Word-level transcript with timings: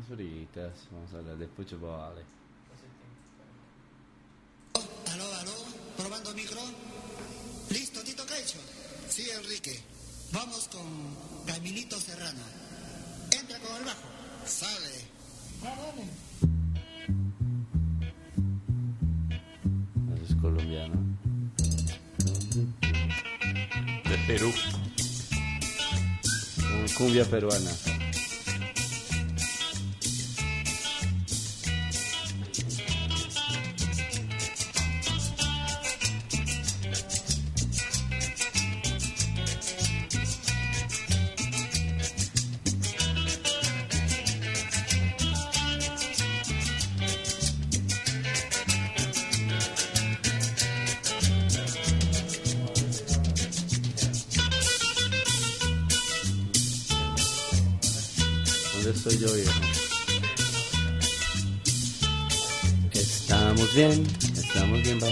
Unas 0.00 0.12
horitas, 0.12 0.72
vamos 0.90 1.12
a 1.12 1.18
hablar 1.18 1.36
de 1.36 1.46
vale. 1.76 2.22
Aló, 5.12 5.34
aló, 5.40 5.52
probando 5.98 6.32
micro. 6.32 6.60
Listo, 7.68 8.02
Tito 8.02 8.24
Caicho. 8.24 8.58
Sí, 9.10 9.28
Enrique. 9.30 9.78
Vamos 10.32 10.68
con 10.68 11.44
Camilito 11.44 12.00
Serrano. 12.00 12.40
Entra 13.30 13.58
con 13.58 13.76
el 13.76 13.84
bajo. 13.84 14.08
Sale. 14.46 15.04
Eso 20.14 20.24
es 20.24 20.34
colombiano. 20.40 20.94
De 24.08 24.18
Perú. 24.26 24.50
Cumbia 26.96 27.24
peruana. 27.24 27.99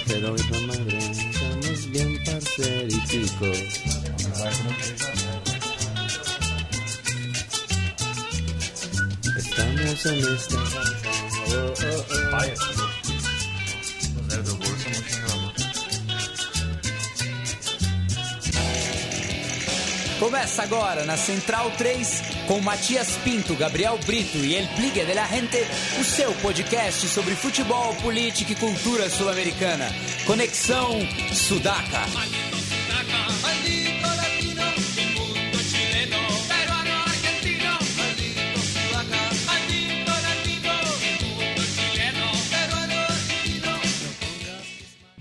Estamos 0.09 0.17
bien, 0.17 0.29
bajero 0.29 0.37
y 0.37 0.43
la 0.53 0.61
madre. 0.67 0.99
Estamos 0.99 1.91
bien, 1.91 2.25
parceritico. 2.25 3.47
Estamos 9.37 10.07
en 10.07 10.19
esta. 10.35 10.57
Oh, 11.49 11.75
oh, 11.83 12.05
oh. 12.13 12.79
Começa 20.19 20.63
agora 20.63 21.05
na 21.05 21.17
Central 21.17 21.71
3 21.79 22.38
com 22.49 22.61
Matias 22.63 23.19
Pinto, 23.19 23.55
Gabriel 23.55 23.99
Brito 24.07 24.39
e 24.39 24.57
El 24.57 24.67
Pligue 24.69 25.05
de 25.05 25.13
la 25.13 25.27
Gente, 25.27 25.59
o 26.01 26.03
seu 26.03 26.33
podcast 26.37 27.07
sobre 27.07 27.35
futebol, 27.37 27.95
política 27.97 28.53
e 28.53 28.57
cultura 28.57 29.11
sul-americana. 29.11 29.95
Conexão 30.27 30.99
Sudaca. 31.31 32.38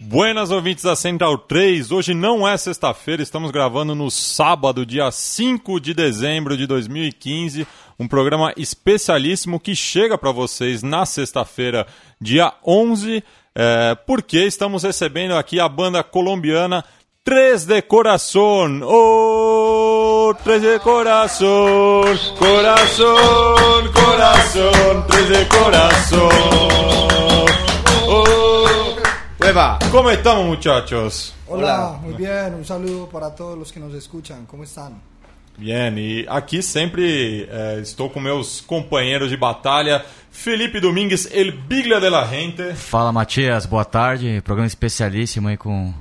Buenas 0.09 0.52
ouvintes 0.52 0.86
da 0.86 0.95
Central 0.95 1.38
3, 1.38 1.91
hoje 1.91 2.13
não 2.13 2.47
é 2.47 2.55
sexta-feira, 2.55 3.22
estamos 3.22 3.52
gravando 3.52 3.94
no 3.94 4.09
sábado, 4.09 4.86
dia 4.86 5.11
5 5.11 5.81
de 5.81 5.94
dezembro 5.94 6.55
de 6.55 6.66
2015, 6.66 7.67
um 7.99 8.08
programa 8.08 8.53
especialíssimo 8.55 9.59
que 9.59 9.75
chega 9.75 10.17
para 10.17 10.31
vocês 10.31 10.81
na 10.81 11.05
sexta-feira, 11.05 11.86
dia 12.22 12.53
11, 12.66 13.22
é, 13.53 13.95
porque 14.08 14.45
estamos 14.45 14.83
recebendo 14.83 15.36
aqui 15.36 15.59
a 15.59 15.67
banda 15.67 16.02
colombiana 16.02 16.86
Tres 17.21 17.65
de 17.65 17.82
Corazón. 17.82 18.83
Oh, 18.86 20.33
Tres 20.42 20.61
de 20.61 20.80
Corazón, 20.80 22.17
Corazón, 22.39 23.92
Corazón, 23.92 25.05
Tres 25.09 25.27
de 25.27 25.45
Corazón. 25.49 27.27
¡Hueva! 29.47 29.80
¿Cómo 29.93 30.09
estamos, 30.09 30.45
muchachos? 30.45 31.33
Hola, 31.47 31.97
muy 32.02 32.15
bien, 32.15 32.53
un 32.53 32.65
saludo 32.65 33.08
para 33.08 33.33
todos 33.33 33.58
los 33.58 33.71
que 33.71 33.80
nos 33.80 33.93
escuchan, 33.93 34.45
¿cómo 34.45 34.65
están? 34.65 35.02
Bien, 35.58 35.97
e 35.97 36.25
aqui 36.27 36.61
sempre 36.61 37.47
eh, 37.49 37.80
estou 37.81 38.09
com 38.09 38.19
meus 38.19 38.59
companheiros 38.59 39.30
de 39.30 39.37
batalha, 39.37 40.03
Felipe 40.30 40.81
Domingues, 40.81 41.30
El 41.31 41.53
Biglia 41.53 42.02
de 42.02 42.09
la 42.09 42.25
Gente. 42.25 42.75
Fala 42.75 43.13
Matias, 43.13 43.65
boa 43.65 43.85
tarde. 43.85 44.41
Programa 44.41 44.67
especialíssimo 44.67 45.47
aí 45.47 45.55
com, 45.55 45.93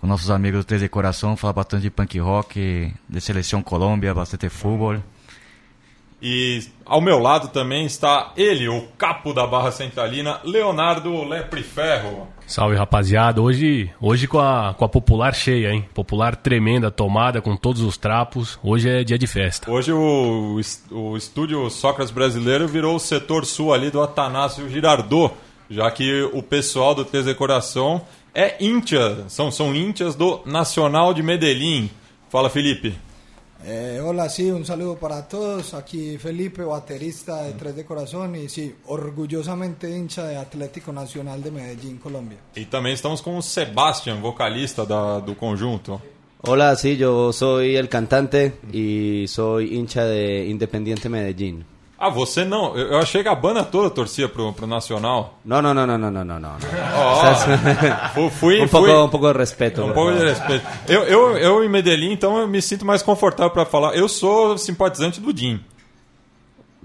com 0.00 0.06
nossos 0.08 0.28
amigos 0.28 0.64
do 0.64 0.66
3 0.66 0.82
de 0.82 0.88
Coração. 0.88 1.36
Fala 1.36 1.52
bastante 1.52 1.82
de 1.82 1.90
punk 1.90 2.18
rock, 2.18 2.92
de 3.08 3.20
Seleção 3.20 3.62
Colômbia, 3.62 4.12
bastante 4.12 4.48
futebol. 4.48 4.96
E 6.20 6.66
ao 6.84 7.00
meu 7.00 7.20
lado 7.20 7.46
também 7.46 7.86
está 7.86 8.32
ele, 8.36 8.68
o 8.68 8.88
capo 8.98 9.32
da 9.32 9.46
Barra 9.46 9.70
Centralina, 9.70 10.40
Leonardo 10.42 11.22
Lepre 11.22 11.62
Ferro. 11.62 12.26
Salve 12.48 12.76
rapaziada, 12.76 13.42
hoje, 13.42 13.90
hoje 14.00 14.26
com, 14.26 14.38
a, 14.40 14.72
com 14.76 14.82
a 14.82 14.88
popular 14.88 15.34
cheia, 15.34 15.70
hein? 15.70 15.84
Popular 15.92 16.34
tremenda, 16.34 16.90
tomada 16.90 17.42
com 17.42 17.54
todos 17.54 17.82
os 17.82 17.98
trapos. 17.98 18.58
Hoje 18.64 18.88
é 18.88 19.04
dia 19.04 19.18
de 19.18 19.26
festa. 19.26 19.70
Hoje 19.70 19.92
o, 19.92 20.54
o 20.54 20.58
es- 20.60 20.82
o 20.90 21.14
estúdio 21.14 21.68
Sócrates 21.68 22.10
Brasileiro 22.10 22.66
virou 22.66 22.96
o 22.96 22.98
setor 22.98 23.44
sul 23.44 23.74
ali 23.74 23.90
do 23.90 24.00
Atanásio 24.00 24.66
Girardot, 24.70 25.34
já 25.68 25.90
que 25.90 26.22
o 26.32 26.42
pessoal 26.42 26.94
do 26.94 27.04
3 27.04 27.26
de 27.26 27.34
Coração 27.34 28.00
é 28.34 28.56
íntia, 28.64 29.24
são, 29.28 29.50
são 29.50 29.74
íntias 29.74 30.14
do 30.14 30.40
Nacional 30.46 31.12
de 31.12 31.22
Medellín. 31.22 31.90
Fala, 32.30 32.48
Felipe. 32.48 32.94
Eh, 33.64 34.00
hola, 34.02 34.28
sí, 34.28 34.50
un 34.50 34.64
saludo 34.64 34.96
para 34.96 35.26
todos. 35.26 35.74
Aquí 35.74 36.16
Felipe, 36.16 36.62
baterista 36.62 37.42
de 37.42 37.52
Tres 37.54 37.74
de 37.74 37.84
Corazón 37.84 38.36
y 38.36 38.48
sí, 38.48 38.74
orgullosamente 38.86 39.90
hincha 39.96 40.24
de 40.26 40.36
Atlético 40.36 40.92
Nacional 40.92 41.42
de 41.42 41.50
Medellín, 41.50 41.98
Colombia. 41.98 42.38
E 42.54 42.64
também 42.64 42.92
estamos 42.92 43.20
com 43.20 43.36
o 43.36 43.42
Sebastian, 43.42 44.20
vocalista 44.20 44.86
da, 44.86 45.18
do 45.18 45.34
conjunto. 45.34 46.00
Hola, 46.42 46.76
sí, 46.76 46.96
yo 46.96 47.32
soy 47.32 47.74
el 47.74 47.88
cantante 47.88 48.54
y 48.72 49.26
soy 49.26 49.76
hincha 49.76 50.04
de 50.04 50.46
Independiente 50.46 51.08
Medellín. 51.08 51.64
Ah, 52.00 52.08
você 52.10 52.44
não. 52.44 52.76
Eu 52.76 52.96
achei 52.98 53.22
que 53.24 53.28
a 53.28 53.34
banda 53.34 53.64
toda 53.64 53.90
torcia 53.90 54.28
pro, 54.28 54.52
pro 54.52 54.66
Nacional. 54.68 55.34
No, 55.44 55.60
no, 55.60 55.74
no, 55.74 55.84
no, 55.84 55.98
no, 55.98 56.10
no, 56.10 56.24
no. 56.38 56.48
Ó, 56.94 57.34
Fu- 58.14 58.30
fui, 58.30 58.60
un, 58.62 58.68
fui- 58.68 58.86
poco, 58.88 59.04
un 59.04 59.10
poco 59.10 59.32
de 59.32 59.38
respeto. 59.38 59.82
Um 59.82 59.86
por 59.86 59.94
pouco 59.94 60.12
de 60.12 60.24
respeito. 60.24 60.64
Eu, 60.86 61.02
eu, 61.02 61.36
eu 61.38 61.64
em 61.64 61.68
Medellín, 61.68 62.12
então 62.12 62.38
eu 62.38 62.46
me 62.46 62.62
sinto 62.62 62.86
mais 62.86 63.02
confortável 63.02 63.50
para 63.52 63.64
falar. 63.64 63.96
Eu 63.96 64.08
sou 64.08 64.56
simpatizante 64.56 65.20
do 65.20 65.32
DIN. 65.32 65.58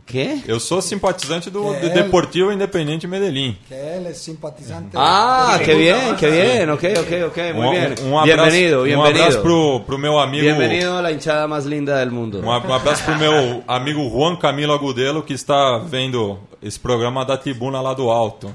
¿Qué? 0.05 0.41
Eu 0.45 0.59
sou 0.59 0.81
simpatizante 0.81 1.49
do 1.49 1.73
Que 1.79 1.87
Deportivo 1.89 2.51
Independiente 2.51 3.07
Medellín. 3.07 3.57
Que 3.67 3.73
él 3.73 4.07
es 4.07 4.17
simpatizante. 4.17 4.89
Ah, 4.95 5.55
de- 5.57 5.63
qué 5.63 5.75
bien, 5.75 6.15
qué 6.17 6.29
bien, 6.29 6.69
ok, 6.69 6.83
ok, 6.99 7.23
ok, 7.27 7.43
Um, 7.55 7.69
bien. 7.71 7.95
um, 8.03 8.09
um 8.11 8.19
abraço, 8.19 8.25
bienvenido, 8.51 8.81
Um 8.81 8.83
bienvenido. 8.83 9.19
abraço 9.21 9.41
pro, 9.41 9.79
pro 9.85 9.97
meu 9.97 10.19
amigo. 10.19 10.43
Bienvenido 10.43 10.91
a 10.97 11.01
la 11.01 11.11
hinchada 11.11 11.47
más 11.47 11.65
linda 11.65 11.97
del 11.99 12.11
mundo. 12.11 12.41
Um 12.43 12.51
ab- 12.51 12.67
um 12.67 12.73
abraço 12.73 13.01
pro 13.05 13.15
meu 13.17 13.63
amigo 13.67 14.01
Juan 14.09 14.35
Camilo 14.35 14.73
Agudelo, 14.73 15.23
que 15.23 15.33
está 15.33 15.77
vendo 15.79 16.37
esse 16.61 16.77
programa 16.79 17.23
da 17.25 17.37
tribuna 17.37 17.79
lá 17.79 17.93
do 17.93 18.11
alto. 18.11 18.53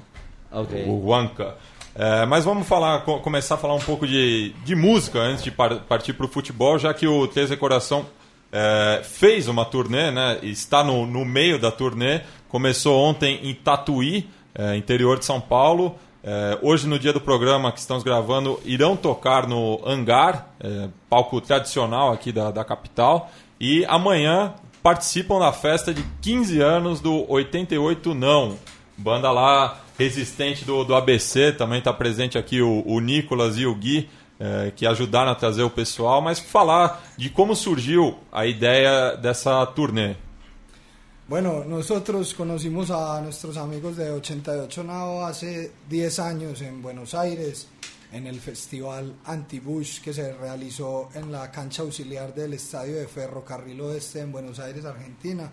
Ok. 0.53 0.85
o 0.87 1.03
Juanca. 1.05 1.57
É, 1.95 2.25
mas 2.27 2.45
vamos 2.45 2.67
falar, 2.69 3.01
co- 3.01 3.19
começar 3.21 3.57
a 3.57 3.59
falar 3.59 3.75
um 3.75 3.81
pouco 3.81 4.07
de, 4.07 4.55
de 4.65 4.75
música 4.77 5.19
antes 5.19 5.43
de 5.43 5.51
par- 5.51 5.81
partir 5.81 6.13
para 6.13 6.27
o 6.27 6.29
futebol, 6.29 6.79
já 6.79 6.95
que 6.95 7.07
o 7.09 7.27
13 7.27 7.57
Coração 7.57 8.07
é, 8.53 9.03
fez 9.05 9.49
uma 9.49 9.65
turnê, 9.65 10.11
né? 10.11 10.39
Está 10.43 10.83
no, 10.83 11.07
no 11.07 11.25
meio 11.25 11.59
da 11.59 11.71
turnê. 11.71 12.23
Começou 12.49 12.99
ontem 13.03 13.41
em 13.43 13.55
Tatuí, 13.55 14.29
é, 14.55 14.77
interior 14.77 15.19
de 15.19 15.25
São 15.25 15.41
Paulo. 15.41 15.97
É, 16.23 16.59
hoje, 16.63 16.87
no 16.87 16.99
dia 16.99 17.13
do 17.13 17.21
programa 17.21 17.71
que 17.73 17.79
estamos 17.79 18.03
gravando, 18.03 18.59
irão 18.65 18.97
tocar 18.97 19.47
no 19.47 19.81
Hangar, 19.87 20.49
é, 20.61 20.89
palco 21.09 21.41
tradicional 21.41 22.13
aqui 22.13 22.33
da, 22.33 22.51
da 22.51 22.65
capital. 22.65 23.31
E 23.61 23.85
amanhã 23.87 24.55
participam 24.83 25.39
da 25.39 25.53
festa 25.53 25.93
de 25.93 26.03
15 26.23 26.61
anos 26.61 27.01
do 27.01 27.31
88 27.31 28.15
Não. 28.15 28.57
Banda 28.97 29.31
lá 29.31 29.81
resistente 29.99 30.65
do, 30.65 30.85
do 30.85 30.95
ABC, 30.95 31.53
também 31.53 31.81
está 31.81 31.93
presente 31.93 32.39
aqui 32.39 32.63
o, 32.63 32.85
o 32.87 33.01
Nicolas 33.01 33.59
e 33.59 33.67
o 33.67 33.75
Gui, 33.75 34.09
eh, 34.41 34.73
que 34.77 34.87
ajudaram 34.87 35.33
a 35.33 35.35
trazer 35.35 35.63
o 35.63 35.71
pessoal, 35.71 36.21
mas 36.23 36.39
falar 36.39 37.03
de 37.17 37.29
como 37.29 37.55
surgiu 37.55 38.19
a 38.31 38.47
ideia 38.47 39.17
dessa 39.17 39.67
turnê. 39.67 40.17
Bueno, 41.29 41.63
nosotros 41.65 42.33
conocimos 42.33 42.91
a 42.91 43.21
nuestros 43.21 43.59
amigos 43.59 43.99
de 43.99 44.11
88 44.11 44.83
Now 44.83 45.27
hace 45.27 45.73
10 45.87 46.19
años 46.21 46.63
en 46.63 46.81
Buenos 46.81 47.13
Aires, 47.15 47.69
en 48.11 48.27
el 48.27 48.41
festival 48.41 49.15
Anti-Bush 49.27 50.01
que 50.01 50.15
se 50.15 50.33
realizó 50.33 51.11
en 51.15 51.31
la 51.31 51.51
cancha 51.51 51.83
auxiliar 51.83 52.35
del 52.35 52.55
Estadio 52.55 52.97
de 52.97 53.07
Ferrocarril 53.07 53.79
Oeste 53.83 54.21
en 54.21 54.33
Buenos 54.33 54.59
Aires, 54.59 54.87
Argentina. 54.87 55.53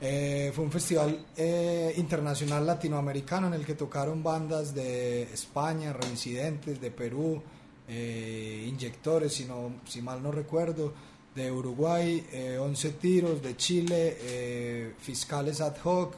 Eh, 0.00 0.50
fue 0.54 0.64
un 0.64 0.72
festival 0.72 1.26
eh, 1.36 1.92
internacional 1.98 2.66
latinoamericano 2.66 3.48
en 3.48 3.54
el 3.54 3.66
que 3.66 3.74
tocaron 3.74 4.22
bandas 4.22 4.74
de 4.74 5.24
España, 5.24 5.92
Reincidentes, 5.92 6.80
de 6.80 6.90
Perú, 6.90 7.42
eh, 7.88 8.66
Inyectores, 8.68 9.32
si, 9.32 9.44
no, 9.44 9.72
si 9.86 10.02
mal 10.02 10.22
no 10.22 10.32
recuerdo, 10.32 10.92
de 11.34 11.50
Uruguay, 11.50 12.26
eh, 12.32 12.58
11 12.58 12.90
Tiros, 12.92 13.42
de 13.42 13.56
Chile, 13.56 14.16
eh, 14.20 14.94
Fiscales 14.98 15.60
Ad 15.60 15.76
Hoc, 15.84 16.14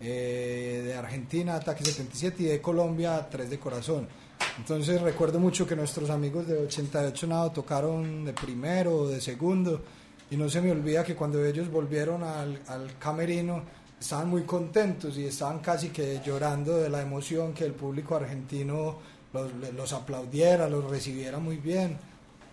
eh, 0.00 0.82
de 0.84 0.94
Argentina, 0.94 1.56
Ataque 1.56 1.84
77 1.84 2.42
y 2.42 2.46
de 2.46 2.60
Colombia, 2.60 3.28
3 3.30 3.50
de 3.50 3.58
Corazón. 3.58 4.06
Entonces 4.58 5.00
recuerdo 5.00 5.40
mucho 5.40 5.66
que 5.66 5.74
nuestros 5.74 6.10
amigos 6.10 6.46
de 6.46 6.58
88 6.58 7.26
Nado 7.26 7.50
tocaron 7.50 8.24
de 8.24 8.32
primero 8.32 8.96
o 8.96 9.08
de 9.08 9.20
segundo 9.20 9.82
y 10.30 10.36
no 10.36 10.48
se 10.48 10.60
me 10.60 10.70
olvida 10.70 11.02
que 11.02 11.16
cuando 11.16 11.44
ellos 11.44 11.70
volvieron 11.70 12.22
al, 12.22 12.60
al 12.68 12.98
camerino 12.98 13.62
estaban 13.98 14.28
muy 14.28 14.42
contentos 14.42 15.16
y 15.18 15.24
estaban 15.24 15.58
casi 15.58 15.88
que 15.88 16.20
llorando 16.24 16.76
de 16.76 16.88
la 16.88 17.02
emoción 17.02 17.52
que 17.52 17.64
el 17.64 17.72
público 17.72 18.14
argentino 18.14 18.98
los, 19.32 19.50
los 19.74 19.92
aplaudiera, 19.92 20.68
los 20.68 20.88
recibiera 20.90 21.38
muy 21.38 21.56
bien 21.56 21.96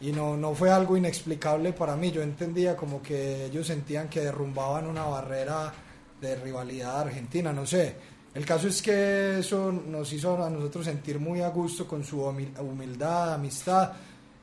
y 0.01 0.11
no, 0.11 0.35
no 0.35 0.53
fue 0.53 0.69
algo 0.71 0.97
inexplicable 0.97 1.71
para 1.73 1.95
mí, 1.95 2.11
yo 2.11 2.21
entendía 2.21 2.75
como 2.75 3.01
que 3.01 3.45
ellos 3.45 3.67
sentían 3.67 4.09
que 4.09 4.21
derrumbaban 4.21 4.87
una 4.87 5.05
barrera 5.05 5.73
de 6.19 6.35
rivalidad 6.35 7.01
argentina, 7.01 7.53
no 7.53 7.65
sé. 7.65 7.95
El 8.33 8.45
caso 8.45 8.67
es 8.67 8.81
que 8.81 9.39
eso 9.39 9.71
nos 9.71 10.11
hizo 10.11 10.43
a 10.43 10.49
nosotros 10.49 10.83
sentir 10.85 11.19
muy 11.19 11.41
a 11.41 11.47
gusto 11.47 11.87
con 11.87 12.03
su 12.03 12.17
humil- 12.21 12.59
humildad, 12.59 13.33
amistad, 13.35 13.93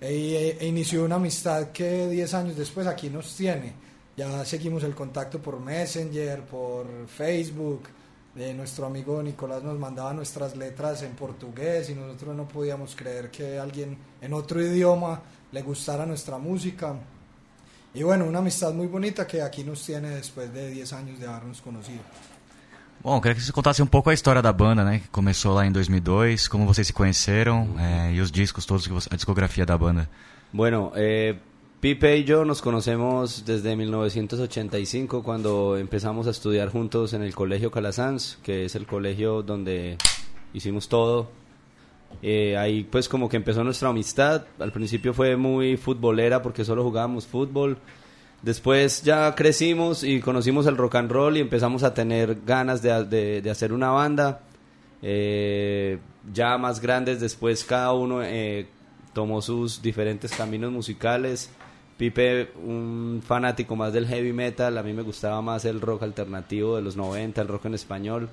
e, 0.00 0.56
e 0.58 0.67
inició 0.67 1.05
una 1.05 1.17
amistad 1.17 1.70
que 1.70 2.08
10 2.08 2.32
años 2.35 2.56
después 2.56 2.87
aquí 2.87 3.11
nos 3.11 3.37
tiene. 3.37 3.75
Ya 4.17 4.44
seguimos 4.46 4.82
el 4.85 4.94
contacto 4.94 5.40
por 5.40 5.61
Messenger, 5.61 6.40
por 6.44 6.87
Facebook. 7.06 7.82
Eh, 8.34 8.55
nuestro 8.55 8.87
amigo 8.87 9.23
Nicolás 9.23 9.62
nos 9.62 9.79
mandaba 9.79 10.14
nuestras 10.14 10.56
letras 10.56 11.02
en 11.02 11.12
portugués 11.12 11.90
y 11.90 11.94
nosotros 11.94 12.34
no 12.34 12.49
podíamos 12.49 12.96
creer 12.96 13.31
que 13.31 13.58
alguien 13.58 13.99
en 14.23 14.32
otro 14.32 14.62
idioma 14.62 15.20
le 15.52 15.61
gustara 15.61 16.06
nuestra 16.06 16.38
música. 16.38 16.94
Y 17.93 18.02
bueno, 18.02 18.25
una 18.25 18.38
amistad 18.38 18.73
muy 18.73 18.87
bonita 18.87 19.26
que 19.26 19.43
aquí 19.43 19.64
nos 19.64 19.84
tiene 19.84 20.11
después 20.11 20.52
de 20.52 20.70
10 20.70 20.93
años 20.94 21.20
de 21.20 21.26
habernos 21.26 21.61
conocido. 21.61 22.00
Bom, 23.02 23.20
queria 23.20 23.34
que 23.34 23.43
você 23.43 23.52
contasse 23.52 23.82
um 23.82 23.87
pouco 23.87 24.08
a 24.11 24.14
história 24.14 24.40
da 24.40 24.52
banda, 24.52 24.85
né? 24.85 25.00
Que 25.00 25.08
começou 25.08 25.52
lá 25.52 25.67
em 25.67 25.73
2002, 25.73 26.49
como 26.49 26.64
vocês 26.64 26.87
se 26.87 26.93
conheceram 26.93 27.75
é, 27.78 28.12
e 28.12 28.20
os 28.20 28.31
discos 28.31 28.64
todos, 28.64 28.88
a 29.11 29.17
discografia 29.17 29.67
da 29.67 29.76
banda. 29.76 30.08
Bueno, 30.52 30.93
eh, 30.94 31.35
Pipe 31.82 32.19
y 32.19 32.23
yo 32.23 32.44
nos 32.44 32.62
conocemos 32.62 33.44
desde 33.44 33.75
1985 33.75 35.25
cuando 35.25 35.76
empezamos 35.76 36.29
a 36.29 36.31
estudiar 36.31 36.69
juntos 36.69 37.12
en 37.12 37.25
el 37.25 37.34
Colegio 37.34 37.73
Calasanz, 37.73 38.37
que 38.44 38.67
es 38.67 38.76
el 38.76 38.87
colegio 38.87 39.43
donde 39.43 39.99
hicimos 40.55 40.88
todo. 40.88 41.29
Eh, 42.23 42.56
ahí 42.56 42.84
pues 42.84 43.08
como 43.08 43.29
que 43.29 43.37
empezó 43.37 43.64
nuestra 43.64 43.88
amistad. 43.88 44.44
Al 44.61 44.70
principio 44.70 45.12
fue 45.12 45.34
muy 45.34 45.76
futbolera 45.76 46.40
porque 46.40 46.64
solo 46.64 46.84
jugábamos 46.84 47.26
fútbol. 47.26 47.79
Después 48.43 49.02
ya 49.02 49.35
crecimos 49.35 50.05
y 50.05 50.20
conocimos 50.20 50.67
el 50.67 50.76
rock 50.76 50.94
and 50.94 51.11
roll 51.11 51.37
y 51.37 51.40
empezamos 51.40 51.82
a 51.82 51.93
tener 51.93 52.43
ganas 52.46 52.81
de, 52.81 53.43
hacer 53.50 53.73
una 53.73 53.90
banda. 53.90 54.43
Eh, 55.02 55.99
ya 56.32 56.56
más 56.58 56.78
grandes 56.78 57.20
después 57.20 57.64
cada 57.64 57.93
uno 57.93 58.23
eh, 58.23 58.69
tomó 59.12 59.43
sus 59.43 59.82
diferentes 59.82 60.31
caminos 60.31 60.70
musicales. 60.70 61.50
Pipe, 62.02 62.50
un 62.64 63.22
fanático 63.25 63.76
más 63.76 63.93
del 63.93 64.08
heavy 64.08 64.32
metal, 64.32 64.76
a 64.76 64.82
mí 64.82 64.93
me 64.93 65.02
gustaba 65.02 65.40
más 65.40 65.64
el 65.64 65.81
rock 65.81 66.02
alternativo 66.02 66.75
de 66.75 66.82
los 66.82 66.96
90, 66.96 67.40
el 67.40 67.46
rock 67.46 67.66
en 67.66 67.75
español. 67.75 68.28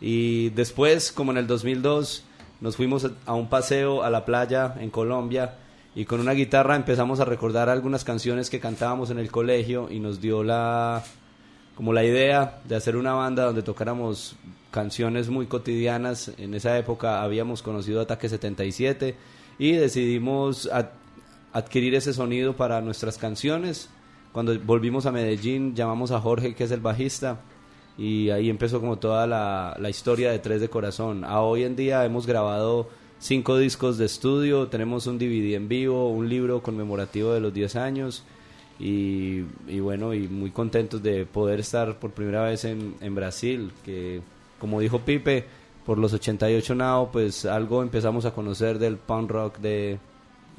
Y 0.00 0.48
después, 0.50 1.12
como 1.12 1.30
en 1.30 1.36
el 1.36 1.46
2002, 1.46 2.24
nos 2.62 2.76
fuimos 2.76 3.06
a- 3.26 3.34
un 3.34 3.50
paseo 3.50 4.02
a 4.02 4.08
la 4.08 4.24
playa 4.24 4.74
en 4.80 4.88
Colombia 4.88 5.56
y 5.94 6.06
con 6.06 6.20
una 6.20 6.32
guitarra 6.32 6.76
empezamos 6.76 7.20
a 7.20 7.26
recordar 7.26 7.68
algunas 7.68 8.04
canciones 8.04 8.48
que 8.48 8.58
cantábamos 8.58 9.10
en 9.10 9.18
el 9.18 9.30
colegio 9.30 9.88
y 9.90 10.00
nos 10.00 10.22
dio 10.22 10.42
la 10.42 11.02
como 11.74 11.92
la 11.92 12.04
idea 12.04 12.60
de 12.64 12.76
hacer 12.76 12.96
una 12.96 13.12
banda 13.12 13.44
donde 13.44 13.62
tocáramos 13.62 14.34
canciones 14.70 15.28
muy 15.28 15.44
cotidianas. 15.46 16.32
En 16.38 16.54
esa 16.54 16.78
época 16.78 17.22
habíamos 17.22 17.62
conocido 17.62 18.00
Ataque 18.00 18.30
77 18.30 19.14
y 19.58 19.72
decidimos 19.72 20.70
adquirir 21.52 21.94
ese 21.94 22.12
sonido 22.12 22.56
para 22.56 22.80
nuestras 22.80 23.18
canciones. 23.18 23.88
Cuando 24.32 24.58
volvimos 24.60 25.06
a 25.06 25.12
Medellín 25.12 25.74
llamamos 25.74 26.10
a 26.10 26.20
Jorge, 26.20 26.54
que 26.54 26.64
es 26.64 26.70
el 26.70 26.80
bajista, 26.80 27.40
y 27.98 28.30
ahí 28.30 28.48
empezó 28.48 28.80
como 28.80 28.98
toda 28.98 29.26
la, 29.26 29.90
historia 29.90 30.30
de 30.30 30.38
Tres 30.38 30.60
de 30.60 30.70
Corazón. 30.70 31.24
A 31.24 31.40
hoy 31.40 31.64
en 31.64 31.76
día 31.76 32.04
hemos 32.04 32.26
grabado 32.26 32.88
cinco 33.18 33.58
discos 33.58 33.98
de 33.98 34.06
estudio, 34.06 34.68
tenemos 34.68 35.06
un 35.06 35.18
DVD 35.18 35.54
en 35.54 35.68
vivo, 35.68 36.10
un 36.10 36.28
libro 36.28 36.62
conmemorativo 36.62 37.32
de 37.32 37.40
los 37.40 37.52
10 37.52 37.76
años 37.76 38.24
y, 38.78 39.44
y 39.68 39.80
bueno, 39.80 40.14
y 40.14 40.28
muy 40.28 40.50
contentos 40.50 41.02
de 41.02 41.26
poder 41.26 41.60
estar 41.60 41.98
por 41.98 42.12
primera 42.12 42.42
vez 42.44 42.64
en, 42.64 43.14
Brasil, 43.14 43.72
que 43.84 44.22
como 44.58 44.80
dijo 44.80 45.00
Pipe, 45.00 45.44
por 45.84 45.98
los 45.98 46.12
88 46.14 46.74
Now, 46.74 47.10
pues 47.10 47.44
algo 47.44 47.82
empezamos 47.82 48.24
a 48.24 48.32
conocer 48.32 48.78
del 48.78 48.96
punk 48.96 49.30
rock 49.30 49.58
de 49.58 49.98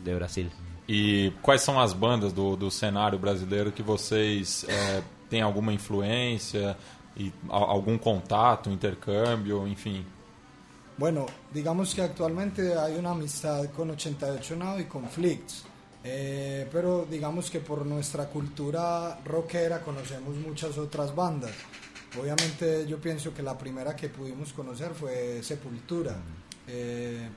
Brasil. 0.03 0.51
E 0.93 1.31
quais 1.41 1.61
são 1.61 1.79
as 1.79 1.93
bandas 1.93 2.33
do, 2.33 2.57
do 2.57 2.69
cenário 2.69 3.17
brasileiro 3.17 3.71
que 3.71 3.81
vocês 3.81 4.65
é, 4.67 5.01
têm 5.29 5.41
alguma 5.41 5.71
influência 5.71 6.75
e 7.15 7.31
algum 7.47 7.97
contato, 7.97 8.69
intercâmbio, 8.69 9.65
enfim? 9.65 10.05
Bueno, 10.97 11.27
digamos 11.53 11.93
que 11.93 12.01
actualmente 12.01 12.73
hay 12.77 12.97
una 12.97 13.11
amistad 13.11 13.67
con 13.71 13.89
88 13.91 14.55
Now 14.57 14.79
y 14.81 14.83
con 14.83 15.07
Flix, 15.07 15.63
eh, 16.03 16.67
pero 16.69 17.07
digamos 17.09 17.49
que 17.49 17.61
por 17.61 17.85
nuestra 17.85 18.25
cultura 18.25 19.17
rockera 19.23 19.81
conocemos 19.81 20.35
muchas 20.45 20.77
otras 20.77 21.15
bandas. 21.15 21.53
Obviamente 22.19 22.85
yo 22.85 22.99
pienso 22.99 23.33
que 23.33 23.41
la 23.41 23.57
primera 23.57 23.95
que 23.95 24.09
pudimos 24.09 24.51
conocer 24.51 24.91
fue 24.93 25.41
Sepultura. 25.41 26.17
Eh, 26.67 27.29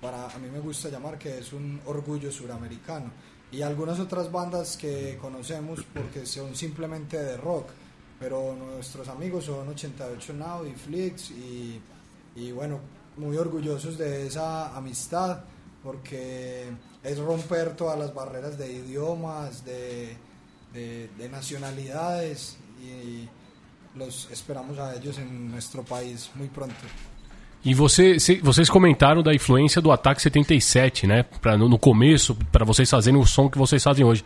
para 0.00 0.28
a 0.28 0.38
mí 0.38 0.48
me 0.50 0.60
gusta 0.60 0.88
llamar 0.88 1.18
que 1.18 1.38
es 1.38 1.52
un 1.52 1.80
orgullo 1.86 2.30
suramericano. 2.30 3.10
Y 3.50 3.62
algunas 3.62 3.98
otras 3.98 4.30
bandas 4.30 4.76
que 4.76 5.16
conocemos 5.20 5.84
porque 5.94 6.26
son 6.26 6.54
simplemente 6.54 7.16
de 7.16 7.36
rock 7.36 7.70
pero 8.18 8.54
nuestros 8.56 9.08
amigos 9.08 9.44
son 9.44 9.68
88 9.68 10.32
Now 10.34 10.66
y 10.66 10.72
Flix 10.72 11.30
y, 11.30 11.80
y 12.36 12.52
bueno 12.52 12.80
muy 13.16 13.36
orgullosos 13.36 13.98
de 13.98 14.26
esa 14.26 14.76
amistad 14.76 15.40
porque 15.82 16.66
es 17.02 17.18
romper 17.18 17.76
todas 17.76 17.98
las 17.98 18.12
barreras 18.12 18.58
de 18.58 18.72
idiomas 18.72 19.64
de, 19.64 20.16
de, 20.72 21.08
de 21.16 21.28
nacionalidades 21.28 22.58
y 22.82 23.28
los 23.96 24.30
esperamos 24.30 24.78
a 24.78 24.94
ellos 24.96 25.18
en 25.18 25.50
nuestro 25.50 25.84
país 25.84 26.30
muy 26.34 26.48
pronto 26.48 26.74
E 27.68 27.74
você, 27.74 28.18
cê- 28.18 28.40
vocês 28.42 28.70
comentaram 28.70 29.22
da 29.22 29.34
influência 29.34 29.82
do 29.82 29.92
Ataque 29.92 30.22
77, 30.22 31.06
né? 31.06 31.22
Pra, 31.42 31.54
no, 31.58 31.68
no 31.68 31.78
começo, 31.78 32.34
para 32.50 32.64
vocês 32.64 32.88
fazerem 32.88 33.20
o 33.20 33.26
som 33.26 33.46
que 33.50 33.58
vocês 33.58 33.82
fazem 33.84 34.06
hoje. 34.06 34.24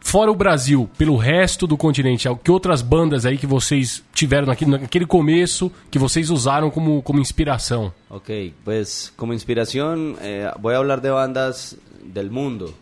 Fora 0.00 0.30
o 0.30 0.34
Brasil, 0.34 0.88
pelo 0.96 1.16
resto 1.16 1.66
do 1.66 1.76
continente, 1.76 2.26
que 2.42 2.50
outras 2.50 2.80
bandas 2.80 3.26
aí 3.26 3.36
que 3.36 3.46
vocês 3.46 4.02
tiveram 4.14 4.46
naquele, 4.46 4.70
naquele 4.70 5.06
começo 5.06 5.70
que 5.90 5.98
vocês 5.98 6.30
usaram 6.30 6.70
como, 6.70 7.02
como 7.02 7.20
inspiração? 7.20 7.92
Ok, 8.08 8.54
pues 8.64 9.12
como 9.16 9.34
inspiración 9.34 10.16
eh, 10.22 10.50
voy 10.60 10.74
a 10.74 10.78
hablar 10.78 11.00
de 11.00 11.10
bandas 11.10 11.76
del 12.02 12.30
mundo. 12.30 12.72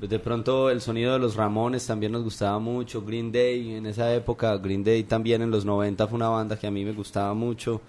De 0.00 0.18
pronto 0.20 0.68
el 0.70 0.80
sonido 0.80 1.14
de 1.14 1.18
los 1.18 1.34
Ramones 1.36 1.84
también 1.86 2.12
nos 2.12 2.22
gustaba 2.22 2.58
mucho, 2.60 3.00
Green 3.02 3.32
Day 3.32 3.74
en 3.76 3.86
esa 3.86 4.12
época, 4.12 4.56
Green 4.58 4.84
Day 4.84 5.02
también 5.04 5.42
en 5.42 5.50
los 5.50 5.64
90 5.64 6.06
fue 6.06 6.16
una 6.16 6.28
banda 6.28 6.56
que 6.56 6.66
a 6.66 6.70
mí 6.70 6.84
me 6.84 6.92
gustaba 6.92 7.34
mucho. 7.34 7.80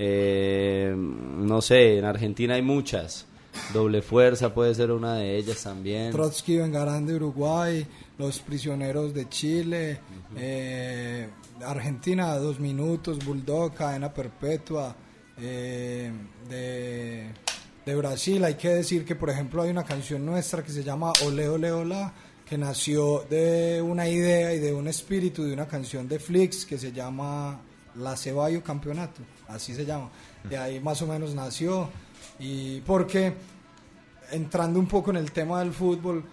Eh, 0.00 0.94
no 0.96 1.60
sé, 1.60 1.98
en 1.98 2.04
Argentina 2.04 2.54
hay 2.54 2.62
muchas. 2.62 3.26
Doble 3.74 4.00
Fuerza 4.00 4.54
puede 4.54 4.72
ser 4.72 4.92
una 4.92 5.16
de 5.16 5.36
ellas 5.36 5.64
también. 5.64 6.12
Trotsky 6.12 6.58
Vengarán 6.58 7.04
de 7.04 7.16
Uruguay, 7.16 7.84
Los 8.16 8.38
Prisioneros 8.38 9.12
de 9.12 9.28
Chile, 9.28 9.98
eh, 10.36 11.28
Argentina 11.64 12.36
Dos 12.36 12.60
Minutos, 12.60 13.18
Bulldog, 13.24 13.74
Cadena 13.74 14.14
Perpetua, 14.14 14.94
eh, 15.40 16.12
de, 16.48 17.32
de 17.84 17.96
Brasil 17.96 18.44
hay 18.44 18.54
que 18.54 18.68
decir 18.68 19.04
que 19.04 19.16
por 19.16 19.30
ejemplo 19.30 19.62
hay 19.62 19.70
una 19.70 19.84
canción 19.84 20.24
nuestra 20.24 20.62
que 20.62 20.70
se 20.70 20.84
llama 20.84 21.12
Ole 21.24 21.48
Ole 21.48 21.72
Ola, 21.72 22.12
que 22.48 22.56
nació 22.56 23.26
de 23.28 23.82
una 23.82 24.08
idea 24.08 24.54
y 24.54 24.60
de 24.60 24.72
un 24.72 24.86
espíritu 24.86 25.42
de 25.42 25.54
una 25.54 25.66
canción 25.66 26.08
de 26.08 26.20
Flix 26.20 26.64
que 26.64 26.78
se 26.78 26.92
llama 26.92 27.60
La 27.96 28.16
Ceballo 28.16 28.62
Campeonato, 28.62 29.22
así 29.48 29.74
se 29.74 29.84
llama, 29.84 30.10
de 30.48 30.56
ahí 30.56 30.80
más 30.80 31.00
o 31.02 31.06
menos 31.06 31.34
nació 31.34 31.88
y 32.38 32.80
porque 32.82 33.34
entrando 34.30 34.78
un 34.78 34.86
poco 34.86 35.10
en 35.10 35.16
el 35.16 35.32
tema 35.32 35.60
del 35.60 35.72
fútbol, 35.72 36.24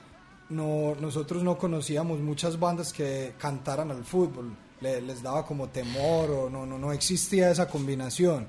no, 0.50 0.94
nosotros 1.00 1.42
no 1.44 1.58
conocíamos 1.58 2.20
muchas 2.20 2.60
bandas 2.60 2.94
que 2.94 3.34
cantaran 3.40 3.92
al 3.92 4.04
fútbol. 4.04 4.56
le- 4.82 5.02
les 5.02 5.24
daba 5.24 5.46
como 5.46 5.70
temor 5.70 6.30
o 6.30 6.50
no, 6.50 6.66
no, 6.66 6.78
no 6.78 6.92
existía 6.92 7.50
esa 7.50 7.68
combinación. 7.68 8.46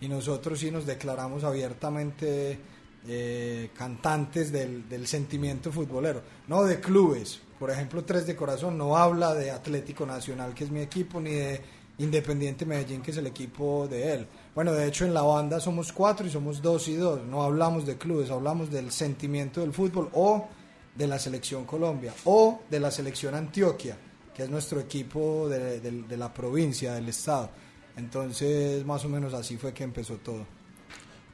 Y 0.00 0.08
nosotros 0.08 0.58
sí 0.58 0.70
nos 0.70 0.84
declaramos 0.84 1.44
abiertamente 1.44 2.58
eh, 3.06 3.70
cantantes 3.76 4.50
del, 4.52 4.88
del 4.88 5.06
sentimiento 5.06 5.70
futbolero, 5.72 6.20
no 6.48 6.64
de 6.64 6.80
clubes. 6.80 7.40
Por 7.58 7.70
ejemplo, 7.70 8.04
Tres 8.04 8.26
de 8.26 8.36
Corazón 8.36 8.76
no 8.76 8.96
habla 8.96 9.34
de 9.34 9.50
Atlético 9.52 10.04
Nacional, 10.04 10.52
que 10.52 10.64
es 10.64 10.70
mi 10.70 10.80
equipo, 10.80 11.20
ni 11.20 11.30
de 11.30 11.60
Independiente 11.98 12.64
Medellín, 12.64 13.02
que 13.02 13.10
es 13.10 13.16
el 13.16 13.26
equipo 13.26 13.88
de 13.88 14.14
él. 14.14 14.26
Bueno, 14.54 14.72
de 14.72 14.86
hecho 14.86 15.04
en 15.04 15.12
la 15.12 15.22
banda 15.22 15.58
somos 15.60 15.92
cuatro 15.92 16.26
y 16.26 16.30
somos 16.30 16.62
dos 16.62 16.86
y 16.88 16.94
dos. 16.94 17.22
No 17.24 17.42
hablamos 17.42 17.84
de 17.86 17.96
clubes, 17.98 18.30
hablamos 18.30 18.70
del 18.70 18.90
sentimiento 18.92 19.60
del 19.60 19.72
fútbol 19.72 20.08
o 20.14 20.46
de 20.94 21.06
la 21.06 21.18
selección 21.18 21.64
Colombia 21.64 22.12
o 22.24 22.60
de 22.70 22.78
la 22.80 22.90
selección 22.90 23.34
Antioquia, 23.34 23.96
que 24.34 24.44
es 24.44 24.48
nuestro 24.50 24.78
equipo 24.80 25.48
de, 25.48 25.80
de- 25.80 26.02
de 26.02 26.16
la 26.16 26.32
provincia, 26.32 26.94
del 26.94 27.08
estado. 27.08 27.50
Entonces, 27.96 28.84
más 28.86 29.04
o 29.04 29.08
menos 29.08 29.34
así 29.34 29.56
fue 29.56 29.72
que 29.72 29.82
empezó 29.84 30.14
todo. 30.18 30.46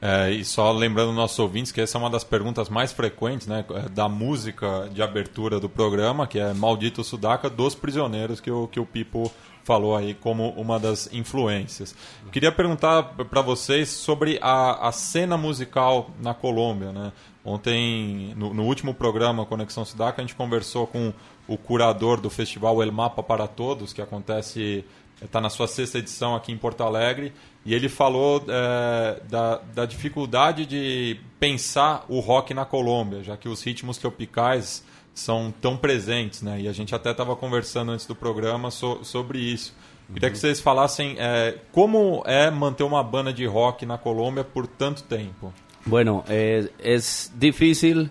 É, 0.01 0.31
e 0.31 0.45
só 0.45 0.71
lembrando 0.73 1.13
nossos 1.13 1.39
ouvintes 1.39 1.73
que 1.73 1.81
essa 1.81 1.97
é 1.97 2.01
uma 2.01 2.11
das 2.11 2.25
perguntas 2.25 2.69
mais 2.69 2.93
frequentes 2.93 3.47
né, 3.47 3.65
é, 3.71 3.89
da 3.89 4.07
música 4.09 4.89
de 4.93 5.01
abertura 5.01 5.59
do 5.61 5.69
programa, 5.69 6.27
que 6.27 6.39
é 6.39 6.53
Maldito 6.53 7.03
Sudaca 7.03 7.49
dos 7.49 7.75
Prisioneiros, 7.75 8.39
que 8.41 8.51
o, 8.51 8.67
que 8.69 8.79
o 8.81 8.85
Pipo 8.85 9.33
falou 9.65 9.97
aí 9.97 10.15
como 10.15 10.51
uma 10.51 10.79
das 10.79 11.13
influências. 11.13 11.95
Queria 12.31 12.53
perguntar 12.53 13.03
para 13.03 13.41
vocês 13.41 13.89
sobre 13.89 14.39
a, 14.41 14.89
a 14.89 14.93
cena 14.93 15.37
musical 15.37 16.11
na 16.21 16.35
Colômbia. 16.35 16.93
Né? 16.93 17.13
Ontem, 17.45 18.35
no, 18.37 18.55
no 18.55 18.65
último 18.65 18.95
programa 18.95 19.47
Conexão 19.47 19.85
Sudaca, 19.85 20.21
a 20.21 20.25
gente 20.25 20.37
conversou 20.37 20.87
com 20.87 21.13
o 21.49 21.57
curador 21.57 22.21
do 22.21 22.31
festival 22.31 22.83
El 22.83 22.93
Mapa 22.93 23.23
para 23.23 23.47
Todos, 23.47 23.93
que 23.93 24.01
acontece 24.01 24.85
está 25.23 25.41
na 25.41 25.49
sua 25.49 25.67
sexta 25.67 25.99
edição 25.99 26.35
aqui 26.35 26.53
em 26.53 26.59
Porto 26.59 26.83
Alegre 26.83 27.33
e 27.65 27.75
ele 27.75 27.89
falou 27.89 28.45
é, 28.47 29.21
da, 29.29 29.57
da 29.75 29.87
dificuldade 29.87 30.67
de 30.67 31.19
pensar 31.41 32.05
o 32.09 32.21
rock 32.21 32.53
na 32.53 32.65
Colômbia, 32.65 33.23
já 33.23 33.37
que 33.37 33.49
os 33.49 33.63
ritmos 33.63 33.97
tropicais 33.97 34.85
são 35.15 35.55
tão 35.61 35.77
presentes, 35.77 36.43
né? 36.43 36.61
E 36.61 36.69
a 36.69 36.73
gente 36.73 36.95
até 36.95 37.13
estava 37.13 37.37
conversando 37.37 37.93
antes 37.93 38.05
do 38.05 38.15
programa 38.15 38.71
so- 38.71 38.99
sobre 39.05 39.39
isso. 39.39 39.73
Queria 40.13 40.31
que 40.31 40.37
vocês 40.37 40.61
falassem 40.61 41.17
é, 41.19 41.57
como 41.73 42.23
é 42.27 42.51
manter 42.51 42.83
uma 42.83 43.03
banda 43.03 43.33
de 43.33 43.47
rock 43.47 43.87
na 43.87 43.97
Colômbia 43.97 44.45
por 44.45 44.67
tanto 44.67 45.03
tempo. 45.05 45.53
Bueno, 45.87 46.25
eh, 46.29 46.69
es 46.79 47.33
difícil, 47.39 48.11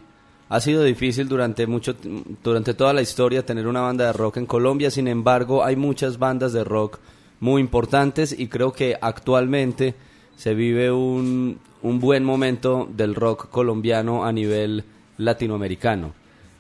ha 0.50 0.60
sido 0.60 0.84
difícil 0.84 1.28
durante 1.28 1.68
mucho, 1.68 1.96
durante 2.44 2.74
toda 2.74 2.94
la 2.94 3.02
historia 3.02 3.46
tener 3.46 3.68
una 3.68 3.82
banda 3.82 4.06
de 4.08 4.14
rock 4.14 4.38
en 4.38 4.46
Colombia. 4.46 4.90
Sin 4.90 5.08
embargo, 5.08 5.64
hay 5.64 5.76
muchas 5.76 6.18
bandas 6.18 6.54
de 6.54 6.64
rock 6.64 7.00
muy 7.40 7.62
importantes 7.62 8.34
y 8.38 8.48
creo 8.48 8.72
que 8.72 8.96
actualmente 9.02 9.94
se 10.36 10.54
vive 10.56 10.92
un, 10.92 11.60
un 11.82 12.00
buen 12.00 12.24
momento 12.24 12.88
del 12.90 13.14
rock 13.14 13.50
colombiano 13.50 14.24
a 14.26 14.32
nivel 14.32 14.84
latinoamericano. 15.18 16.14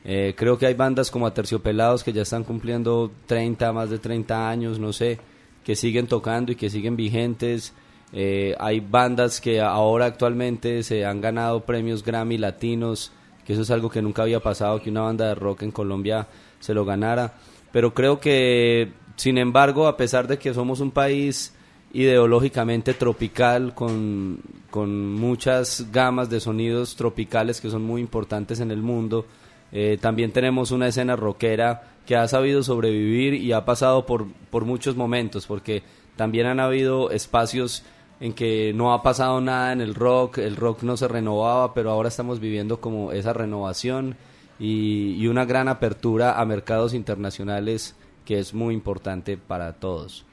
Eh, 0.05 0.33
creo 0.35 0.57
que 0.57 0.65
hay 0.65 0.73
bandas 0.73 1.09
como 1.09 1.25
Aterciopelados 1.27 2.03
que 2.03 2.11
ya 2.11 2.23
están 2.23 2.43
cumpliendo 2.43 3.11
30, 3.25 3.71
más 3.71 3.89
de 3.89 3.99
30 3.99 4.49
años, 4.49 4.79
no 4.79 4.91
sé, 4.91 5.19
que 5.63 5.75
siguen 5.75 6.07
tocando 6.07 6.51
y 6.51 6.55
que 6.55 6.69
siguen 6.69 6.95
vigentes. 6.95 7.73
Eh, 8.11 8.55
hay 8.59 8.79
bandas 8.79 9.39
que 9.39 9.61
ahora 9.61 10.05
actualmente 10.05 10.83
se 10.83 11.05
han 11.05 11.21
ganado 11.21 11.61
premios 11.61 12.03
Grammy 12.03 12.37
latinos, 12.37 13.11
que 13.45 13.53
eso 13.53 13.61
es 13.61 13.71
algo 13.71 13.89
que 13.89 14.01
nunca 14.01 14.23
había 14.23 14.39
pasado, 14.39 14.81
que 14.81 14.89
una 14.89 15.01
banda 15.01 15.27
de 15.27 15.35
rock 15.35 15.63
en 15.63 15.71
Colombia 15.71 16.27
se 16.59 16.73
lo 16.73 16.85
ganara. 16.85 17.35
Pero 17.71 17.93
creo 17.93 18.19
que, 18.19 18.91
sin 19.15 19.37
embargo, 19.37 19.87
a 19.87 19.97
pesar 19.97 20.27
de 20.27 20.37
que 20.37 20.53
somos 20.53 20.79
un 20.79 20.91
país 20.91 21.55
ideológicamente 21.93 22.93
tropical, 22.93 23.73
con, 23.73 24.39
con 24.69 25.13
muchas 25.13 25.91
gamas 25.91 26.29
de 26.29 26.39
sonidos 26.39 26.95
tropicales 26.95 27.61
que 27.61 27.69
son 27.69 27.83
muy 27.83 28.01
importantes 28.01 28.59
en 28.59 28.71
el 28.71 28.81
mundo, 28.81 29.25
eh, 29.73 29.97
también 29.99 30.31
tenemos 30.31 30.69
una 30.69 30.87
escena 30.87 31.15
rockera 31.15 31.95
que 32.05 32.15
ha 32.15 32.27
sabido 32.27 32.61
sobrevivir 32.61 33.33
y 33.33 33.53
ha 33.53 33.65
pasado 33.65 34.05
por, 34.05 34.27
por 34.51 34.65
muchos 34.65 34.95
momentos, 34.95 35.47
porque 35.47 35.81
también 36.15 36.45
han 36.45 36.59
habido 36.59 37.09
espacios 37.09 37.83
en 38.19 38.33
que 38.33 38.71
no 38.75 38.93
ha 38.93 39.01
pasado 39.01 39.41
nada 39.41 39.73
en 39.73 39.81
el 39.81 39.95
rock, 39.95 40.37
el 40.37 40.55
rock 40.55 40.83
no 40.83 40.95
se 40.95 41.07
renovaba, 41.07 41.73
pero 41.73 41.89
ahora 41.89 42.09
estamos 42.09 42.39
viviendo 42.39 42.79
como 42.79 43.11
esa 43.11 43.33
renovación 43.33 44.15
y, 44.59 45.25
una 45.27 45.43
gran 45.45 45.67
apertura 45.67 46.39
a 46.39 46.45
mercados 46.45 46.93
internacionales 46.93 47.95
que 48.25 48.37
es 48.39 48.53
muy 48.53 48.75
importante 48.75 49.37
para 49.37 49.73
todos. 49.73 50.23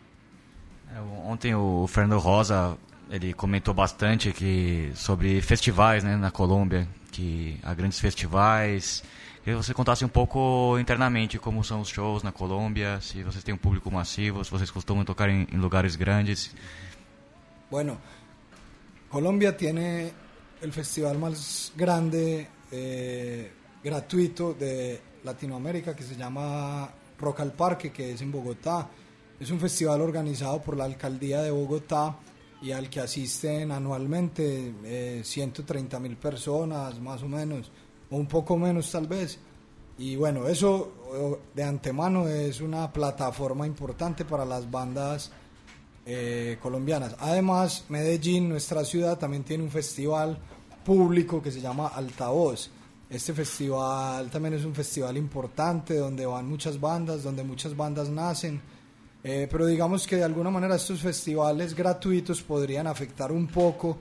Ontem 1.26 1.54
o 1.54 1.86
Fernando 1.86 2.18
Rosa 2.18 2.76
ele 3.10 3.32
comentou 3.32 3.72
bastante 3.72 4.32
que 4.32 4.90
sobre 4.94 5.40
festivais 5.40 6.04
né, 6.04 6.16
na 6.16 6.30
Colômbia, 6.30 6.86
que 7.10 7.58
há 7.62 7.74
grandes 7.74 8.00
festivais. 8.00 9.02
Queria 9.50 9.60
que 9.60 9.66
você 9.66 9.74
contasse 9.74 10.04
um 10.04 10.08
pouco 10.08 10.78
internamente 10.78 11.36
como 11.36 11.64
são 11.64 11.80
os 11.80 11.88
shows 11.88 12.22
na 12.22 12.30
Colômbia, 12.30 13.00
se 13.00 13.24
vocês 13.24 13.42
têm 13.42 13.52
um 13.52 13.58
público 13.58 13.90
massivo, 13.90 14.44
se 14.44 14.50
vocês 14.50 14.70
costumam 14.70 15.04
tocar 15.04 15.28
em, 15.28 15.44
em 15.50 15.56
lugares 15.56 15.96
grandes. 15.96 16.54
Bueno, 17.68 17.98
Colombia 19.08 19.56
tiene 19.56 20.12
el 20.62 20.72
festival 20.72 21.18
más 21.18 21.72
grande 21.74 22.46
eh, 22.70 23.50
gratuito 23.82 24.54
de 24.54 25.00
Latinoamérica 25.24 25.96
que 25.96 26.04
se 26.04 26.14
llama 26.14 26.88
Rock 27.18 27.40
al 27.40 27.50
Parque, 27.50 27.90
que 27.90 28.12
es 28.12 28.22
en 28.22 28.30
Bogotá. 28.30 28.88
Es 29.40 29.50
un 29.50 29.58
festival 29.58 30.00
organizado 30.00 30.62
por 30.62 30.76
la 30.76 30.84
alcaldía 30.84 31.42
de 31.42 31.50
Bogotá 31.50 32.16
y 32.62 32.70
al 32.70 32.88
que 32.88 33.00
asisten 33.00 33.72
anualmente 33.72 34.74
eh, 34.84 35.22
130 35.24 35.98
mil 35.98 36.16
personas, 36.16 37.00
más 37.00 37.20
o 37.24 37.28
menos, 37.28 37.72
un 38.10 38.26
poco 38.26 38.56
menos 38.56 38.90
tal 38.90 39.06
vez. 39.06 39.38
Y 39.98 40.16
bueno, 40.16 40.48
eso 40.48 40.92
eh, 41.14 41.38
de 41.54 41.62
antemano 41.62 42.26
es 42.28 42.60
una 42.60 42.90
plataforma 42.92 43.66
importante 43.66 44.24
para 44.24 44.44
las 44.44 44.70
bandas 44.70 45.30
eh, 46.06 46.58
colombianas. 46.62 47.16
Además, 47.18 47.84
Medellín, 47.88 48.48
nuestra 48.48 48.84
ciudad, 48.84 49.18
también 49.18 49.44
tiene 49.44 49.62
un 49.62 49.70
festival 49.70 50.38
público 50.84 51.42
que 51.42 51.52
se 51.52 51.60
llama 51.60 51.88
Altavoz. 51.88 52.70
Este 53.10 53.34
festival 53.34 54.30
también 54.30 54.54
es 54.54 54.64
un 54.64 54.74
festival 54.74 55.16
importante 55.16 55.96
donde 55.96 56.24
van 56.24 56.48
muchas 56.48 56.80
bandas, 56.80 57.22
donde 57.22 57.44
muchas 57.44 57.76
bandas 57.76 58.08
nacen. 58.08 58.60
Eh, 59.22 59.46
pero 59.50 59.66
digamos 59.66 60.06
que 60.06 60.16
de 60.16 60.24
alguna 60.24 60.48
manera 60.48 60.76
estos 60.76 61.00
festivales 61.00 61.74
gratuitos 61.74 62.40
podrían 62.40 62.86
afectar 62.86 63.30
un 63.30 63.46
poco 63.48 63.98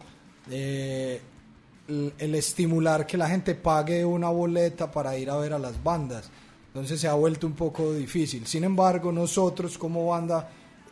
el, 1.89 2.35
estimular 2.35 3.05
que 3.05 3.17
la 3.17 3.27
gente 3.27 3.55
pague 3.55 4.05
una 4.05 4.29
boleta 4.29 4.91
para 4.91 5.17
ir 5.17 5.29
a 5.29 5.37
ver 5.37 5.53
a 5.53 5.59
las 5.59 5.81
bandas. 5.83 6.29
Entonces 6.67 7.01
se 7.01 7.07
ha 7.07 7.13
vuelto 7.13 7.47
un 7.47 7.53
poco 7.53 7.93
difícil. 7.93 8.45
Sin 8.45 8.63
embargo, 8.63 9.11
nosotros 9.11 9.77
como 9.77 10.07
banda 10.07 10.49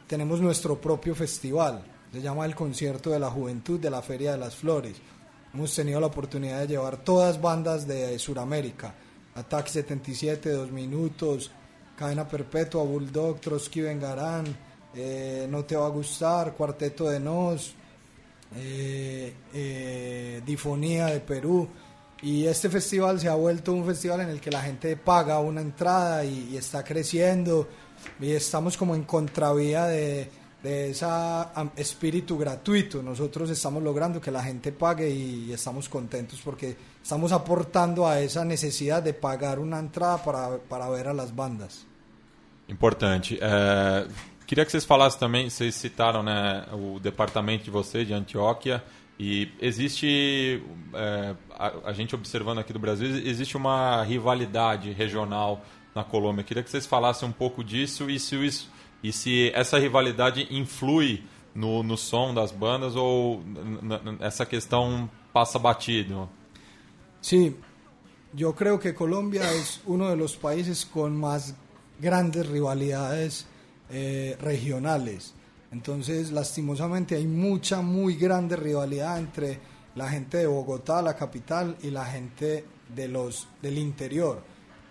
tenemos 0.07 0.41
nuestro 0.41 0.81
propio 0.81 1.13
festival. 1.13 1.83
Se 2.11 2.21
llama 2.21 2.45
el 2.45 2.55
Concierto 2.55 3.11
de 3.11 3.19
la 3.19 3.29
Juventud 3.29 3.79
de 3.79 3.89
la 3.89 4.01
Feria 4.01 4.31
de 4.31 4.37
las 4.39 4.55
Flores. 4.55 4.97
Hemos 5.53 5.73
tenido 5.73 5.99
la 5.99 6.07
oportunidad 6.07 6.61
de 6.61 6.67
llevar 6.67 6.97
todas 6.97 7.39
bandas 7.39 7.87
de 7.87 8.17
Sudamérica. 8.17 8.95
Ataque 9.35 9.69
77, 9.69 10.49
Dos 10.49 10.71
Minutos, 10.71 11.51
Cadena 11.95 12.27
Perpetua, 12.27 12.83
Bulldog, 12.83 13.39
Trotsky 13.39 13.81
Vengarán, 13.81 14.45
eh, 14.95 15.47
No 15.49 15.63
Te 15.63 15.75
Va 15.75 15.85
a 15.85 15.89
Gustar, 15.89 16.53
Cuarteto 16.53 17.07
de 17.09 17.19
Nos, 17.19 17.75
eh, 18.55 19.33
eh, 19.53 20.41
Difonía 20.45 21.07
de 21.07 21.19
Perú. 21.19 21.67
Y 22.21 22.45
este 22.45 22.69
festival 22.69 23.19
se 23.19 23.27
ha 23.27 23.35
vuelto 23.35 23.73
un 23.73 23.85
festival 23.85 24.21
en 24.21 24.29
el 24.29 24.39
que 24.41 24.49
la 24.49 24.61
gente 24.61 24.95
paga 24.97 25.39
una 25.39 25.61
entrada 25.61 26.25
y, 26.25 26.57
está 26.57 26.83
creciendo. 26.83 27.67
Y 28.19 28.31
estamos 28.31 28.75
como 28.75 28.95
en 28.95 29.03
contravía 29.03 29.85
de, 29.85 30.29
ese 30.63 31.05
espíritu 31.75 32.37
gratuito. 32.37 33.03
Nosotros 33.03 33.49
estamos 33.49 33.83
logrando 33.83 34.19
que 34.19 34.31
la 34.31 34.43
gente 34.43 34.71
pague 34.71 35.09
y, 35.09 35.53
estamos 35.53 35.87
contentos 35.87 36.41
porque 36.43 36.75
estamos 37.03 37.31
aportando 37.31 38.07
a 38.07 38.19
esa 38.19 38.43
necesidad 38.43 39.03
de 39.03 39.13
pagar 39.13 39.59
una 39.59 39.77
entrada 39.77 40.23
para, 40.23 40.57
para 40.57 40.89
ver 40.89 41.07
a 41.07 41.13
las 41.13 41.35
bandas. 41.35 41.85
Importante. 42.67 43.39
É, 43.41 44.05
queria 44.47 44.65
que 44.65 44.71
vocês 44.71 44.85
falassem 44.85 45.19
também, 45.19 45.49
vocês 45.49 45.75
citaram 45.75 46.23
né, 46.23 46.65
o 46.71 46.99
departamento 46.99 47.65
de 47.65 47.69
vocês, 47.69 48.07
de 48.07 48.13
Antioquia, 48.13 48.81
e 49.19 49.51
existe, 49.59 50.63
é, 50.93 51.35
a, 51.51 51.89
a 51.89 51.93
gente 51.93 52.15
observando 52.15 52.59
aqui 52.59 52.71
do 52.71 52.79
Brasil, 52.79 53.07
existe 53.27 53.57
uma 53.57 54.01
rivalidade 54.03 54.91
regional 54.91 55.63
na 55.93 56.03
Colômbia. 56.03 56.43
Queria 56.43 56.63
que 56.63 56.69
vocês 56.69 56.85
falassem 56.85 57.27
um 57.27 57.31
pouco 57.31 57.63
disso 57.63 58.09
e 58.09 58.19
se, 58.19 58.35
isso, 58.45 58.71
e 59.03 59.11
se 59.11 59.51
essa 59.53 59.77
rivalidade 59.77 60.47
influi 60.49 61.23
no, 61.53 61.83
no 61.83 61.97
som 61.97 62.33
das 62.33 62.51
bandas 62.51 62.95
ou 62.95 63.43
essa 64.19 64.45
questão 64.45 65.09
passa 65.33 65.59
batido. 65.59 66.29
Sí, 67.19 67.57
yo 68.33 68.53
creo 68.53 68.77
que 68.77 68.93
Colombia 68.93 69.51
es 69.53 69.81
uno 69.85 70.09
de 70.09 70.15
los 70.15 70.35
países 70.35 70.85
con 70.85 71.19
más 71.19 71.55
grandes 71.99 72.47
rivalidades 72.47 73.47
eh, 73.89 74.37
regionales. 74.41 75.33
Entonces, 75.71 76.31
lastimosamente 76.31 77.15
hay 77.15 77.27
mucha, 77.27 77.81
muy 77.81 78.15
grande 78.15 78.55
rivalidad 78.55 79.19
entre 79.19 79.59
la 79.95 80.09
gente 80.09 80.37
de 80.37 80.47
Bogotá, 80.47 81.01
la 81.01 81.15
capital, 81.15 81.75
y 81.81 81.89
la 81.89 82.05
gente 82.05 82.65
de 82.95 83.07
los, 83.07 83.47
del 83.61 83.77
interior, 83.77 84.41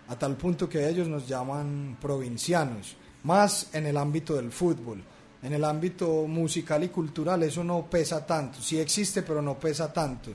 a 0.07 0.17
tal 0.17 0.35
punto 0.35 0.69
que 0.69 0.87
ellos 0.87 1.07
nos 1.07 1.27
llaman 1.27 1.97
provincianos, 1.99 2.95
más 3.23 3.69
en 3.73 3.87
el 3.87 3.97
ámbito 3.97 4.35
del 4.35 4.51
fútbol. 4.51 5.03
En 5.43 5.53
el 5.53 5.63
ámbito 5.63 6.25
musical 6.27 6.83
y 6.83 6.89
cultural 6.89 7.43
eso 7.43 7.63
no 7.63 7.87
pesa 7.89 8.25
tanto, 8.25 8.61
sí 8.61 8.79
existe, 8.79 9.21
pero 9.21 9.41
no 9.41 9.57
pesa 9.59 9.93
tanto. 9.93 10.31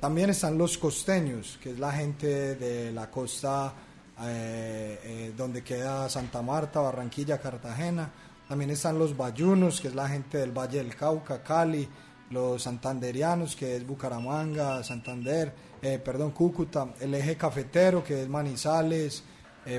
También 0.00 0.30
están 0.30 0.56
los 0.56 0.78
costeños, 0.78 1.58
que 1.60 1.70
es 1.70 1.78
la 1.78 1.92
gente 1.92 2.54
de 2.54 2.92
la 2.92 3.10
costa 3.10 3.74
eh, 4.20 5.00
eh, 5.04 5.32
donde 5.36 5.62
queda 5.62 6.08
Santa 6.08 6.42
Marta, 6.42 6.80
Barranquilla, 6.80 7.38
Cartagena. 7.38 8.10
También 8.48 8.70
están 8.70 8.98
los 8.98 9.16
bayunos, 9.16 9.80
que 9.80 9.88
es 9.88 9.94
la 9.94 10.08
gente 10.08 10.38
del 10.38 10.52
Valle 10.52 10.78
del 10.78 10.94
Cauca, 10.94 11.42
Cali. 11.42 11.88
Los 12.30 12.62
santanderianos, 12.62 13.56
que 13.56 13.76
es 13.76 13.86
Bucaramanga, 13.86 14.84
Santander, 14.84 15.54
eh, 15.80 15.98
perdón, 15.98 16.32
Cúcuta. 16.32 16.88
El 17.00 17.14
eje 17.14 17.36
cafetero, 17.36 18.04
que 18.04 18.22
es 18.22 18.28
Manizales, 18.28 19.22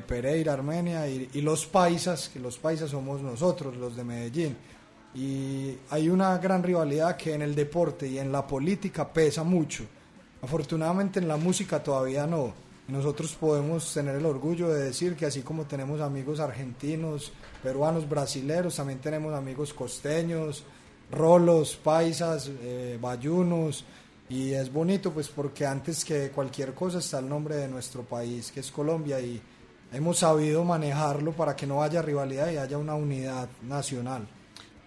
Pereira, 0.08 0.54
Armenia. 0.54 1.08
Y, 1.08 1.30
y 1.34 1.42
los 1.42 1.66
paisas, 1.68 2.30
que 2.30 2.40
los 2.40 2.58
paisas 2.58 2.90
somos 2.90 3.22
nosotros, 3.22 3.76
los 3.78 3.96
de 3.96 4.04
Medellín. 4.04 4.58
Y 5.14 5.78
hay 5.90 6.10
una 6.10 6.38
gran 6.38 6.64
rivalidad 6.64 7.18
que 7.18 7.34
en 7.34 7.42
el 7.42 7.56
deporte 7.56 8.08
y 8.08 8.20
en 8.20 8.32
la 8.32 8.46
política 8.46 9.12
pesa 9.12 9.44
mucho. 9.44 9.84
Afortunadamente 10.42 11.20
en 11.20 11.28
la 11.28 11.38
música 11.38 11.84
todavía 11.84 12.26
no. 12.26 12.69
Nosotros 12.90 13.36
podemos 13.40 13.94
tener 13.94 14.16
el 14.16 14.26
orgullo 14.26 14.70
de 14.70 14.86
decir 14.86 15.16
que 15.16 15.28
así 15.28 15.42
como 15.44 15.66
tenemos 15.66 16.02
amigos 16.02 16.40
argentinos, 16.40 17.32
peruanos, 17.62 18.10
brasileros, 18.10 18.78
también 18.78 19.00
tenemos 19.00 19.34
amigos 19.36 19.76
costeños, 19.76 20.64
rolos, 21.12 21.76
paisas, 21.76 22.50
eh, 22.62 22.98
bayunos. 23.00 23.86
Y 24.28 24.54
es 24.54 24.74
bonito 24.74 25.12
pues 25.12 25.28
porque 25.28 25.68
antes 25.68 26.04
que 26.04 26.32
cualquier 26.32 26.74
cosa 26.74 26.98
está 26.98 27.20
el 27.20 27.30
nombre 27.30 27.58
de 27.58 27.68
nuestro 27.68 28.02
país, 28.02 28.52
que 28.52 28.62
es 28.62 28.72
Colombia, 28.72 29.20
y 29.20 29.40
hemos 29.94 30.20
sabido 30.20 30.64
manejarlo 30.64 31.34
para 31.34 31.56
que 31.56 31.68
no 31.68 31.84
haya 31.84 32.02
rivalidad 32.02 32.52
y 32.52 32.58
haya 32.58 32.78
una 32.80 32.96
unidad 32.96 33.50
nacional. 33.62 34.28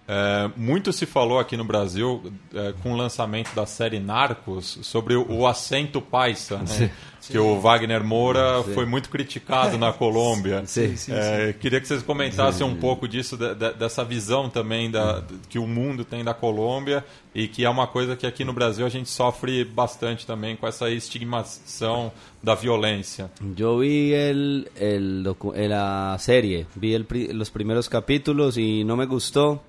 É, 0.08 0.50
muito 0.56 0.92
se 0.92 1.06
falou 1.06 1.38
aqui 1.38 1.56
no 1.56 1.64
Brasil, 1.64 2.32
é, 2.54 2.74
com 2.82 2.92
o 2.92 2.96
lançamento 2.96 3.54
da 3.54 3.64
série 3.66 4.00
Narcos, 4.00 4.78
sobre 4.82 5.14
o, 5.14 5.24
o 5.30 5.46
acento 5.46 6.00
paisa, 6.02 6.58
né? 6.58 6.90
que 7.30 7.38
o 7.38 7.60
Wagner 7.60 8.02
Moura 8.02 8.64
foi 8.74 8.84
muito 8.84 9.08
criticado 9.08 9.78
na 9.78 9.92
Colômbia. 9.92 10.62
Sim, 10.66 10.96
É, 11.12 11.52
Queria 11.52 11.80
que 11.80 11.86
vocês 11.86 12.02
comentassem 12.02 12.66
um 12.66 12.74
pouco 12.74 13.06
disso, 13.06 13.36
de- 13.36 13.54
de- 13.54 13.74
dessa 13.74 14.04
visão 14.04 14.50
também 14.50 14.90
da, 14.90 15.22
que 15.48 15.56
o 15.58 15.68
mundo 15.68 16.04
tem 16.04 16.24
da 16.24 16.34
Colômbia 16.34 17.04
e 17.32 17.46
que 17.46 17.64
é 17.64 17.70
uma 17.70 17.86
coisa 17.86 18.16
que 18.16 18.26
aqui 18.26 18.44
no 18.44 18.52
Brasil 18.52 18.84
a 18.84 18.88
gente 18.88 19.08
sofre 19.08 19.64
bastante 19.64 20.26
também 20.26 20.56
com 20.56 20.66
essa 20.66 20.90
estigmação 20.90 22.10
da 22.42 22.54
violência. 22.56 23.30
Yo 23.56 23.78
vi 23.78 24.12
el, 24.12 24.68
el 24.76 25.24
eh, 25.54 25.68
la 25.68 26.16
serie, 26.18 26.66
vi 26.74 26.92
el 26.92 27.04
pri- 27.04 27.32
los 27.32 27.50
primeros 27.50 27.88
capítulos 27.88 28.56
y 28.56 28.82
no 28.84 28.96
me 28.96 29.06
gustó 29.06 29.62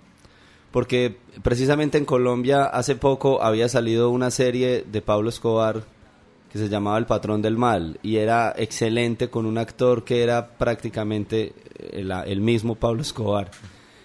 porque 0.73 1.15
precisamente 1.41 1.97
en 1.97 2.03
Colombia 2.05 2.65
hace 2.65 2.95
poco 2.97 3.41
había 3.41 3.69
salido 3.69 4.09
una 4.09 4.29
serie 4.31 4.83
de 4.91 5.01
Pablo 5.01 5.29
Escobar 5.29 5.83
que 6.51 6.57
se 6.59 6.67
llamaba 6.67 6.97
El 6.97 7.05
Patrón 7.05 7.41
del 7.41 7.57
Mal 7.57 7.99
y 8.03 8.17
era 8.17 8.53
excelente 8.57 9.29
con 9.29 9.45
un 9.45 9.57
actor 9.57 10.03
que 10.03 10.21
era 10.23 10.49
prácticamente 10.57 11.53
el, 11.93 12.11
el 12.11 12.41
mismo 12.41 12.75
Pablo 12.75 13.01
Escobar. 13.03 13.49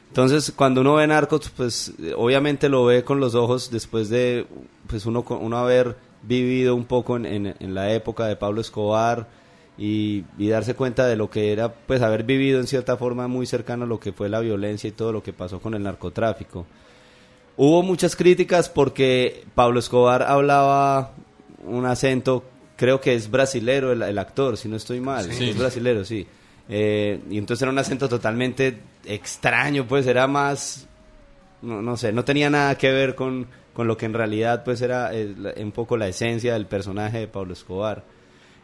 Entonces, 0.09 0.53
cuando 0.57 0.81
uno 0.81 0.95
ve 0.95 1.07
Narcos, 1.07 1.51
pues 1.55 1.93
eh, 2.03 2.15
obviamente 2.17 2.69
lo 2.69 2.85
ve 2.87 3.03
con 3.05 3.21
los 3.21 3.35
ojos 3.35 3.71
después 3.71 4.09
de 4.09 4.47
pues 4.87 5.05
uno, 5.07 5.25
uno 5.29 5.59
haber 5.59 5.97
vivido 6.23 6.75
un 6.75 6.85
poco 6.85 7.17
en, 7.17 7.27
en- 7.27 7.55
en 7.61 7.75
la 7.75 7.93
época 7.93 8.27
de 8.27 8.37
Pablo 8.37 8.61
Escobar 8.61 9.27
y, 9.79 10.25
y 10.37 10.49
darse 10.49 10.75
cuenta 10.75 11.07
de 11.07 11.15
lo 11.17 11.31
que 11.31 11.53
era, 11.53 11.73
pues 11.73 12.03
haber 12.03 12.25
vivido 12.25 12.59
en 12.61 12.67
cierta 12.67 12.97
forma 12.97 13.29
muy 13.29 13.47
cercano 13.47 13.85
a 13.85 13.87
lo 13.89 14.01
que 14.01 14.13
fue 14.13 14.29
la 14.29 14.41
violencia 14.41 14.89
y 14.89 14.93
todo 14.93 15.13
lo 15.13 15.23
que 15.23 15.33
pasó 15.33 15.61
con 15.61 15.75
el 15.75 15.83
narcotráfico. 15.85 16.67
Hubo 17.57 17.83
muchas 17.83 18.15
críticas 18.17 18.69
porque 18.69 19.45
Pablo 19.55 19.81
Escobar 19.81 20.23
hablaba 20.23 21.13
un 21.65 21.87
acento, 21.87 22.45
creo 22.77 23.01
que 23.01 23.15
es 23.15 23.31
brasilero 23.31 23.93
el, 23.93 24.03
el 24.03 24.19
actor, 24.19 24.57
si 24.57 24.69
no 24.69 24.77
estoy 24.77 25.01
mal, 25.01 25.33
Sí. 25.33 25.51
es 25.51 25.59
brasilero, 25.59 26.05
sí. 26.05 26.27
Eh, 26.69 27.21
y 27.31 27.39
entonces 27.39 27.63
era 27.63 27.71
un 27.73 27.79
acento 27.79 28.09
totalmente 28.09 28.79
extraño, 29.07 29.87
pues 29.87 30.07
era 30.07 30.27
más, 30.27 30.87
no, 31.63 31.81
no 31.83 31.97
sé, 31.97 32.13
no 32.13 32.25
tenía 32.25 32.51
nada 32.51 32.77
que 32.77 32.91
ver 32.93 33.15
con, 33.15 33.47
con 33.73 33.87
lo 33.89 33.97
que 33.97 34.07
en 34.07 34.15
realidad 34.15 34.65
pues 34.65 34.81
era 34.83 35.11
un 35.57 35.73
poco 35.73 35.97
la 35.97 36.09
esencia 36.09 36.53
del 36.53 36.67
personaje 36.67 37.19
de 37.21 37.27
Pablo 37.29 37.53
Escobar. 37.55 38.05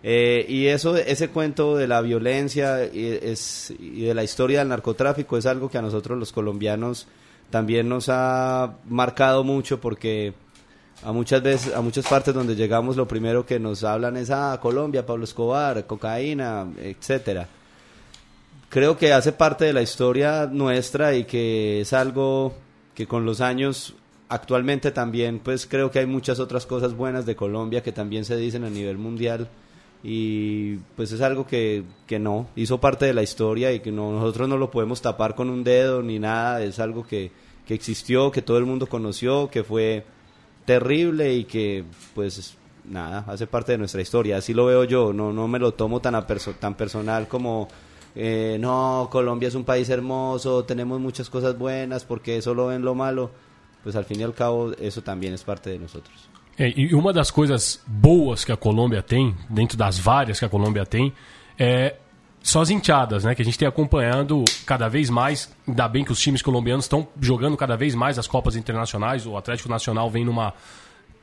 Eh, 0.07 0.45
y 0.51 0.67
eso, 0.67 0.99
ese 0.99 1.31
cuento 1.31 1.79
de 1.79 1.89
la 1.89 2.03
violencia 2.03 2.85
y, 2.85 3.19
es, 3.23 3.73
y 3.79 4.03
de 4.03 4.13
la 4.13 4.23
historia 4.23 4.59
del 4.59 4.69
narcotráfico 4.69 5.39
es 5.39 5.47
algo 5.47 5.71
que 5.71 5.79
a 5.79 5.83
nosotros 5.83 6.19
los 6.19 6.31
colombianos 6.31 7.07
también 7.49 7.89
nos 7.89 8.11
ha 8.11 8.75
marcado 8.87 9.45
mucho 9.45 9.81
porque 9.81 10.35
a 11.03 11.13
muchas 11.13 11.43
veces, 11.43 11.75
a 11.75 11.81
muchas 11.81 12.07
partes 12.07 12.35
donde 12.35 12.55
llegamos 12.55 12.97
lo 12.97 13.09
primero 13.09 13.47
que 13.47 13.59
nos 13.59 13.83
hablan 13.83 14.19
es 14.19 14.31
ah, 14.31 14.59
Colombia, 14.61 15.07
Pablo 15.07 15.25
Escobar, 15.25 15.87
cocaína, 15.87 16.67
etcétera. 16.79 17.49
Creo 18.69 18.99
que 18.99 19.11
hace 19.15 19.33
parte 19.33 19.65
de 19.65 19.73
la 19.73 19.81
historia 19.81 20.47
nuestra 20.53 21.15
y 21.15 21.25
que 21.25 21.81
es 21.81 21.95
algo 21.95 22.55
que 22.95 23.07
con 23.07 23.25
los 23.25 23.41
años 23.41 23.95
actualmente 24.29 24.91
también 24.91 25.39
pues 25.39 25.67
creo 25.67 25.91
que 25.91 26.01
hay 26.01 26.07
muchas 26.07 26.41
otras 26.41 26.67
cosas 26.67 26.95
buenas 26.95 27.25
de 27.25 27.37
Colombia 27.37 27.83
que 27.83 27.93
también 27.93 28.27
se 28.27 28.37
dicen 28.37 28.65
a 28.65 28.71
nivel 28.71 28.99
mundial 28.99 29.49
y 30.07 30.77
pues 30.97 31.13
es 31.13 31.23
algo 31.23 31.47
que, 31.47 31.83
que 32.07 32.19
no, 32.19 32.47
hizo 32.57 32.79
parte 32.79 33.07
de 33.07 33.15
la 33.15 33.23
historia 33.23 33.73
y 33.73 33.81
que 33.81 33.91
no, 33.91 34.13
nosotros 34.13 34.47
no 34.47 34.59
lo 34.59 34.71
podemos 34.71 35.01
tapar 35.01 35.35
con 35.35 35.49
un 35.49 35.65
dedo 35.65 36.03
ni 36.03 36.19
nada, 36.19 36.63
es 36.63 36.79
algo 36.79 37.07
que, 37.07 37.33
que 37.67 37.73
existió, 37.73 38.31
que 38.31 38.43
todo 38.43 38.59
el 38.59 38.67
mundo 38.67 38.87
conoció, 38.87 39.49
que 39.49 39.65
fue 39.65 40.05
terrible 40.67 41.35
y 41.35 41.45
que 41.45 41.85
pues 42.15 42.55
nada, 42.85 43.25
hace 43.29 43.47
parte 43.47 43.73
de 43.73 43.79
nuestra 43.79 44.03
historia, 44.03 44.37
así 44.37 44.53
lo 44.53 44.67
veo 44.67 44.85
yo, 44.85 45.15
no, 45.15 45.33
no 45.33 45.49
me 45.49 45.59
lo 45.59 45.73
tomo 45.73 46.01
tan, 46.01 46.15
a 46.15 46.27
tan 46.27 46.75
personal 46.75 47.27
como 47.27 47.69
eh, 48.15 48.59
no, 48.61 49.09
Colombia 49.11 49.49
es 49.49 49.55
un 49.55 49.65
país 49.65 49.89
hermoso, 49.89 50.65
tenemos 50.65 51.01
muchas 51.01 51.31
cosas 51.31 51.59
buenas, 51.59 52.05
porque 52.05 52.43
solo 52.43 52.67
ven 52.67 52.83
lo 52.83 52.95
malo, 52.95 53.31
pues 53.83 53.97
al 53.97 54.05
fin 54.05 54.21
y 54.21 54.23
al 54.23 54.35
cabo 54.35 54.73
eso 54.73 55.03
también 55.03 55.33
es 55.33 55.45
parte 55.45 55.71
de 55.71 55.79
nosotros. 55.79 56.29
É, 56.59 56.73
e 56.77 56.95
uma 56.95 57.13
das 57.13 57.31
coisas 57.31 57.83
boas 57.87 58.45
que 58.45 58.53
a 58.53 58.57
Colômbia 58.57 59.03
tem, 59.03 59.35
dentro 59.49 59.77
das 59.77 59.99
várias 59.99 60.39
que 60.39 60.45
a 60.45 60.49
Colômbia 60.49 60.87
tem, 60.87 61.13
é, 61.59 61.97
são 62.45 62.61
as 62.61 62.69
enteadas, 62.71 63.25
né? 63.25 63.35
Que 63.35 63.41
a 63.41 63.45
gente 63.45 63.59
tem 63.59 63.67
acompanhando 63.67 64.45
cada 64.67 64.87
vez 64.87 65.09
mais. 65.09 65.51
Ainda 65.67 65.89
bem 65.89 66.05
que 66.05 66.13
os 66.13 66.21
times 66.21 66.43
colombianos 66.43 66.85
estão 66.85 67.09
jogando 67.19 67.57
cada 67.57 67.75
vez 67.75 67.95
mais 67.95 68.19
as 68.19 68.27
Copas 68.27 68.55
Internacionais. 68.55 69.27
O 69.27 69.37
Atlético 69.37 69.69
Nacional 69.69 70.11
vem 70.11 70.25
numa. 70.25 70.53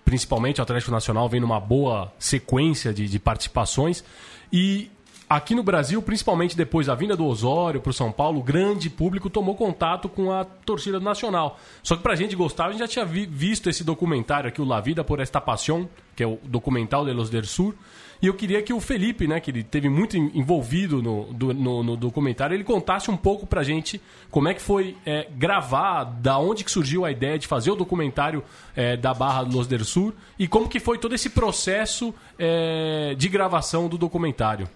Principalmente 0.04 0.60
o 0.60 0.64
Atlético 0.64 0.92
Nacional 0.92 1.30
vem 1.30 1.40
numa 1.40 1.60
boa 1.60 2.12
sequência 2.18 2.92
de, 2.92 3.08
de 3.08 3.20
participações. 3.20 4.04
E 4.52 4.90
aqui 5.36 5.56
no 5.56 5.64
Brasil, 5.64 6.02
principalmente 6.02 6.58
depois 6.58 6.88
da 6.88 6.96
vinda 6.96 7.16
do 7.16 7.26
Osório 7.26 7.80
para 7.80 7.90
o 7.90 7.94
São 7.94 8.12
Paulo, 8.12 8.40
o 8.40 8.44
grande 8.44 8.90
público 8.90 9.30
tomou 9.30 9.56
contato 9.56 10.10
com 10.10 10.32
a 10.32 10.44
torcida 10.44 11.00
Nacional. 11.00 11.58
Só 11.82 11.96
que 11.96 12.04
pra 12.04 12.16
gente 12.16 12.36
gostar, 12.36 12.66
a 12.66 12.72
gente 12.72 12.80
já 12.80 12.88
tinha 12.88 13.06
vi- 13.06 13.26
visto 13.26 13.70
esse 13.70 13.84
documentário 13.84 14.50
aqui, 14.50 14.62
o 14.62 14.66
La 14.66 14.82
Vida 14.82 15.04
por 15.04 15.20
Esta 15.22 15.40
Pasión, 15.40 15.88
que 16.16 16.24
é 16.24 16.28
o 16.28 16.38
documental 16.44 17.06
de 17.06 17.14
Los 17.14 17.30
del 17.30 17.46
Sur. 17.46 17.74
E 18.22 18.28
eu 18.28 18.36
queria 18.36 18.62
que 18.62 18.72
o 18.72 18.80
Felipe, 18.80 19.26
né, 19.28 19.40
que 19.40 19.50
ele 19.50 19.64
teve 19.64 19.90
muito 19.90 20.16
en- 20.16 20.30
envolvido 20.36 21.02
no, 21.02 21.34
do- 21.34 21.54
no, 21.54 21.82
no 21.82 21.98
documentário, 21.98 22.54
ele 22.54 22.64
contasse 22.64 23.10
um 23.10 23.18
pouco 23.18 23.48
pra 23.48 23.64
gente 23.64 24.00
como 24.30 24.48
é 24.50 24.54
que 24.54 24.62
foi 24.62 24.96
é, 25.06 25.28
gravar, 25.32 26.04
da 26.04 26.38
onde 26.38 26.64
que 26.64 26.70
surgiu 26.70 27.04
a 27.06 27.10
ideia 27.10 27.40
de 27.40 27.48
fazer 27.48 27.72
o 27.72 27.76
documentário 27.76 28.44
é, 28.76 28.96
da 28.98 29.12
Barra 29.14 29.42
Los 29.42 29.66
del 29.66 29.84
Sur 29.86 30.14
e 30.38 30.48
como 30.48 30.68
que 30.70 30.80
foi 30.80 30.98
todo 31.00 31.16
esse 31.16 31.30
processo 31.32 32.14
é, 32.38 33.16
de 33.18 33.28
gravação 33.30 33.88
do 33.88 33.98
documentário. 33.98 34.68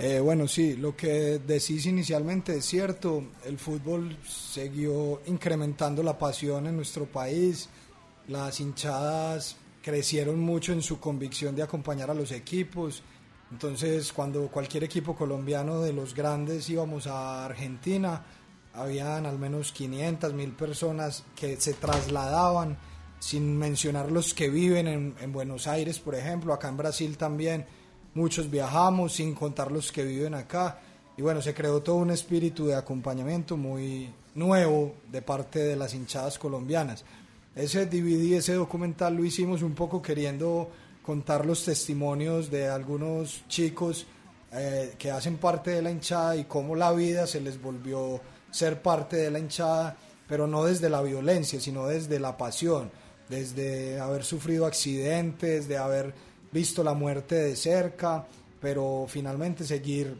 Eh, 0.00 0.20
bueno, 0.20 0.46
sí, 0.46 0.76
lo 0.76 0.94
que 0.94 1.40
decís 1.44 1.86
inicialmente 1.86 2.56
es 2.56 2.64
cierto. 2.66 3.24
El 3.44 3.58
fútbol 3.58 4.16
siguió 4.24 5.22
incrementando 5.26 6.04
la 6.04 6.16
pasión 6.16 6.68
en 6.68 6.76
nuestro 6.76 7.06
país. 7.06 7.68
Las 8.28 8.60
hinchadas 8.60 9.56
crecieron 9.82 10.38
mucho 10.38 10.72
en 10.72 10.82
su 10.82 11.00
convicción 11.00 11.56
de 11.56 11.64
acompañar 11.64 12.12
a 12.12 12.14
los 12.14 12.30
equipos. 12.30 13.02
Entonces, 13.50 14.12
cuando 14.12 14.46
cualquier 14.46 14.84
equipo 14.84 15.16
colombiano 15.16 15.80
de 15.80 15.92
los 15.92 16.14
grandes 16.14 16.70
íbamos 16.70 17.08
a 17.08 17.44
Argentina, 17.46 18.24
habían 18.74 19.26
al 19.26 19.36
menos 19.36 19.72
500 19.72 20.32
mil 20.32 20.52
personas 20.52 21.24
que 21.34 21.60
se 21.60 21.74
trasladaban, 21.74 22.78
sin 23.18 23.58
mencionar 23.58 24.12
los 24.12 24.32
que 24.32 24.48
viven 24.48 24.86
en, 24.86 25.16
en 25.20 25.32
Buenos 25.32 25.66
Aires, 25.66 25.98
por 25.98 26.14
ejemplo, 26.14 26.52
acá 26.52 26.68
en 26.68 26.76
Brasil 26.76 27.16
también 27.16 27.66
muchos 28.18 28.50
viajamos, 28.50 29.14
sin 29.14 29.34
contar 29.34 29.70
los 29.70 29.92
que 29.92 30.02
viven 30.02 30.34
acá. 30.34 30.80
y 31.16 31.22
bueno, 31.22 31.40
se 31.42 31.54
creó 31.54 31.82
todo 31.82 31.96
un 31.96 32.10
espíritu 32.10 32.66
de 32.66 32.76
acompañamiento 32.76 33.56
muy 33.56 34.08
nuevo 34.34 34.94
de 35.10 35.22
parte 35.22 35.58
de 35.60 35.76
las 35.76 35.94
hinchadas 35.94 36.38
colombianas. 36.38 37.04
Ese 37.56 37.86
DVD, 37.86 38.36
ese 38.36 38.54
documental 38.54 39.16
lo 39.16 39.24
hicimos 39.24 39.62
un 39.62 39.74
poco 39.74 40.00
queriendo 40.00 40.70
contar 41.02 41.44
los 41.44 41.64
testimonios 41.64 42.50
de 42.50 42.68
algunos 42.68 43.42
chicos 43.48 44.06
eh, 44.52 44.94
que 44.98 45.10
hacen 45.10 45.38
parte 45.38 45.72
de 45.72 45.82
la 45.82 45.90
hinchada 45.90 46.36
y 46.36 46.44
cómo 46.44 46.76
la 46.76 46.92
vida 46.92 47.26
se 47.26 47.40
les 47.40 47.60
volvió 47.60 48.20
ser 48.50 48.80
parte 48.80 49.16
de 49.16 49.30
la 49.30 49.38
hinchada, 49.38 49.96
pero 50.28 50.46
no 50.46 50.64
desde 50.64 50.88
la 50.88 51.02
violencia, 51.02 51.60
sino 51.60 51.86
desde 51.86 52.20
la 52.20 52.36
pasión, 52.36 52.90
desde 53.28 53.98
haber 53.98 54.24
sufrido 54.24 54.66
accidentes, 54.66 55.66
de 55.66 55.78
haber 55.78 56.14
visto 56.52 56.82
la 56.82 56.94
muerte 56.94 57.34
de 57.34 57.56
cerca, 57.56 58.26
pero 58.60 59.06
finalmente 59.08 59.64
seguir 59.64 60.16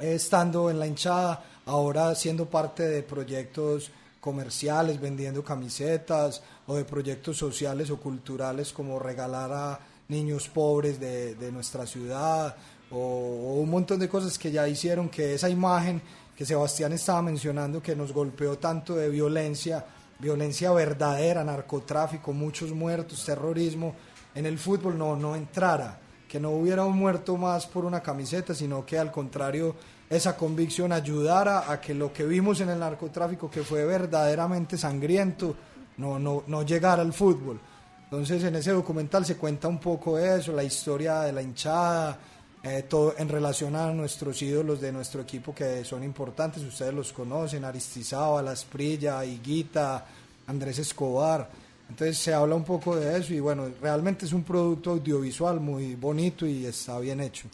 eh, 0.00 0.14
estando 0.14 0.70
en 0.70 0.78
la 0.78 0.86
hinchada, 0.86 1.44
ahora 1.66 2.14
siendo 2.14 2.46
parte 2.46 2.84
de 2.88 3.02
proyectos 3.02 3.90
comerciales, 4.20 5.00
vendiendo 5.00 5.42
camisetas 5.42 6.42
o 6.66 6.76
de 6.76 6.84
proyectos 6.84 7.36
sociales 7.36 7.90
o 7.90 7.98
culturales 7.98 8.72
como 8.72 8.98
regalar 8.98 9.52
a 9.52 9.80
niños 10.08 10.48
pobres 10.48 11.00
de, 11.00 11.34
de 11.36 11.52
nuestra 11.52 11.86
ciudad 11.86 12.56
o, 12.90 12.96
o 12.96 13.60
un 13.60 13.70
montón 13.70 14.00
de 14.00 14.08
cosas 14.08 14.38
que 14.38 14.50
ya 14.50 14.68
hicieron 14.68 15.08
que 15.08 15.34
esa 15.34 15.48
imagen 15.48 16.02
que 16.40 16.46
Sebastián 16.46 16.92
estaba 16.92 17.22
mencionando 17.22 17.82
que 17.82 17.94
nos 17.94 18.12
golpeó 18.12 18.56
tanto 18.56 18.96
de 18.96 19.10
violencia, 19.10 19.84
violencia 20.18 20.72
verdadera, 20.72 21.44
narcotráfico, 21.44 22.32
muchos 22.32 22.72
muertos, 22.72 23.24
terrorismo, 23.24 23.94
en 24.34 24.46
el 24.46 24.58
fútbol 24.58 24.96
no, 24.96 25.16
no 25.16 25.34
entrara, 25.34 25.98
que 26.28 26.38
no 26.38 26.50
hubiera 26.50 26.84
un 26.84 26.96
muerto 26.96 27.36
más 27.36 27.66
por 27.66 27.84
una 27.84 28.00
camiseta, 28.00 28.54
sino 28.54 28.86
que 28.86 28.98
al 28.98 29.10
contrario 29.10 29.74
esa 30.08 30.36
convicción 30.36 30.92
ayudara 30.92 31.70
a 31.70 31.80
que 31.80 31.94
lo 31.94 32.12
que 32.12 32.24
vimos 32.24 32.60
en 32.60 32.70
el 32.70 32.78
narcotráfico, 32.78 33.50
que 33.50 33.62
fue 33.62 33.84
verdaderamente 33.84 34.76
sangriento, 34.76 35.54
no, 35.96 36.18
no, 36.18 36.44
no 36.46 36.62
llegara 36.62 37.02
al 37.02 37.12
fútbol. 37.12 37.60
Entonces 38.04 38.42
en 38.42 38.56
ese 38.56 38.72
documental 38.72 39.24
se 39.24 39.36
cuenta 39.36 39.68
un 39.68 39.78
poco 39.78 40.18
eso, 40.18 40.52
la 40.52 40.64
historia 40.64 41.20
de 41.20 41.32
la 41.32 41.42
hinchada, 41.42 42.18
eh, 42.62 42.84
todo 42.88 43.14
en 43.16 43.28
relación 43.28 43.74
a 43.76 43.90
nuestros 43.92 44.42
ídolos 44.42 44.80
de 44.80 44.92
nuestro 44.92 45.22
equipo 45.22 45.54
que 45.54 45.84
son 45.84 46.02
importantes, 46.02 46.62
ustedes 46.62 46.92
los 46.92 47.12
conocen, 47.12 47.64
Aristizábal, 47.64 48.48
Asprilla, 48.48 49.24
Higuita, 49.24 50.04
Andrés 50.46 50.80
Escobar. 50.80 51.48
Entonces 51.90 52.18
se 52.18 52.32
habla 52.32 52.54
un 52.54 52.64
poco 52.64 52.96
de 52.96 53.18
eso 53.18 53.34
y 53.34 53.40
bueno, 53.40 53.68
realmente 53.82 54.24
es 54.24 54.32
un 54.32 54.44
producto 54.44 54.92
audiovisual 54.92 55.60
muy 55.60 55.96
bonito 55.96 56.46
y 56.46 56.64
está 56.64 56.98
bien 57.00 57.20
hecho. 57.20 57.48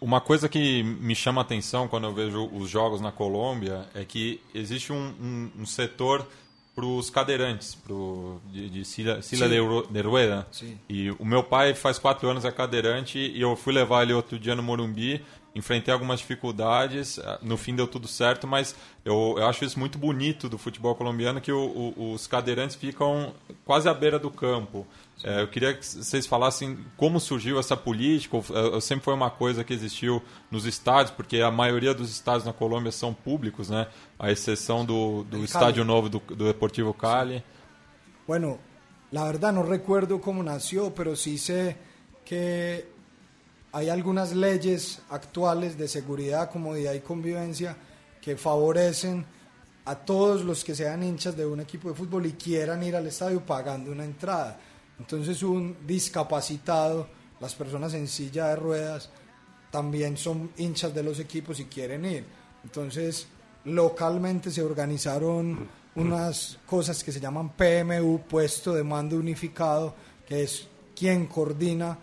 Uma 0.00 0.20
coisa 0.20 0.48
que 0.48 0.84
me 0.84 1.14
chama 1.14 1.40
a 1.40 1.44
atenção 1.44 1.88
quando 1.88 2.06
eu 2.06 2.14
vejo 2.14 2.48
os 2.52 2.68
jogos 2.70 3.00
na 3.00 3.10
Colômbia 3.10 3.88
é 3.94 4.04
que 4.04 4.40
existe 4.54 4.92
um, 4.92 5.12
um, 5.20 5.50
um 5.60 5.66
setor 5.66 6.24
para 6.74 6.86
os 6.86 7.10
cadeirantes, 7.10 7.74
pro, 7.74 8.40
de, 8.52 8.70
de 8.70 8.84
sila, 8.84 9.20
sila 9.22 9.48
de, 9.48 9.56
de 9.90 10.00
rueda. 10.00 10.46
Sim. 10.52 10.78
E 10.88 11.10
o 11.10 11.24
meu 11.24 11.42
pai 11.42 11.74
faz 11.74 11.98
quatro 11.98 12.28
anos 12.28 12.44
é 12.44 12.52
cadeirante 12.52 13.18
e 13.18 13.40
eu 13.40 13.56
fui 13.56 13.72
levar 13.72 14.04
ele 14.04 14.12
outro 14.12 14.38
dia 14.38 14.54
no 14.54 14.62
Morumbi, 14.62 15.20
enfrentei 15.58 15.92
algumas 15.92 16.20
dificuldades, 16.20 17.18
ah, 17.18 17.38
no 17.42 17.56
fim 17.56 17.74
deu 17.74 17.86
tudo 17.86 18.06
certo, 18.08 18.46
mas 18.46 18.74
eu, 19.04 19.34
eu 19.38 19.46
acho 19.46 19.64
isso 19.64 19.78
muito 19.78 19.98
bonito 19.98 20.48
do 20.48 20.56
futebol 20.56 20.94
colombiano, 20.94 21.40
que 21.40 21.50
o- 21.52 21.92
o- 21.96 22.12
os 22.12 22.26
cadeirantes 22.26 22.76
ficam 22.76 23.34
quase 23.64 23.88
à 23.88 23.94
beira 23.94 24.18
do 24.18 24.30
campo. 24.30 24.86
É, 25.24 25.42
eu 25.42 25.48
queria 25.48 25.74
que 25.74 25.84
vocês 25.84 26.26
falassem 26.26 26.78
como 26.96 27.18
surgiu 27.18 27.58
essa 27.58 27.76
política. 27.76 28.36
ou- 28.36 28.44
eh, 28.76 28.80
Sempre 28.80 29.04
foi 29.04 29.14
uma 29.14 29.30
coisa 29.30 29.64
que 29.64 29.72
existiu 29.74 30.22
nos 30.50 30.64
estádios, 30.64 31.10
porque 31.10 31.40
a 31.40 31.50
maioria 31.50 31.92
dos 31.92 32.08
estádios 32.10 32.44
na 32.44 32.52
Colômbia 32.52 32.92
são 32.92 33.12
públicos, 33.12 33.68
né? 33.68 33.88
A 34.18 34.30
exceção 34.30 34.84
do, 34.84 35.24
do 35.24 35.42
estádio 35.44 35.84
novo 35.84 36.08
do, 36.08 36.18
do 36.20 36.44
Deportivo 36.46 36.94
Cali. 36.94 37.42
Bueno, 38.26 38.58
la 39.10 39.24
verdad 39.24 39.52
no 39.52 39.62
recuerdo 39.64 40.20
cómo 40.20 40.42
nació, 40.42 40.92
pero 40.94 41.16
sí 41.16 41.36
sé 41.38 41.76
que 42.24 42.86
hay 43.72 43.88
algunas 43.88 44.34
leyes 44.34 45.00
actuales 45.10 45.76
de 45.76 45.88
seguridad, 45.88 46.50
comodidad 46.50 46.94
y 46.94 47.00
convivencia 47.00 47.76
que 48.20 48.36
favorecen 48.36 49.24
a 49.84 49.94
todos 49.94 50.44
los 50.44 50.64
que 50.64 50.74
sean 50.74 51.02
hinchas 51.02 51.36
de 51.36 51.46
un 51.46 51.60
equipo 51.60 51.88
de 51.88 51.94
fútbol 51.94 52.26
y 52.26 52.32
quieran 52.32 52.82
ir 52.82 52.96
al 52.96 53.06
estadio 53.06 53.40
pagando 53.44 53.90
una 53.92 54.04
entrada. 54.04 54.58
Entonces 54.98 55.42
un 55.42 55.76
discapacitado, 55.86 57.08
las 57.40 57.54
personas 57.54 57.94
en 57.94 58.08
silla 58.08 58.48
de 58.48 58.56
ruedas, 58.56 59.10
también 59.70 60.16
son 60.16 60.50
hinchas 60.56 60.94
de 60.94 61.02
los 61.02 61.20
equipos 61.20 61.60
y 61.60 61.66
quieren 61.66 62.04
ir. 62.04 62.24
Entonces, 62.64 63.26
localmente 63.64 64.50
se 64.50 64.62
organizaron 64.62 65.68
unas 65.94 66.58
cosas 66.66 67.02
que 67.02 67.12
se 67.12 67.20
llaman 67.20 67.50
PMU, 67.50 68.20
puesto 68.28 68.72
de 68.72 68.84
mando 68.84 69.16
unificado, 69.16 69.94
que 70.26 70.42
es 70.42 70.66
quien 70.94 71.26
coordina 71.26 71.98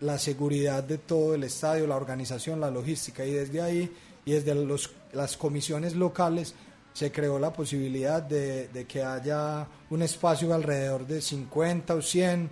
la 0.00 0.18
seguridad 0.18 0.84
de 0.84 0.98
todo 0.98 1.34
el 1.34 1.44
estadio, 1.44 1.86
la 1.86 1.96
organización, 1.96 2.60
la 2.60 2.70
logística. 2.70 3.24
Y 3.24 3.32
desde 3.32 3.62
ahí, 3.62 3.92
y 4.24 4.32
desde 4.32 4.54
los, 4.54 4.90
las 5.12 5.36
comisiones 5.36 5.94
locales, 5.94 6.54
se 6.92 7.12
creó 7.12 7.38
la 7.38 7.52
posibilidad 7.52 8.22
de, 8.22 8.68
de 8.68 8.86
que 8.86 9.02
haya 9.02 9.66
un 9.90 10.02
espacio 10.02 10.52
alrededor 10.54 11.06
de 11.06 11.20
50 11.20 11.94
o 11.94 12.02
100 12.02 12.50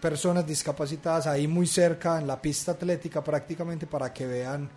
personas 0.00 0.46
discapacitadas 0.46 1.26
ahí 1.26 1.46
muy 1.46 1.66
cerca 1.66 2.18
en 2.18 2.26
la 2.26 2.40
pista 2.40 2.72
atlética 2.72 3.22
prácticamente 3.22 3.86
para 3.86 4.12
que 4.12 4.26
vean 4.26 4.70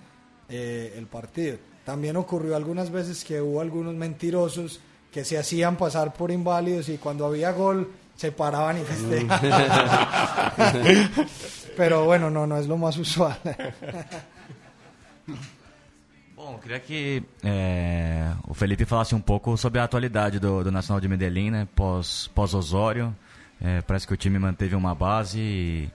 eh, 0.50 0.94
el 0.98 1.08
partido. 1.08 1.58
También 1.84 2.16
ocurrió 2.18 2.56
algunas 2.56 2.92
veces 2.92 3.24
que 3.24 3.42
hubo 3.42 3.62
algunos 3.62 3.96
mentirosos 3.96 4.80
que 5.12 5.24
se 5.24 5.38
hacían 5.38 5.78
pasar 5.78 6.14
por 6.14 6.32
inválidos 6.32 6.90
y 6.90 6.98
cuando 6.98 7.26
había 7.26 7.52
gol 7.52 7.90
se 8.16 8.32
paraban 8.32 8.80
y 8.80 8.82
festejaban. 8.82 9.40
Pero 11.76 12.06
bueno, 12.06 12.30
no, 12.30 12.48
no 12.48 12.58
es 12.58 12.68
lo 12.68 12.78
más 12.78 12.98
usual. 12.98 13.38
Bom, 16.36 16.60
queria 16.60 16.80
que 16.80 17.24
é, 17.44 18.32
o 18.48 18.54
Felipe 18.54 18.86
falasse 18.86 19.16
um 19.16 19.22
pouco 19.22 19.58
sobre 19.58 19.80
a 19.80 19.84
atualidade 19.84 20.40
do, 20.40 20.64
do 20.64 20.72
Nacional 20.72 21.02
de 21.02 21.08
Medellín, 21.08 21.50
né, 21.50 21.68
pós, 21.76 22.30
pós 22.36 22.54
Osório. 22.54 23.16
É, 23.60 23.82
parece 23.82 24.06
que 24.06 24.14
o 24.14 24.18
time 24.18 24.38
manteve 24.38 24.76
uma 24.76 24.94
base 24.94 25.40
e, 25.40 25.90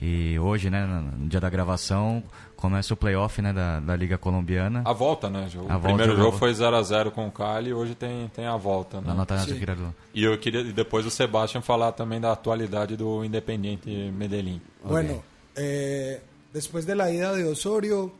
e 0.00 0.38
hoje, 0.38 0.70
né, 0.70 0.86
no 0.86 1.28
dia 1.28 1.40
da 1.40 1.50
gravação, 1.50 2.22
começa 2.60 2.92
o 2.94 2.96
playoff 2.96 3.40
né, 3.40 3.52
da, 3.52 3.80
da 3.80 3.96
Liga 3.96 4.18
Colombiana. 4.18 4.82
A 4.84 4.92
volta, 4.92 5.28
né? 5.30 5.48
O 5.56 5.72
A 5.72 5.78
primeiro 5.78 6.12
jogo 6.12 6.24
jogo. 6.24 6.38
foi 6.38 6.52
0x0 6.52 7.10
com 7.10 7.26
o 7.26 7.32
Cali 7.32 7.70
e 7.70 7.74
hoje 7.74 7.94
tem, 7.94 8.28
tem 8.28 8.46
a 8.46 8.56
volta, 8.56 9.00
né? 9.00 9.08
Lá 9.08 9.14
no 9.14 9.22
Atanasio 9.22 9.54
Sim. 9.54 9.58
Girardot. 9.58 9.94
E 10.14 10.22
eu 10.24 10.38
queria 10.38 10.60
e 10.60 10.72
depois 10.72 11.06
o 11.06 11.10
Sebastian 11.10 11.62
falar 11.62 11.92
também 11.92 12.20
da 12.20 12.30
atualidade 12.32 12.96
do 12.96 13.24
Independiente 13.24 13.88
Medellín. 14.12 14.60
Bueno, 14.84 15.22
eh, 15.56 16.20
después 16.52 16.84
de 16.84 16.94
la 16.94 17.10
ida 17.10 17.32
de 17.34 17.44
Osorio, 17.44 18.12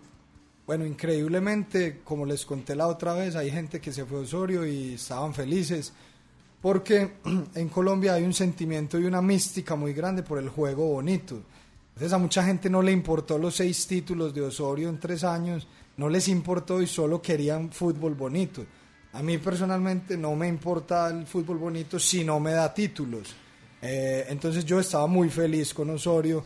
bueno, 0.66 0.87
increíblemente, 0.87 2.00
como 2.05 2.24
les 2.24 2.44
conté 2.46 2.74
la 2.74 2.87
otra 2.87 3.12
vez, 3.14 3.37
hay 3.37 3.50
gente 3.50 3.81
que 3.81 3.92
se 3.92 4.05
fue 4.05 4.18
a 4.18 4.22
Osorio 4.22 4.66
y 4.66 4.94
estaban 4.94 5.35
felices, 5.35 5.92
porque 6.62 7.12
en 7.55 7.68
Colombia 7.68 8.14
hay 8.14 8.24
un 8.24 8.33
sentimiento 8.33 8.98
y 8.98 9.05
una 9.05 9.20
mística 9.20 9.76
muy 9.76 9.92
grande 9.92 10.22
por 10.22 10.38
el 10.38 10.48
juego 10.48 10.87
bonito. 10.87 11.42
Entonces 11.94 12.12
a 12.12 12.18
mucha 12.18 12.42
gente 12.42 12.70
no 12.70 12.83
le 12.83 12.92
importó 12.92 13.38
los 13.38 13.57
seis 13.57 13.87
títulos 13.87 14.35
de 14.35 14.42
Osorio 14.42 14.88
en 14.88 14.98
tres 14.98 15.24
años, 15.24 15.66
no 15.96 16.09
les 16.09 16.29
importó 16.29 16.81
y 16.81 16.87
solo 16.87 17.20
querían 17.20 17.70
fútbol 17.70 18.14
bonito. 18.14 18.64
A 19.12 19.22
mí 19.22 19.38
personalmente 19.38 20.16
no 20.16 20.35
me 20.37 20.48
importa 20.48 21.09
el 21.09 21.26
fútbol 21.26 21.59
bonito 21.59 21.98
si 21.98 22.24
no 22.24 22.38
me 22.40 22.53
da 22.53 22.72
títulos. 22.72 23.35
Eh, 23.83 24.26
entonces 24.29 24.64
yo 24.64 24.79
estaba 24.79 25.07
muy 25.07 25.29
feliz 25.31 25.74
con 25.74 25.90
Osorio 25.90 26.44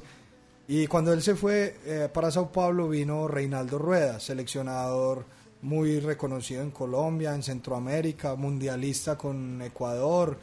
y 0.67 0.87
cuando 0.87 1.13
él 1.13 1.21
se 1.21 1.35
fue 1.35 1.79
eh, 1.85 2.09
para 2.13 2.31
Sao 2.31 2.51
Paulo 2.51 2.89
vino 2.89 3.29
Reinaldo 3.29 3.79
Rueda, 3.79 4.19
seleccionador 4.19 5.27
muy 5.65 5.99
reconocido 6.01 6.63
en 6.63 6.71
Colombia, 6.71 7.35
en 7.35 7.43
Centroamérica, 7.43 8.35
mundialista 8.35 9.17
con 9.17 9.61
Ecuador, 9.63 10.39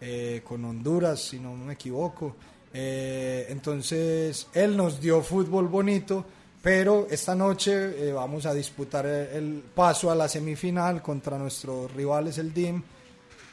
eh, 0.00 0.42
con 0.44 0.64
Honduras, 0.64 1.20
si 1.20 1.38
no 1.38 1.54
me 1.54 1.74
equivoco. 1.74 2.36
Eh, 2.74 3.46
entonces 3.50 4.48
él 4.54 4.76
nos 4.76 5.00
dio 5.00 5.22
fútbol 5.22 5.68
bonito, 5.68 6.24
pero 6.62 7.06
esta 7.10 7.34
noche 7.34 8.08
eh, 8.08 8.12
vamos 8.12 8.46
a 8.46 8.54
disputar 8.54 9.04
el, 9.06 9.28
el 9.28 9.62
paso 9.74 10.10
a 10.10 10.14
la 10.14 10.28
semifinal 10.28 11.02
contra 11.02 11.38
nuestros 11.38 11.92
rivales, 11.92 12.38
el 12.38 12.52
DIM. 12.52 12.82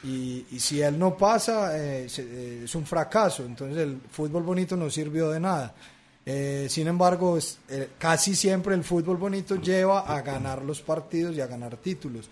Y, 0.02 0.46
si 0.58 0.80
él 0.80 0.98
no 0.98 1.14
pasa, 1.16 1.76
eh, 1.76 2.06
eh, 2.16 2.62
es 2.64 2.74
un 2.74 2.86
fracaso. 2.86 3.44
Entonces 3.44 3.78
el 3.78 4.00
fútbol 4.10 4.42
bonito 4.42 4.76
no 4.76 4.88
sirvió 4.88 5.30
de 5.30 5.40
nada. 5.40 5.74
Eh, 6.24 6.66
sin 6.70 6.86
embargo, 6.86 7.38
eh, 7.68 7.90
casi 7.98 8.34
siempre 8.34 8.74
el 8.74 8.84
fútbol 8.84 9.16
bonito 9.16 9.56
lleva 9.56 10.00
a 10.00 10.20
ganar 10.22 10.62
los 10.62 10.80
partidos 10.80 11.36
y 11.36 11.40
a 11.40 11.46
ganar 11.46 11.76
títulos. 11.76 12.28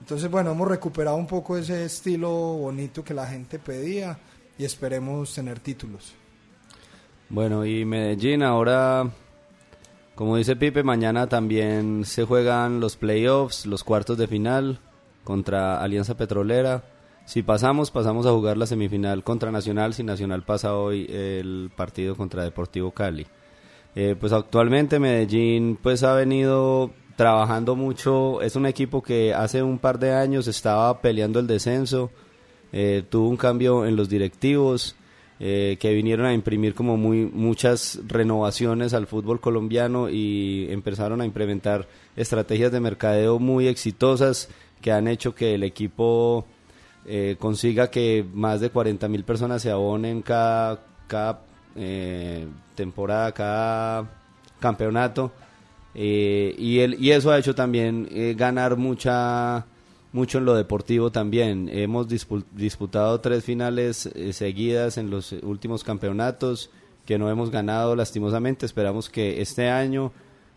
Entonces, 0.00 0.30
bueno, 0.30 0.52
hemos 0.52 0.68
recuperado 0.68 1.16
un 1.16 1.26
poco 1.26 1.56
ese 1.56 1.84
estilo 1.84 2.30
bonito 2.30 3.02
que 3.02 3.14
la 3.14 3.26
gente 3.26 3.58
pedía 3.58 4.18
y 4.56 4.64
esperemos 4.64 5.34
tener 5.34 5.58
títulos. 5.60 6.14
Bueno, 7.30 7.66
y 7.66 7.84
Medellín 7.84 8.42
ahora, 8.42 9.10
Como 10.14 10.36
dice 10.36 10.56
Pipe, 10.56 10.82
mañana 10.82 11.28
también 11.28 12.04
se 12.04 12.24
juegan 12.24 12.80
los 12.80 12.96
playoffs, 12.96 13.66
los 13.66 13.84
cuartos 13.84 14.16
de 14.18 14.26
final 14.26 14.80
contra 15.24 15.80
Alianza 15.80 16.16
Petrolera. 16.16 16.84
Si 17.26 17.42
pasamos, 17.42 17.90
pasamos 17.90 18.24
a 18.24 18.30
jugar 18.30 18.56
la 18.56 18.66
semifinal 18.66 19.22
contra 19.22 19.52
Nacional. 19.52 19.92
Si 19.92 20.02
Nacional 20.02 20.42
pasa 20.42 20.74
hoy 20.74 21.06
el 21.10 21.70
partido 21.76 22.16
contra 22.16 22.42
Deportivo 22.42 22.90
Cali. 22.92 23.26
Eh, 23.94 24.16
pues 24.18 24.32
actualmente 24.32 24.98
Medellín 24.98 25.78
pues 25.80 26.02
ha 26.02 26.14
venido 26.14 26.90
trabajando 27.16 27.76
mucho. 27.76 28.40
Es 28.40 28.56
un 28.56 28.64
equipo 28.64 29.02
que 29.02 29.34
hace 29.34 29.62
un 29.62 29.78
par 29.78 29.98
de 29.98 30.14
años 30.14 30.48
estaba 30.48 31.00
peleando 31.02 31.38
el 31.40 31.46
descenso. 31.46 32.10
Eh, 32.72 33.04
tuvo 33.08 33.28
un 33.28 33.36
cambio 33.36 33.84
en 33.84 33.96
los 33.96 34.08
directivos 34.08 34.96
eh, 35.40 35.76
que 35.80 35.92
vinieron 35.92 36.26
a 36.26 36.34
imprimir 36.34 36.74
como 36.74 36.96
muy 36.96 37.26
muchas 37.26 38.00
renovaciones 38.06 38.92
al 38.94 39.06
fútbol 39.06 39.40
colombiano 39.40 40.08
y 40.08 40.66
empezaron 40.70 41.20
a 41.20 41.24
implementar 41.24 41.86
estrategias 42.16 42.72
de 42.72 42.80
mercadeo 42.80 43.38
muy 43.38 43.68
exitosas 43.68 44.48
que 44.80 44.92
han 44.92 45.08
hecho 45.08 45.34
que 45.34 45.54
el 45.54 45.62
equipo 45.62 46.46
eh, 47.06 47.36
consiga 47.38 47.90
que 47.90 48.24
más 48.34 48.60
de 48.60 48.70
40 48.70 49.08
mil 49.08 49.24
personas 49.24 49.62
se 49.62 49.70
abonen 49.70 50.20
cada, 50.22 50.80
cada 51.06 51.40
eh, 51.74 52.46
temporada, 52.74 53.32
cada 53.32 54.10
campeonato. 54.60 55.32
Eh, 55.94 56.54
y, 56.58 56.80
el, 56.80 57.02
y 57.02 57.12
eso 57.12 57.30
ha 57.30 57.38
hecho 57.38 57.54
también 57.54 58.08
ganar 58.36 58.76
mucha 58.76 59.64
mucho 60.12 60.38
en 60.38 60.44
lo 60.44 60.54
deportivo 60.54 61.10
también. 61.10 61.68
Hemos 61.72 62.08
dispu- 62.08 62.44
disputado 62.52 63.20
tres 63.20 63.44
finales 63.44 64.06
eh, 64.06 64.32
seguidas 64.32 64.96
en 64.98 65.10
los 65.10 65.32
eh, 65.32 65.40
últimos 65.42 65.84
campeonatos 65.84 66.70
que 67.04 67.18
no 67.18 67.28
hemos 67.30 67.50
ganado 67.50 67.94
lastimosamente. 67.96 68.66
Esperamos 68.66 69.08
que 69.08 69.40
este 69.40 69.68
año 69.68 70.12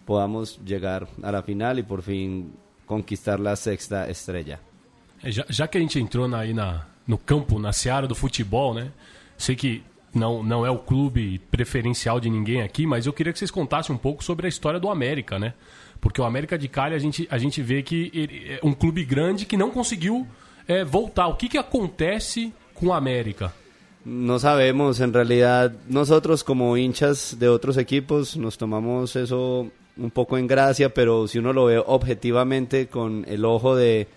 podamos 0.06 0.60
llegar 0.66 1.08
a 1.22 1.32
la 1.32 1.44
final 1.44 1.80
y 1.80 1.84
por 1.84 2.02
fin 2.02 2.54
conquistar 2.86 3.40
la 3.40 3.56
sexta 3.56 4.08
estrella. 4.10 4.60
Já, 5.24 5.46
já 5.50 5.68
que 5.68 5.78
a 5.78 5.82
gente 5.82 6.00
entrou 6.00 6.28
na- 6.28 6.40
aí 6.40 6.54
na, 6.54 6.88
no 7.08 7.18
campo, 7.18 7.60
na 7.60 7.72
seara 7.72 8.08
do 8.08 8.16
futebol, 8.16 8.74
né? 8.74 8.92
Sei 9.38 9.56
que 9.56 9.84
não, 10.14 10.44
não 10.44 10.66
é 10.66 10.70
o 10.70 10.78
clube 10.80 11.40
preferencial 11.52 12.20
de 12.20 12.30
ninguém 12.30 12.62
aqui, 12.62 12.86
mas 12.88 13.06
eu 13.06 13.14
queria 13.14 13.32
que 13.32 13.40
vocês 13.40 13.52
contassem 13.52 13.96
um 13.96 13.98
pouco 14.00 14.24
sobre 14.24 14.46
a 14.48 14.50
história 14.50 14.80
do 14.80 14.90
América, 14.90 15.38
né? 15.40 15.54
Porque 16.02 16.20
o 16.20 16.26
América 16.26 16.58
de 16.58 16.68
Cali 16.68 16.96
a 16.96 17.00
gente, 17.00 17.28
a 17.30 17.38
gente 17.38 17.62
vê 17.62 17.84
que 17.84 18.12
ele 18.14 18.54
é 18.54 18.60
um 18.64 18.74
clube 18.74 19.06
grande 19.06 19.46
que 19.46 19.56
não 19.56 19.70
conseguiu 19.70 20.28
é, 20.68 20.84
voltar. 20.84 21.28
O 21.28 21.36
que, 21.36 21.58
acontece 21.58 22.52
com 22.74 22.88
o 22.88 22.94
América? 22.94 23.54
No 24.04 24.40
sabemos, 24.40 25.00
en 25.00 25.14
realidad 25.14 25.72
nosotros 25.88 26.44
como 26.44 26.76
hinchas 26.76 27.38
de 27.38 27.48
otros 27.48 27.78
equipos 27.78 28.36
nos 28.36 28.58
tomamos 28.58 29.16
eso 29.16 29.70
un 29.96 30.10
poco 30.10 30.40
en 30.40 30.48
gracia, 30.48 30.92
pero 30.92 31.28
si 31.28 31.38
uno 31.38 31.54
lo 31.54 31.66
ve 31.66 31.78
objetivamente 31.78 32.88
con 32.88 33.24
el 33.28 33.46
ojo 33.46 33.76
de, 33.76 34.08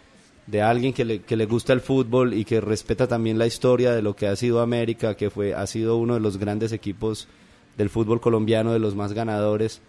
de 0.47 0.62
alguien 0.62 0.94
que 0.94 1.05
le, 1.05 1.18
que 1.20 1.37
le 1.37 1.44
gusta 1.44 1.75
el 1.75 1.83
fútbol 1.83 2.33
y 2.33 2.47
que 2.47 2.62
respeta 2.62 3.07
también 3.07 3.38
la 3.38 3.47
historia 3.47 3.92
de 3.92 4.01
lo 4.01 4.16
que 4.16 4.27
ha 4.27 4.37
sido 4.37 4.61
América, 4.61 5.16
que 5.16 5.29
fue 5.29 5.53
ha 5.53 5.66
sido 5.66 5.99
uno 5.99 6.14
de 6.14 6.20
los 6.20 6.38
grandes 6.38 6.73
equipos 6.73 7.29
del 7.77 7.90
fútbol 7.90 8.23
colombiano, 8.23 8.73
de 8.73 8.79
los 8.79 8.94
más 8.94 9.12
ganadores, 9.12 9.83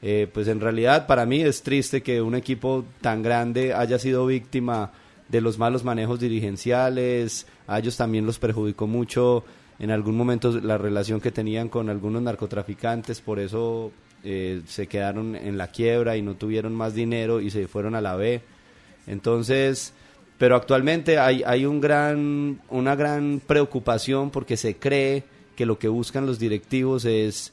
eh, 0.00 0.28
pues 0.32 0.46
en 0.48 0.60
realidad 0.60 1.06
para 1.06 1.26
mí 1.26 1.42
es 1.42 1.62
triste 1.62 2.02
que 2.02 2.22
un 2.22 2.34
equipo 2.34 2.84
tan 3.00 3.22
grande 3.22 3.74
haya 3.74 3.98
sido 3.98 4.26
víctima 4.26 4.92
de 5.28 5.40
los 5.40 5.58
malos 5.58 5.84
manejos 5.84 6.20
dirigenciales, 6.20 7.46
a 7.66 7.78
ellos 7.78 7.96
también 7.96 8.24
los 8.24 8.38
perjudicó 8.38 8.86
mucho 8.86 9.44
en 9.78 9.90
algún 9.90 10.16
momento 10.16 10.52
la 10.60 10.78
relación 10.78 11.20
que 11.20 11.30
tenían 11.30 11.68
con 11.68 11.90
algunos 11.90 12.22
narcotraficantes, 12.22 13.20
por 13.20 13.38
eso 13.38 13.92
eh, 14.24 14.62
se 14.66 14.86
quedaron 14.86 15.36
en 15.36 15.58
la 15.58 15.68
quiebra 15.68 16.16
y 16.16 16.22
no 16.22 16.34
tuvieron 16.34 16.74
más 16.74 16.94
dinero 16.94 17.40
y 17.40 17.50
se 17.50 17.68
fueron 17.68 17.94
a 17.94 18.00
la 18.00 18.16
B. 18.16 18.40
Entonces, 19.06 19.92
pero 20.38 20.56
actualmente 20.56 21.18
hay, 21.18 21.42
hay 21.44 21.66
un 21.66 21.80
gran, 21.80 22.60
una 22.70 22.96
gran 22.96 23.40
preocupación 23.46 24.30
porque 24.30 24.56
se 24.56 24.76
cree 24.76 25.24
que 25.54 25.66
lo 25.66 25.78
que 25.78 25.88
buscan 25.88 26.26
los 26.26 26.38
directivos 26.38 27.04
es 27.04 27.52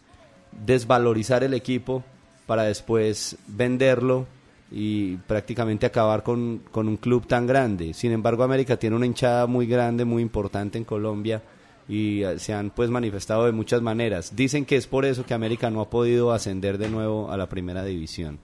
desvalorizar 0.66 1.44
el 1.44 1.54
equipo 1.54 2.04
para 2.46 2.64
después 2.64 3.38
venderlo 3.48 4.28
y 4.72 5.18
prácticamente 5.28 5.86
acabar 5.86 6.24
con, 6.24 6.62
con 6.72 6.88
un 6.88 6.98
club 6.98 7.28
tan 7.28 7.48
grande. 7.48 7.94
Sin 7.94 8.12
embargo, 8.12 8.44
América 8.44 8.78
tiene 8.78 8.96
una 8.96 9.06
hinchada 9.06 9.48
muy 9.48 9.68
grande, 9.68 10.06
muy 10.06 10.22
importante 10.22 10.78
en 10.78 10.84
Colombia 10.84 11.42
y 11.88 12.24
eh, 12.24 12.40
se 12.40 12.54
han 12.54 12.72
pues 12.72 12.90
manifestado 12.90 13.46
de 13.46 13.52
muchas 13.52 13.82
maneras. 13.82 14.36
Dicen 14.36 14.66
que 14.66 14.76
es 14.76 14.88
por 14.88 15.06
eso 15.06 15.26
que 15.26 15.34
América 15.34 15.70
no 15.70 15.82
ha 15.82 15.90
podido 15.90 16.32
ascender 16.32 16.78
de 16.78 16.90
nuevo 16.90 17.32
a 17.32 17.38
la 17.38 17.48
primera 17.48 17.84
división. 17.84 18.40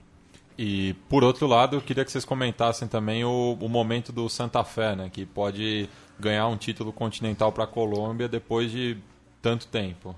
E 0.56 0.94
por 1.08 1.24
outro 1.24 1.46
lado, 1.46 1.76
eu 1.76 1.80
queria 1.80 2.04
que 2.04 2.12
vocês 2.12 2.26
comentassem 2.26 2.86
também 2.86 3.24
o, 3.24 3.56
o 3.58 3.68
momento 3.68 4.12
do 4.12 4.28
Santa 4.28 4.62
Fé, 4.62 4.94
né, 4.94 5.10
que 5.10 5.24
pode 5.24 5.88
ganhar 6.20 6.46
um 6.46 6.58
título 6.58 6.92
continental 6.92 7.50
para 7.52 7.64
a 7.64 7.66
Colômbia 7.66 8.28
depois 8.28 8.70
de 8.70 8.98
tanto 9.40 9.66
tempo. 9.66 10.14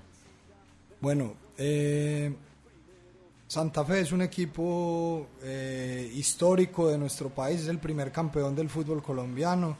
Bueno, 1.01 1.35
eh, 1.57 2.31
Santa 3.47 3.85
Fe 3.85 4.01
es 4.01 4.11
un 4.11 4.23
equipo 4.23 5.27
eh, 5.43 6.11
histórico 6.15 6.87
de 6.89 6.97
nuestro 6.97 7.29
país, 7.29 7.61
es 7.61 7.67
el 7.67 7.77
primer 7.77 8.11
campeón 8.11 8.55
del 8.55 8.69
fútbol 8.69 9.03
colombiano, 9.03 9.77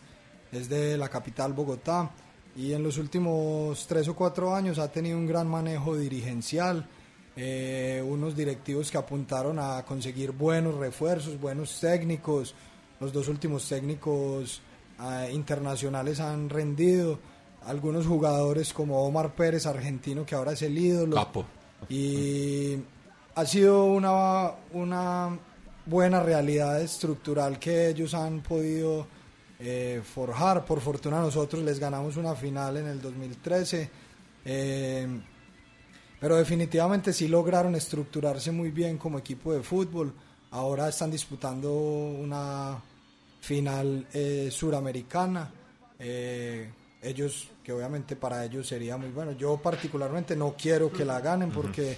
es 0.51 0.69
de 0.69 0.97
la 0.97 1.09
capital 1.09 1.53
Bogotá 1.53 2.11
y 2.55 2.73
en 2.73 2.83
los 2.83 2.97
últimos 2.97 3.85
tres 3.87 4.07
o 4.07 4.15
cuatro 4.15 4.55
años 4.55 4.77
ha 4.77 4.91
tenido 4.91 5.17
un 5.17 5.25
gran 5.25 5.47
manejo 5.47 5.97
dirigencial, 5.97 6.87
eh, 7.35 8.03
unos 8.07 8.35
directivos 8.35 8.91
que 8.91 8.97
apuntaron 8.97 9.57
a 9.59 9.83
conseguir 9.83 10.31
buenos 10.31 10.75
refuerzos, 10.75 11.39
buenos 11.39 11.79
técnicos, 11.79 12.53
los 12.99 13.11
dos 13.11 13.27
últimos 13.27 13.67
técnicos 13.67 14.61
ah, 14.99 15.27
internacionales 15.31 16.19
han 16.19 16.49
rendido, 16.49 17.19
algunos 17.65 18.05
jugadores 18.05 18.71
como 18.73 19.03
Omar 19.03 19.33
Pérez, 19.33 19.65
argentino, 19.65 20.23
que 20.23 20.35
ahora 20.35 20.51
es 20.51 20.61
el 20.61 20.77
ídolo. 20.77 21.15
Capo. 21.15 21.45
Y 21.89 22.77
ha 23.35 23.45
sido 23.45 23.85
una, 23.85 24.51
una 24.71 25.37
buena 25.85 26.21
realidad 26.23 26.81
estructural 26.81 27.59
que 27.59 27.89
ellos 27.89 28.13
han 28.13 28.41
podido 28.41 29.07
eh, 29.59 30.01
forjar. 30.03 30.65
Por 30.65 30.79
fortuna 30.79 31.19
nosotros 31.19 31.61
les 31.63 31.79
ganamos 31.79 32.17
una 32.17 32.33
final 32.35 32.77
en 32.77 32.87
el 32.87 33.01
2013. 33.01 33.89
eh, 34.45 35.21
pero 36.19 36.37
definitivamente 36.37 37.11
sí 37.13 37.27
lograron 37.27 37.75
estructurarse 37.75 38.51
muy 38.51 38.71
bien 38.71 38.97
como 38.97 39.19
equipo 39.19 39.53
de 39.53 39.61
fútbol. 39.61 40.13
Ahora 40.51 40.87
están 40.87 41.11
disputando 41.11 41.71
una 41.71 42.81
final 43.41 44.07
eh, 44.13 44.49
suramericana. 44.49 45.51
Ellos, 45.99 47.49
que 47.63 47.71
obviamente 47.71 48.15
para 48.15 48.43
ellos 48.45 48.67
sería 48.67 48.97
muy 48.97 49.09
bueno. 49.09 49.33
Yo 49.33 49.57
particularmente 49.57 50.35
no 50.35 50.55
quiero 50.57 50.91
que 50.91 51.05
la 51.05 51.19
ganen 51.19 51.51
porque 51.51 51.97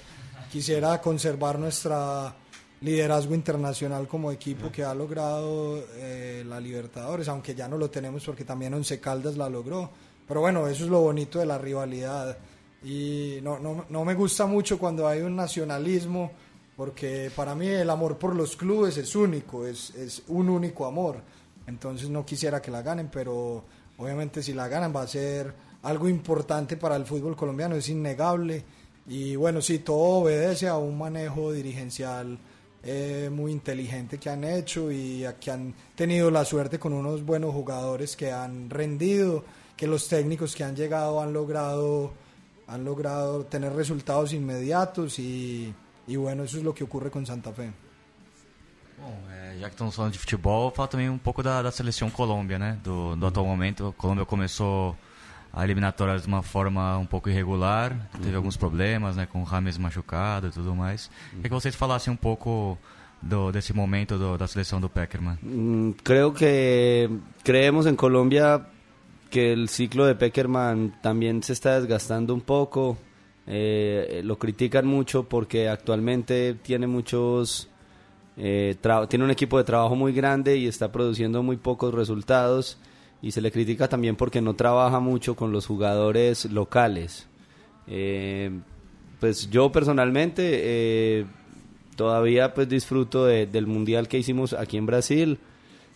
quisiera 0.52 1.00
conservar 1.02 1.60
nuestra 1.60 2.36
liderazgo 2.82 3.34
internacional 3.34 4.08
como 4.08 4.32
equipo 4.32 4.72
que 4.72 4.84
ha 4.84 4.94
logrado 4.94 5.84
eh, 5.96 6.44
la 6.46 6.60
Libertadores, 6.60 7.28
aunque 7.28 7.56
ya 7.56 7.68
no 7.68 7.78
lo 7.78 7.90
tenemos 7.90 8.24
porque 8.24 8.46
también 8.46 8.74
Once 8.74 9.00
Caldas 9.00 9.36
la 9.38 9.50
logró. 9.50 9.90
Pero 10.28 10.42
bueno, 10.42 10.68
eso 10.68 10.84
es 10.84 10.90
lo 10.90 11.02
bonito 11.02 11.40
de 11.40 11.46
la 11.46 11.58
rivalidad. 11.58 12.38
Y 12.84 13.40
no, 13.42 13.60
no, 13.60 13.86
no 13.90 14.06
me 14.06 14.14
gusta 14.14 14.46
mucho 14.46 14.78
cuando 14.78 15.08
hay 15.08 15.22
un 15.22 15.36
nacionalismo, 15.36 16.32
porque 16.76 17.32
para 17.36 17.56
mí 17.56 17.68
el 17.68 17.90
amor 17.90 18.18
por 18.18 18.36
los 18.36 18.56
clubes 18.56 18.98
es 18.98 19.16
único, 19.16 19.66
es, 19.66 19.96
es 19.96 20.24
un 20.28 20.50
único 20.50 20.86
amor. 20.86 21.22
Entonces 21.66 22.10
no 22.10 22.26
quisiera 22.26 22.62
que 22.62 22.72
la 22.72 22.82
ganen, 22.82 23.10
pero 23.12 23.64
obviamente 23.98 24.44
si 24.44 24.54
la 24.54 24.68
ganan 24.68 24.96
va 24.96 25.02
a 25.02 25.08
ser 25.08 25.54
algo 25.84 26.08
importante 26.08 26.78
para 26.78 26.96
el 26.96 27.06
fútbol 27.06 27.36
colombiano, 27.36 27.76
es 27.76 27.90
innegable. 27.90 28.64
Y 29.08 29.36
bueno, 29.36 29.62
sí, 29.62 29.80
todo 29.80 30.22
obedece 30.22 30.68
a 30.68 30.78
un 30.78 30.98
manejo 30.98 31.54
dirigencial 31.54 32.38
eh, 32.84 33.30
muy 33.32 33.52
inteligente 33.52 34.18
que 34.18 34.30
han 34.30 34.44
hecho 34.44 34.92
y 34.92 35.24
a 35.24 35.40
que 35.40 35.52
han 35.52 35.74
tenido 35.96 36.30
la 36.30 36.44
suerte 36.44 36.78
con 36.78 36.94
unos 36.94 37.24
buenos 37.24 37.54
jugadores 37.54 38.16
que 38.16 38.32
han 38.32 38.70
rendido, 38.70 39.46
que 39.76 39.88
los 39.88 40.08
técnicos 40.08 40.56
que 40.56 40.64
han 40.64 40.76
llegado 40.76 41.22
han 41.22 41.32
logrado, 41.32 42.12
han 42.68 42.84
logrado 42.84 43.46
tener 43.46 43.74
resultados 43.74 44.34
inmediatos 44.34 45.20
y, 45.20 45.74
y 46.06 46.16
bueno, 46.18 46.44
eso 46.44 46.58
es 46.58 46.64
lo 46.64 46.74
que 46.74 46.84
ocurre 46.84 47.10
con 47.10 47.26
Santa 47.26 47.54
Fe. 47.54 47.72
Bom, 49.00 49.14
é, 49.30 49.60
já 49.60 49.70
que 49.70 49.76
estamos 49.76 49.96
falando 49.96 50.14
de 50.14 50.20
futebol, 50.20 50.72
falar 50.72 50.88
também 50.88 51.08
um 51.08 51.20
pouco 51.20 51.44
da, 51.44 51.62
da 51.62 51.72
seleção 51.72 52.10
Colômbia, 52.10 52.58
né? 52.58 52.80
Do, 52.84 53.16
do 53.16 53.28
atual 53.28 53.46
momento. 53.46 53.88
A 53.90 53.94
Colômbia 53.94 54.26
começou 54.26 54.96
a 55.58 55.64
eliminatória 55.64 56.18
de 56.20 56.28
uma 56.28 56.44
forma 56.44 56.98
um 56.98 57.06
pouco 57.06 57.30
irregular, 57.30 58.10
teve 58.22 58.36
alguns 58.36 58.56
problemas, 58.58 59.16
né? 59.16 59.26
Com 59.26 59.42
o 59.42 59.44
Rames 59.44 59.78
machucado 59.78 60.48
e 60.48 60.52
tudo 60.52 60.76
mais. 60.76 61.10
Queria 61.32 61.44
que 61.44 61.50
vocês 61.50 61.76
falassem 61.76 62.14
um 62.14 62.16
pouco 62.18 62.78
do, 63.22 63.52
desse 63.52 63.74
momento 63.74 64.18
do, 64.18 64.38
da 64.38 64.48
seleção 64.48 64.80
do 64.80 64.88
Peckerman. 64.90 65.38
Mm, 65.42 65.92
Creo 66.04 66.32
que 66.34 67.10
creemos 67.44 67.86
en 67.88 67.96
Colombia 67.96 68.62
que 69.32 69.52
el 69.54 69.68
ciclo 69.68 70.06
de 70.06 70.16
Peckerman 70.16 70.94
también 71.02 71.42
se 71.42 71.54
está 71.54 71.80
desgastando 71.80 72.34
un 72.34 72.42
poco. 72.42 72.98
eh, 73.48 74.22
lo 74.24 74.38
critican 74.38 74.86
mucho 74.86 75.24
porque 75.24 75.70
actualmente 75.70 76.54
tiene 76.62 76.86
muchos 76.86 77.70
eh, 78.36 78.76
tiene 79.10 79.24
un 79.26 79.32
equipo 79.32 79.58
de 79.58 79.64
trabajo 79.64 79.96
muy 79.96 80.12
grande 80.12 80.58
y 80.58 80.68
está 80.68 80.92
produciendo 80.92 81.42
muy 81.42 81.56
pocos 81.58 81.94
resultados 81.94 82.78
y 83.22 83.32
se 83.32 83.42
le 83.42 83.52
critica 83.52 83.88
también 83.88 84.16
porque 84.16 84.42
no 84.42 84.56
trabaja 84.56 85.00
mucho 85.00 85.36
con 85.36 85.52
los 85.52 85.66
jugadores 85.66 86.46
locales. 86.46 87.28
Eh, 87.88 88.52
pues 89.20 89.50
yo 89.50 89.72
personalmente 89.72 90.42
eh, 90.54 91.26
todavía 91.96 92.54
pues 92.54 92.70
disfruto 92.70 93.26
de- 93.26 93.48
del 93.48 93.66
mundial 93.66 94.08
que 94.08 94.20
hicimos 94.20 94.54
aquí 94.54 94.78
en 94.78 94.86
Brasil. 94.86 95.40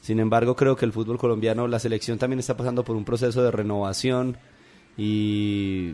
Sin 0.01 0.19
embargo, 0.19 0.55
creo 0.55 0.75
que 0.75 0.85
el 0.85 0.93
fútbol 0.93 1.19
colombiano, 1.19 1.67
la 1.67 1.77
selección 1.77 2.17
también 2.17 2.39
está 2.39 2.57
pasando 2.57 2.83
por 2.83 2.95
un 2.95 3.05
proceso 3.05 3.43
de 3.43 3.51
renovación 3.51 4.37
y, 4.97 5.93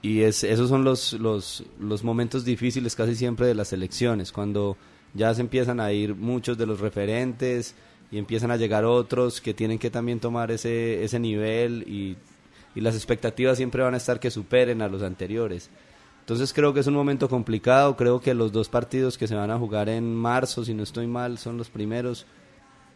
y 0.00 0.20
es, 0.22 0.44
esos 0.44 0.68
son 0.68 0.84
los, 0.84 1.12
los, 1.14 1.64
los 1.80 2.04
momentos 2.04 2.44
difíciles 2.44 2.94
casi 2.94 3.16
siempre 3.16 3.46
de 3.48 3.54
las 3.56 3.68
selecciones, 3.68 4.30
cuando 4.30 4.76
ya 5.14 5.34
se 5.34 5.40
empiezan 5.40 5.80
a 5.80 5.92
ir 5.92 6.14
muchos 6.14 6.56
de 6.56 6.66
los 6.66 6.78
referentes 6.78 7.74
y 8.10 8.18
empiezan 8.18 8.50
a 8.50 8.56
llegar 8.56 8.84
otros 8.84 9.40
que 9.40 9.54
tienen 9.54 9.78
que 9.78 9.90
también 9.90 10.20
tomar 10.20 10.50
ese, 10.50 11.02
ese 11.02 11.18
nivel 11.18 11.84
y, 11.86 12.16
y 12.74 12.80
las 12.80 12.94
expectativas 12.94 13.56
siempre 13.56 13.82
van 13.82 13.94
a 13.94 13.96
estar 13.96 14.20
que 14.20 14.30
superen 14.30 14.82
a 14.82 14.88
los 14.88 15.02
anteriores. 15.02 15.70
Entonces 16.20 16.52
creo 16.52 16.74
que 16.74 16.80
es 16.80 16.86
un 16.86 16.94
momento 16.94 17.28
complicado, 17.28 17.96
creo 17.96 18.20
que 18.20 18.34
los 18.34 18.50
dos 18.52 18.68
partidos 18.68 19.16
que 19.16 19.28
se 19.28 19.34
van 19.34 19.50
a 19.50 19.58
jugar 19.58 19.88
en 19.88 20.14
marzo, 20.14 20.64
si 20.64 20.74
no 20.74 20.82
estoy 20.82 21.06
mal, 21.06 21.38
son 21.38 21.56
los 21.56 21.70
primeros. 21.70 22.26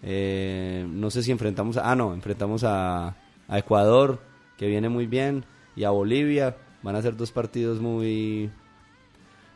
Eh, 0.03 0.85
no 0.89 1.11
sé 1.11 1.23
si 1.23 1.31
enfrentamos 1.31 1.77
a... 1.77 1.91
Ah, 1.91 1.95
no, 1.95 2.13
enfrentamos 2.13 2.65
a, 2.65 3.17
a 3.47 3.59
Ecuador, 3.59 4.21
que 4.57 4.67
viene 4.67 4.89
muy 4.89 5.07
bien, 5.07 5.45
y 5.77 5.85
a 5.85 5.91
Bolivia. 5.91 6.57
Van 6.83 6.97
a 6.97 7.03
ser 7.03 7.17
dos 7.17 7.31
partidos 7.31 7.81
muy 7.81 8.51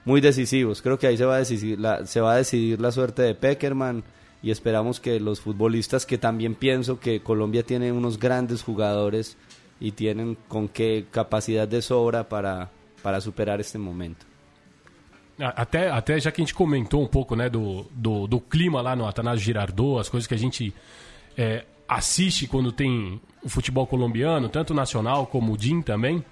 muy 0.04 0.20
decisivos. 0.20 0.82
Creo 0.82 0.98
que 0.98 1.06
ahí 1.06 1.16
se 1.16 1.24
va 1.24 1.36
a 1.36 1.38
decidir 1.38 1.80
la, 1.80 2.06
se 2.06 2.20
va 2.20 2.34
a 2.34 2.36
decidir 2.36 2.80
la 2.80 2.92
suerte 2.92 3.22
de 3.22 3.34
Peckerman 3.34 4.04
y 4.44 4.50
esperamos 4.50 5.00
que 5.00 5.18
los 5.18 5.40
futbolistas, 5.40 6.04
que 6.04 6.18
también 6.18 6.54
pienso 6.54 7.00
que 7.00 7.20
Colombia 7.20 7.62
tiene 7.62 7.90
unos 7.90 8.18
grandes 8.18 8.62
jugadores 8.62 9.38
y 9.80 9.92
tienen 9.92 10.37
con 10.48 10.68
qué 10.68 11.07
capacidad 11.11 11.66
de 11.66 11.80
sobra 11.80 12.28
para, 12.28 12.70
para 13.02 13.22
superar 13.22 13.59
este 13.59 13.78
momento. 13.78 14.26
Até, 15.38 15.88
até 15.90 16.20
já 16.20 16.30
que 16.30 16.42
a 16.42 16.44
gente 16.44 16.52
comentou 16.54 17.02
um 17.02 17.07
pouco 17.07 17.35
né, 17.35 17.48
do, 17.48 17.87
do, 17.90 18.26
do 18.26 18.38
clima 18.38 18.83
lá 18.83 18.94
no 18.94 19.09
Atanásio 19.09 19.42
Girardot, 19.42 19.98
as 19.98 20.11
coisas 20.11 20.26
que 20.26 20.35
a 20.35 20.38
gente 20.38 20.74
é, 21.38 21.64
assiste 21.88 22.46
quando 22.46 22.70
tem 22.70 23.18
o 23.42 23.48
futebol 23.48 23.87
colombiano, 23.87 24.50
tanto 24.50 24.74
nacional 24.74 25.26
como 25.26 25.54
o 25.54 25.57
DIN 25.57 25.80
também. 25.80 26.22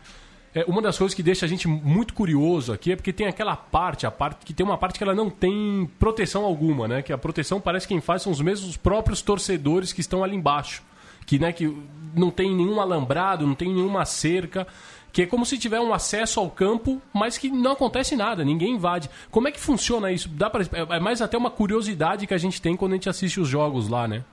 É, 0.54 0.64
uma 0.66 0.82
das 0.82 0.98
coisas 0.98 1.14
que 1.14 1.22
deixa 1.22 1.46
a 1.46 1.48
gente 1.48 1.66
muito 1.66 2.12
curioso 2.12 2.72
aqui 2.72 2.92
é 2.92 2.96
porque 2.96 3.12
tem 3.12 3.26
aquela 3.26 3.56
parte, 3.56 4.06
a 4.06 4.10
parte 4.10 4.44
que 4.44 4.52
tem 4.52 4.64
uma 4.64 4.76
parte 4.76 4.98
que 4.98 5.04
ela 5.04 5.14
não 5.14 5.30
tem 5.30 5.88
proteção 5.98 6.44
alguma, 6.44 6.86
né? 6.86 7.02
Que 7.02 7.12
a 7.12 7.18
proteção 7.18 7.60
parece 7.60 7.88
que 7.88 7.94
quem 7.94 8.00
faz 8.00 8.22
são 8.22 8.30
os 8.30 8.40
mesmos 8.40 8.76
próprios 8.76 9.22
torcedores 9.22 9.92
que 9.92 10.00
estão 10.00 10.22
ali 10.22 10.36
embaixo. 10.36 10.82
Que, 11.24 11.38
né, 11.38 11.52
que 11.52 11.74
não 12.14 12.30
tem 12.30 12.54
nenhum 12.54 12.80
alambrado, 12.80 13.46
não 13.46 13.54
tem 13.54 13.72
nenhuma 13.72 14.04
cerca, 14.04 14.66
que 15.12 15.22
é 15.22 15.26
como 15.26 15.46
se 15.46 15.56
tiver 15.56 15.78
um 15.78 15.94
acesso 15.94 16.40
ao 16.40 16.50
campo, 16.50 17.00
mas 17.12 17.38
que 17.38 17.48
não 17.48 17.72
acontece 17.72 18.16
nada, 18.16 18.44
ninguém 18.44 18.74
invade. 18.74 19.08
Como 19.30 19.46
é 19.46 19.52
que 19.52 19.60
funciona 19.60 20.10
isso? 20.10 20.28
Dá 20.28 20.50
pra, 20.50 20.62
é 20.62 20.96
é 20.96 21.00
mais 21.00 21.22
até 21.22 21.38
uma 21.38 21.50
curiosidade 21.50 22.26
que 22.26 22.34
a 22.34 22.38
gente 22.38 22.60
tem 22.60 22.76
quando 22.76 22.92
a 22.92 22.94
gente 22.96 23.08
assiste 23.08 23.40
os 23.40 23.48
jogos 23.48 23.88
lá, 23.88 24.08
né? 24.08 24.24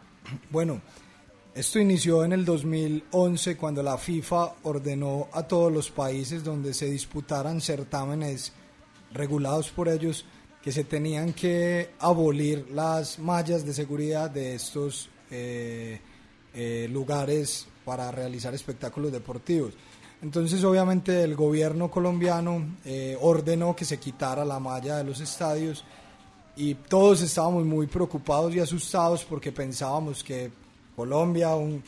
Bueno, 0.50 0.82
esto 1.60 1.78
inició 1.78 2.24
en 2.24 2.32
el 2.32 2.46
2011 2.46 3.58
cuando 3.58 3.84
la 3.84 3.98
FIFA 3.98 4.54
ordenó 4.64 5.28
a 5.34 5.44
todos 5.44 5.70
los 5.70 5.92
países 5.92 6.42
donde 6.42 6.74
se 6.74 6.86
disputaran 6.86 7.60
certámenes 7.60 8.54
regulados 9.12 9.70
por 9.70 9.90
ellos 9.90 10.24
que 10.64 10.72
se 10.72 10.86
tenían 10.86 11.34
que 11.34 11.90
abolir 12.00 12.70
las 12.72 13.20
mallas 13.20 13.66
de 13.66 13.74
seguridad 13.74 14.30
de 14.30 14.56
estos 14.56 15.10
eh, 15.32 16.00
eh, 16.54 16.88
lugares 16.90 17.68
para 17.84 18.10
realizar 18.10 18.54
espectáculos 18.54 19.12
deportivos. 19.12 19.74
Entonces, 20.22 20.64
obviamente, 20.64 21.24
el 21.24 21.36
gobierno 21.36 21.92
colombiano 21.92 22.78
eh, 22.86 23.18
ordenó 23.20 23.76
que 23.76 23.84
se 23.84 24.00
quitara 24.00 24.46
la 24.46 24.62
malla 24.62 24.96
de 24.96 25.04
los 25.04 25.20
estadios 25.20 25.84
y 26.56 26.76
todos 26.76 27.22
estábamos 27.22 27.66
muy 27.66 27.88
preocupados 27.88 28.56
y 28.56 28.62
asustados 28.62 29.26
porque 29.26 29.52
pensábamos 29.52 30.24
que 30.24 30.69
Colombia, 31.00 31.56
un 31.56 31.82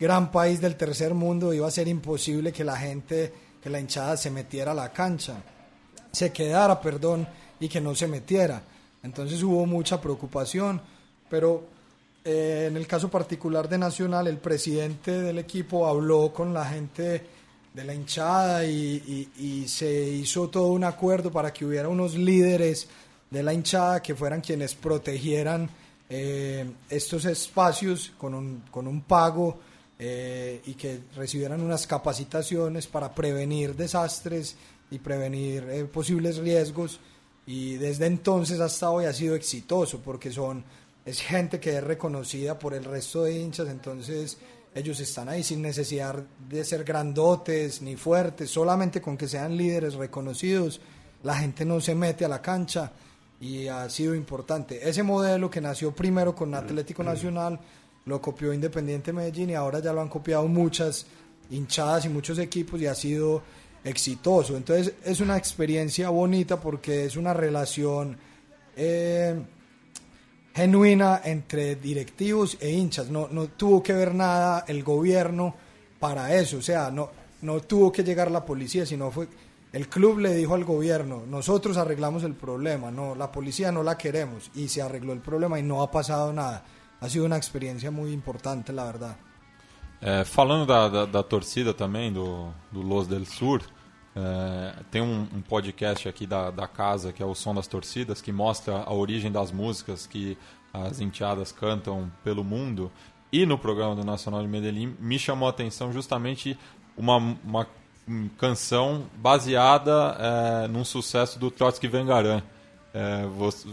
gran 0.00 0.32
país 0.32 0.60
del 0.60 0.74
tercer 0.74 1.14
mundo, 1.14 1.52
iba 1.54 1.68
a 1.68 1.70
ser 1.70 1.86
imposible 1.86 2.52
que 2.52 2.64
la 2.64 2.76
gente, 2.76 3.32
que 3.62 3.70
la 3.70 3.78
hinchada 3.78 4.16
se 4.16 4.28
metiera 4.28 4.72
a 4.72 4.74
la 4.74 4.92
cancha, 4.92 5.36
se 6.10 6.32
quedara, 6.32 6.80
perdón, 6.80 7.28
y 7.60 7.68
que 7.68 7.80
no 7.80 7.94
se 7.94 8.08
metiera. 8.08 8.60
Entonces 9.04 9.40
hubo 9.44 9.66
mucha 9.66 10.00
preocupación, 10.00 10.80
pero 11.30 11.62
eh, 12.24 12.66
en 12.68 12.76
el 12.76 12.88
caso 12.88 13.08
particular 13.08 13.68
de 13.68 13.78
Nacional, 13.78 14.26
el 14.26 14.38
presidente 14.38 15.12
del 15.22 15.38
equipo 15.38 15.86
habló 15.86 16.32
con 16.32 16.52
la 16.52 16.64
gente 16.66 17.22
de 17.72 17.84
la 17.84 17.94
hinchada 17.94 18.64
y, 18.66 19.30
y- 19.38 19.62
y 19.62 19.68
se 19.68 19.92
hizo 20.08 20.48
todo 20.48 20.72
un 20.72 20.82
acuerdo 20.82 21.30
para 21.30 21.52
que 21.52 21.64
hubiera 21.64 21.88
unos 21.88 22.14
líderes 22.16 22.88
de 23.30 23.42
la 23.44 23.52
hinchada 23.52 24.02
que 24.02 24.16
fueran 24.16 24.40
quienes 24.40 24.74
protegieran 24.74 25.70
eh, 26.16 26.64
estos 26.88 27.24
espacios 27.24 28.12
con 28.16 28.34
un, 28.34 28.62
con 28.70 28.86
un 28.86 29.00
pago 29.00 29.58
eh, 29.98 30.62
y 30.64 30.74
que 30.74 31.00
recibieran 31.16 31.60
unas 31.60 31.88
capacitaciones 31.88 32.86
para 32.86 33.12
prevenir 33.12 33.74
desastres 33.74 34.54
y 34.92 35.00
prevenir 35.00 35.64
eh, 35.68 35.84
posibles 35.86 36.36
riesgos 36.36 37.00
y 37.48 37.74
desde 37.78 38.06
entonces 38.06 38.60
hasta 38.60 38.90
hoy 38.90 39.06
ha 39.06 39.12
sido 39.12 39.34
exitoso 39.34 39.98
porque 39.98 40.30
son 40.30 40.62
es 41.04 41.20
gente 41.20 41.58
que 41.58 41.78
es 41.78 41.82
reconocida 41.82 42.56
por 42.60 42.74
el 42.74 42.84
resto 42.84 43.24
de 43.24 43.36
hinchas 43.36 43.66
entonces 43.68 44.38
ellos 44.72 45.00
están 45.00 45.28
ahí 45.28 45.42
sin 45.42 45.62
necesidad 45.62 46.14
de 46.48 46.64
ser 46.64 46.84
grandotes 46.84 47.82
ni 47.82 47.96
fuertes 47.96 48.50
solamente 48.50 49.02
con 49.02 49.16
que 49.16 49.26
sean 49.26 49.56
líderes 49.56 49.94
reconocidos 49.94 50.80
la 51.24 51.34
gente 51.38 51.64
no 51.64 51.80
se 51.80 51.96
mete 51.96 52.24
a 52.24 52.28
la 52.28 52.40
cancha 52.40 52.92
y 53.40 53.68
ha 53.68 53.88
sido 53.90 54.14
importante 54.14 54.88
ese 54.88 55.02
modelo 55.02 55.50
que 55.50 55.60
nació 55.60 55.92
primero 55.92 56.34
con 56.34 56.54
Atlético 56.54 57.02
Nacional 57.02 57.58
lo 58.06 58.20
copió 58.20 58.52
Independiente 58.52 59.12
Medellín 59.12 59.50
y 59.50 59.54
ahora 59.54 59.80
ya 59.80 59.92
lo 59.92 60.00
han 60.00 60.08
copiado 60.08 60.46
muchas 60.46 61.06
hinchadas 61.50 62.04
y 62.04 62.08
muchos 62.08 62.38
equipos 62.38 62.80
y 62.80 62.86
ha 62.86 62.94
sido 62.94 63.42
exitoso. 63.82 64.56
Entonces 64.56 64.94
es 65.04 65.20
una 65.20 65.36
experiencia 65.36 66.10
bonita 66.10 66.60
porque 66.60 67.06
es 67.06 67.16
una 67.16 67.32
relación 67.32 68.16
eh, 68.76 69.40
genuina 70.54 71.22
entre 71.24 71.76
directivos 71.76 72.58
e 72.60 72.70
hinchas. 72.70 73.08
No, 73.08 73.28
no 73.30 73.48
tuvo 73.48 73.82
que 73.82 73.92
ver 73.92 74.14
nada 74.14 74.64
el 74.68 74.82
gobierno 74.84 75.54
para 75.98 76.34
eso. 76.34 76.58
O 76.58 76.62
sea, 76.62 76.90
no, 76.90 77.10
no 77.42 77.60
tuvo 77.60 77.90
que 77.90 78.04
llegar 78.04 78.30
la 78.30 78.44
policía, 78.44 78.84
sino 78.86 79.10
fue... 79.10 79.28
El 79.74 79.88
club 79.88 80.20
le 80.20 80.32
dijo 80.32 80.54
al 80.54 80.64
gobierno, 80.64 81.24
nosotros 81.26 81.76
arreglamos 81.76 82.22
el 82.22 82.34
problema, 82.34 82.92
no, 82.92 83.16
la 83.16 83.32
policía 83.32 83.72
no 83.72 83.82
la 83.82 83.98
queremos 83.98 84.48
y 84.54 84.68
se 84.68 84.80
arregló 84.80 85.12
el 85.12 85.18
problema 85.18 85.58
y 85.58 85.64
no 85.64 85.82
ha 85.82 85.90
pasado 85.90 86.32
nada. 86.32 86.64
Ha 87.00 87.08
sido 87.08 87.24
una 87.24 87.36
experiencia 87.36 87.90
muy 87.90 88.12
importante, 88.12 88.72
la 88.72 88.84
verdad. 88.84 89.16
É, 90.00 90.24
falando 90.24 90.64
da, 90.64 90.88
da, 90.88 91.06
da 91.06 91.22
torcida 91.24 91.74
também, 91.74 92.12
do, 92.12 92.54
do 92.70 92.82
Los 92.82 93.08
del 93.08 93.26
Sur, 93.26 93.62
é, 94.14 94.76
tem 94.92 95.02
um, 95.02 95.42
podcast 95.48 96.08
aqui 96.08 96.24
da, 96.24 96.52
da 96.52 96.68
casa, 96.68 97.12
que 97.12 97.20
é 97.20 97.26
o 97.26 97.34
Som 97.34 97.56
das 97.56 97.66
Torcidas, 97.66 98.22
que 98.22 98.30
mostra 98.30 98.76
a 98.76 98.94
origem 98.94 99.32
das 99.32 99.50
músicas 99.50 100.06
que 100.06 100.38
as 100.72 101.00
enteadas 101.00 101.50
cantam 101.50 102.12
pelo 102.22 102.44
mundo. 102.44 102.92
E 103.32 103.44
no 103.44 103.58
programa 103.58 103.96
do 103.96 104.04
Nacional 104.04 104.40
de 104.40 104.46
Medellín 104.46 104.94
me 105.00 105.18
chamou 105.18 105.48
a 105.48 105.50
atenção 105.50 105.92
justamente 105.92 106.56
uma, 106.96 107.16
uma 107.16 107.66
canção 108.38 109.06
baseada 109.16 110.16
é, 110.18 110.68
num 110.68 110.84
sucesso 110.84 111.38
do 111.38 111.50
Trotsky 111.50 111.88
Vengaran. 111.88 112.42
É, 112.92 113.26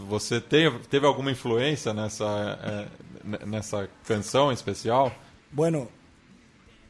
você 0.08 0.40
teve, 0.40 0.78
teve 0.80 1.06
alguma 1.06 1.30
influência 1.30 1.92
nessa, 1.94 2.58
é, 2.62 3.46
nessa 3.46 3.88
canção 4.06 4.50
em 4.50 4.54
especial? 4.54 5.12
Bueno, 5.50 5.88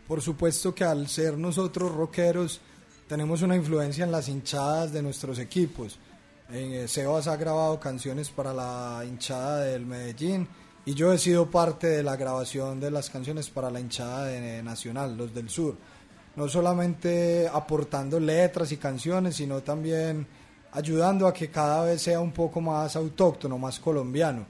por 0.06 0.22
supuesto 0.22 0.72
que 0.72 0.84
al 0.84 1.08
ser 1.08 1.36
nosotros 1.36 1.90
rockeros 1.90 2.60
tenemos 3.08 3.42
una 3.42 3.56
influencia 3.56 4.04
en 4.04 4.12
las 4.12 4.28
hinchadas 4.28 4.92
de 4.92 5.02
nuestros 5.02 5.38
equipos. 5.38 5.98
Eh, 6.50 6.86
Sebas 6.86 7.28
ha 7.28 7.36
grabado 7.36 7.78
canciones 7.78 8.30
para 8.30 8.52
la 8.52 9.02
hinchada 9.06 9.60
del 9.64 9.84
Medellín 9.84 10.46
y 10.84 10.94
yo 10.94 11.12
he 11.12 11.18
sido 11.18 11.50
parte 11.50 11.86
de 11.86 12.02
la 12.02 12.16
grabación 12.16 12.80
de 12.80 12.90
las 12.90 13.10
canciones 13.10 13.50
para 13.50 13.70
la 13.70 13.80
hinchada 13.80 14.26
de 14.26 14.62
Nacional, 14.62 15.16
los 15.16 15.34
del 15.34 15.48
sur. 15.48 15.76
No 16.36 16.48
solamente 16.48 17.48
aportando 17.52 18.18
letras 18.18 18.72
y 18.72 18.76
canciones, 18.76 19.36
sino 19.36 19.60
también 19.60 20.26
ayudando 20.72 21.26
a 21.26 21.32
que 21.32 21.48
cada 21.50 21.84
vez 21.84 22.02
sea 22.02 22.20
un 22.20 22.32
poco 22.32 22.60
más 22.60 22.96
autóctono, 22.96 23.58
más 23.58 23.78
colombiano. 23.78 24.46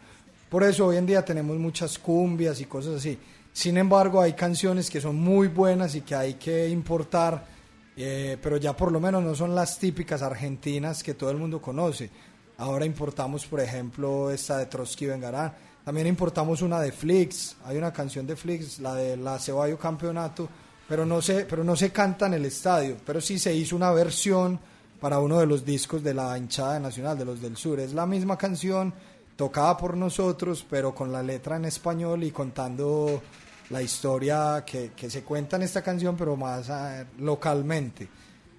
Por 0.49 0.63
eso 0.63 0.87
hoy 0.87 0.97
en 0.97 1.07
día 1.07 1.25
tenemos 1.25 1.57
muchas 1.59 1.99
cumbias 1.99 2.61
y 2.61 2.67
cosas 2.67 2.97
así. 2.97 3.19
Sin 3.53 3.77
embargo, 3.77 4.21
hay 4.21 4.35
canciones 4.35 4.89
que 4.89 5.01
son 5.01 5.17
muy 5.17 5.49
buenas 5.49 5.95
y 5.95 6.03
que 6.03 6.15
hay 6.15 6.35
que 6.35 6.69
importar 6.69 7.53
Eh, 7.95 8.39
pero 8.41 8.57
ya 8.57 8.75
por 8.75 8.91
lo 8.91 9.01
menos 9.01 9.23
no 9.23 9.35
son 9.35 9.55
las 9.55 9.79
típicas 9.79 10.23
argentinas 10.23 11.03
que 11.03 11.13
todo 11.13 11.31
el 11.31 11.37
mundo 11.37 11.61
conoce. 11.61 12.09
Ahora 12.57 12.87
importamos, 12.87 13.45
por 13.45 13.61
ejemplo, 13.61 14.31
esta 14.31 14.57
de 14.57 14.67
Trotsky 14.67 15.07
Vengarán. 15.07 15.53
También 15.85 16.07
importamos 16.07 16.63
una 16.63 16.81
de 16.81 16.91
Flix. 16.91 17.57
Hay 17.67 17.77
una 17.77 17.93
canción 17.93 18.27
de 18.27 18.35
Flix, 18.35 18.79
la 18.79 18.95
de 18.95 19.17
la 19.19 19.39
Ceballo 19.39 19.79
Campeonato, 19.79 20.49
pero 20.93 21.07
no 21.07 21.23
se, 21.23 21.47
pero 21.47 21.65
no 21.65 21.75
se 21.75 21.91
canta 21.91 22.27
en 22.27 22.35
el 22.35 22.45
estadio. 22.45 22.99
Pero 23.07 23.19
sí 23.19 23.39
se 23.39 23.55
hizo 23.55 23.75
una 23.75 23.93
versión 23.93 24.61
para 25.01 25.21
uno 25.21 25.39
de 25.39 25.47
los 25.47 25.65
discos 25.65 26.03
de 26.03 26.13
la 26.13 26.37
hinchada 26.37 26.79
nacional, 26.79 27.17
de 27.17 27.25
los 27.25 27.41
del 27.41 27.57
sur. 27.57 27.81
Es 27.81 27.95
la 27.95 28.05
misma 28.05 28.37
canción, 28.37 28.93
tocada 29.35 29.75
por 29.79 29.97
nosotros, 29.97 30.67
pero 30.69 30.95
con 30.95 31.11
la 31.11 31.23
letra 31.23 31.57
en 31.57 31.65
español 31.65 32.25
y 32.25 32.31
contando 32.31 33.23
la 33.71 33.81
historia 33.81 34.67
que, 34.67 34.93
se 35.09 35.23
cuenta 35.23 35.57
en 35.57 35.63
esta 35.63 35.81
canción, 35.81 36.15
pero 36.15 36.37
más 36.37 36.69
ah, 36.69 37.07
localmente. 37.21 38.07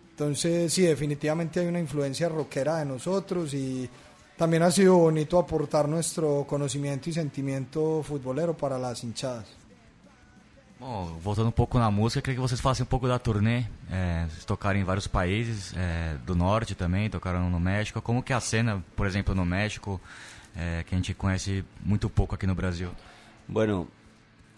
Entonces, 0.10 0.74
sí, 0.74 0.82
definitivamente 0.82 1.60
hay 1.60 1.68
una 1.68 1.80
influencia 1.80 2.30
rockera 2.30 2.78
de 2.78 2.86
nosotros 2.86 3.54
y 3.54 3.88
también 4.36 4.64
ha 4.64 4.72
sido 4.72 4.98
bonito 4.98 5.38
aportar 5.38 5.88
nuestro 5.88 6.48
conocimiento 6.50 7.12
y 7.12 7.14
sentimiento 7.14 8.02
futbolero 8.02 8.58
para 8.58 8.80
las 8.80 9.04
hinchadas. 9.04 9.63
Bom, 10.86 11.18
voltando 11.22 11.48
um 11.48 11.52
pouco 11.52 11.80
na 11.80 11.90
música, 11.90 12.22
queria 12.22 12.36
que 12.36 12.42
vocês 12.42 12.60
falassem 12.60 12.84
um 12.84 12.88
pouco 12.88 13.08
da 13.08 13.18
turnê. 13.18 13.64
É, 13.90 14.26
vocês 14.28 14.44
tocaram 14.44 14.78
em 14.78 14.84
vários 14.84 15.08
países, 15.08 15.74
é, 15.78 16.18
do 16.26 16.36
norte 16.36 16.76
também, 16.76 17.10
tocaram 17.10 17.50
no 17.50 17.58
México. 17.58 18.02
Como 18.02 18.22
que 18.22 18.34
é 18.34 18.36
a 18.36 18.42
cena, 18.42 18.84
por 18.94 19.08
exemplo, 19.08 19.34
no 19.34 19.46
México, 19.46 20.02
é, 20.54 20.84
que 20.84 20.94
a 20.94 20.98
gente 20.98 21.14
conhece 21.14 21.64
muito 21.86 22.10
pouco 22.10 22.36
aqui 22.36 22.46
no 22.46 22.54
Brasil? 22.54 22.90
Bueno, 23.48 23.88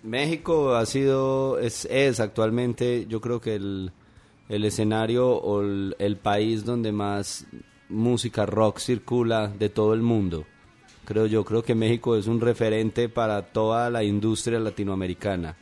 México 0.04 0.74
ha 0.74 0.88
sido, 0.88 1.60
es, 1.60 1.86
es 1.92 2.20
actualmente, 2.20 3.06
yo 3.08 3.22
creo 3.22 3.40
que 3.40 3.54
el, 3.54 3.92
el 4.50 4.66
escenario 4.66 5.28
o 5.28 5.62
el, 5.62 5.96
el 6.00 6.18
país 6.18 6.66
donde 6.66 6.92
más 6.92 7.46
música 7.88 8.48
rock 8.48 8.80
circula 8.80 9.48
de 9.48 9.70
todo 9.70 9.94
el 9.94 10.02
mundo. 10.02 10.44
Creo 11.06 11.28
yo, 11.28 11.46
creo 11.46 11.62
que 11.62 11.76
México 11.76 12.16
es 12.16 12.26
un 12.26 12.42
referente 12.42 13.10
para 13.10 13.44
toda 13.44 13.92
la 13.92 14.04
industria 14.04 14.58
latinoamericana. 14.58 15.56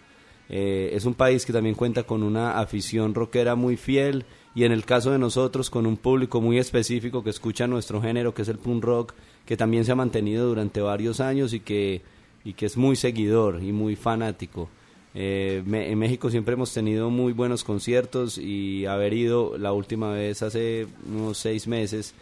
Eh, 0.56 0.96
es 0.96 1.06
un 1.06 1.16
país 1.16 1.48
que 1.48 1.52
también 1.52 1.74
cuenta 1.74 2.04
con 2.04 2.22
una 2.22 2.60
afición 2.60 3.16
rockera 3.16 3.56
muy 3.56 3.76
fiel 3.76 4.24
y 4.54 4.66
en 4.66 4.72
el 4.72 4.86
caso 4.86 5.10
de 5.10 5.18
nosotros 5.18 5.72
con 5.72 5.88
un 5.88 5.98
público 5.98 6.42
muy 6.42 6.60
específico 6.60 7.24
que 7.24 7.32
escucha 7.32 7.66
nuestro 7.66 8.00
género, 8.04 8.36
que 8.36 8.44
es 8.44 8.50
el 8.50 8.60
punk 8.60 8.84
rock, 8.84 9.14
que 9.48 9.58
también 9.58 9.84
se 9.84 9.94
ha 9.94 9.96
mantenido 9.96 10.46
durante 10.46 10.80
varios 10.80 11.22
años 11.22 11.54
y 11.54 11.60
que, 11.60 12.04
y 12.46 12.54
que 12.54 12.68
es 12.68 12.78
muy 12.78 12.96
seguidor 12.96 13.64
y 13.64 13.72
muy 13.72 13.96
fanático. 13.96 14.70
Eh, 15.16 15.64
en 15.66 15.98
México 15.98 16.30
siempre 16.30 16.54
hemos 16.54 16.72
tenido 16.72 17.10
muy 17.10 17.34
buenos 17.34 17.64
conciertos 17.64 18.38
y 18.38 18.86
haber 18.86 19.14
ido 19.14 19.58
la 19.58 19.74
última 19.74 20.12
vez 20.12 20.44
hace 20.44 20.86
unos 21.12 21.40
seis 21.40 21.68
meses, 21.68 22.14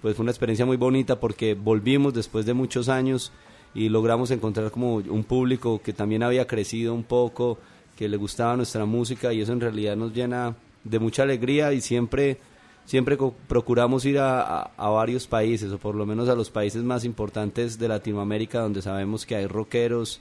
pues 0.00 0.14
fue 0.14 0.22
una 0.22 0.30
experiencia 0.30 0.64
muy 0.64 0.76
bonita 0.76 1.18
porque 1.18 1.54
volvimos 1.54 2.14
después 2.14 2.46
de 2.46 2.54
muchos 2.54 2.88
años 2.88 3.32
y 3.74 3.88
logramos 3.88 4.30
encontrar 4.30 4.70
como 4.70 4.94
un 4.94 5.24
público 5.24 5.80
que 5.82 5.92
también 5.92 6.22
había 6.22 6.46
crecido 6.46 6.94
un 6.94 7.02
poco, 7.02 7.58
que 8.00 8.08
le 8.08 8.16
gustaba 8.16 8.56
nuestra 8.56 8.86
música 8.86 9.30
y 9.30 9.42
eso 9.42 9.52
en 9.52 9.60
realidad 9.60 9.94
nos 9.94 10.14
llena 10.14 10.56
de 10.84 10.98
mucha 10.98 11.22
alegría 11.24 11.74
y 11.74 11.82
siempre 11.82 12.38
siempre 12.86 13.18
procuramos 13.46 14.06
ir 14.06 14.18
a, 14.18 14.62
a- 14.74 14.88
varios 14.88 15.26
países 15.26 15.70
o 15.70 15.76
por 15.78 15.94
lo 15.94 16.06
menos 16.06 16.26
a 16.30 16.34
los 16.34 16.48
países 16.48 16.82
más 16.82 17.04
importantes 17.04 17.78
de 17.78 17.88
Latinoamérica 17.88 18.60
donde 18.62 18.80
sabemos 18.80 19.26
que 19.26 19.36
hay 19.36 19.46
rockeros 19.46 20.18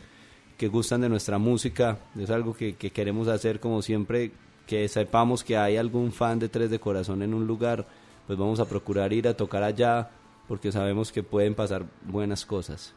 que 0.58 0.68
gustan 0.68 1.00
de 1.00 1.08
nuestra 1.08 1.38
música. 1.38 2.00
Es 2.20 2.30
algo 2.30 2.54
que, 2.54 2.76
que 2.76 2.90
queremos 2.92 3.30
hacer 3.30 3.62
como 3.62 3.82
siempre 3.82 4.32
que 4.68 4.86
sepamos 4.90 5.42
que 5.46 5.56
hay 5.56 5.78
algún 5.78 6.12
fan 6.12 6.38
de 6.38 6.50
Tres 6.50 6.70
de 6.70 6.80
Corazón 6.80 7.22
en 7.22 7.34
un 7.34 7.48
lugar, 7.48 7.88
pues 8.28 8.38
vamos 8.38 8.60
a 8.60 8.66
procurar 8.66 9.14
ir 9.14 9.26
a 9.30 9.34
tocar 9.38 9.64
allá 9.64 10.10
porque 10.50 10.70
sabemos 10.74 11.14
que 11.14 11.24
pueden 11.24 11.56
pasar 11.56 11.86
buenas 12.04 12.46
cosas. 12.46 12.94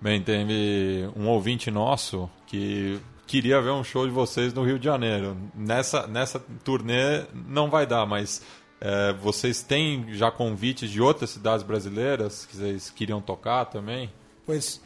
Bem, 0.00 0.20
teve 0.22 1.08
um 1.16 1.28
ouvinte 1.28 1.70
nosso 1.70 2.28
que 2.46 2.98
queria 3.26 3.60
ver 3.60 3.70
um 3.70 3.82
show 3.82 4.06
de 4.06 4.12
vocês 4.12 4.54
no 4.54 4.64
Rio 4.64 4.78
de 4.78 4.84
Janeiro. 4.84 5.36
Nessa, 5.54 6.06
nessa 6.06 6.38
turnê 6.64 7.26
não 7.34 7.68
vai 7.68 7.86
dar, 7.86 8.06
mas 8.06 8.40
é, 8.80 9.12
vocês 9.14 9.62
têm 9.62 10.14
já 10.14 10.30
convites 10.30 10.90
de 10.90 11.00
outras 11.00 11.30
cidades 11.30 11.64
brasileiras 11.64 12.46
que 12.46 12.56
vocês 12.56 12.90
queriam 12.90 13.20
tocar 13.20 13.66
também? 13.66 14.10
Pues 14.44 14.80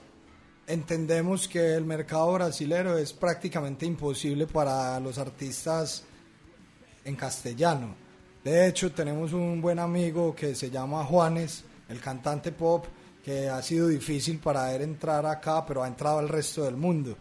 entendemos 0.67 1.47
que 1.47 1.59
el 1.59 1.85
mercado 1.85 2.33
brasilero 2.33 2.97
es 2.97 3.13
prácticamente 3.13 3.85
imposible 3.85 4.47
para 4.47 4.99
los 5.01 5.19
artistas 5.19 6.05
en 7.05 7.17
castellano. 7.17 7.95
De 8.43 8.67
hecho, 8.67 8.91
tenemos 8.91 9.33
un 9.35 9.61
buen 9.61 9.79
amigo 9.79 10.35
que 10.35 10.55
se 10.55 10.71
llama 10.71 11.05
Juanes, 11.05 11.65
el 11.91 12.01
cantante 12.01 12.53
pop, 12.53 12.87
que 13.23 13.49
ha 13.51 13.61
sido 13.61 13.89
difícil 13.89 14.39
para 14.39 14.75
él 14.75 14.81
entrar 14.81 15.27
acá, 15.27 15.67
pero 15.67 15.83
ha 15.83 15.89
entrado 15.89 16.21
al 16.21 16.29
resto 16.29 16.65
del 16.65 16.77
mundo. 16.77 17.17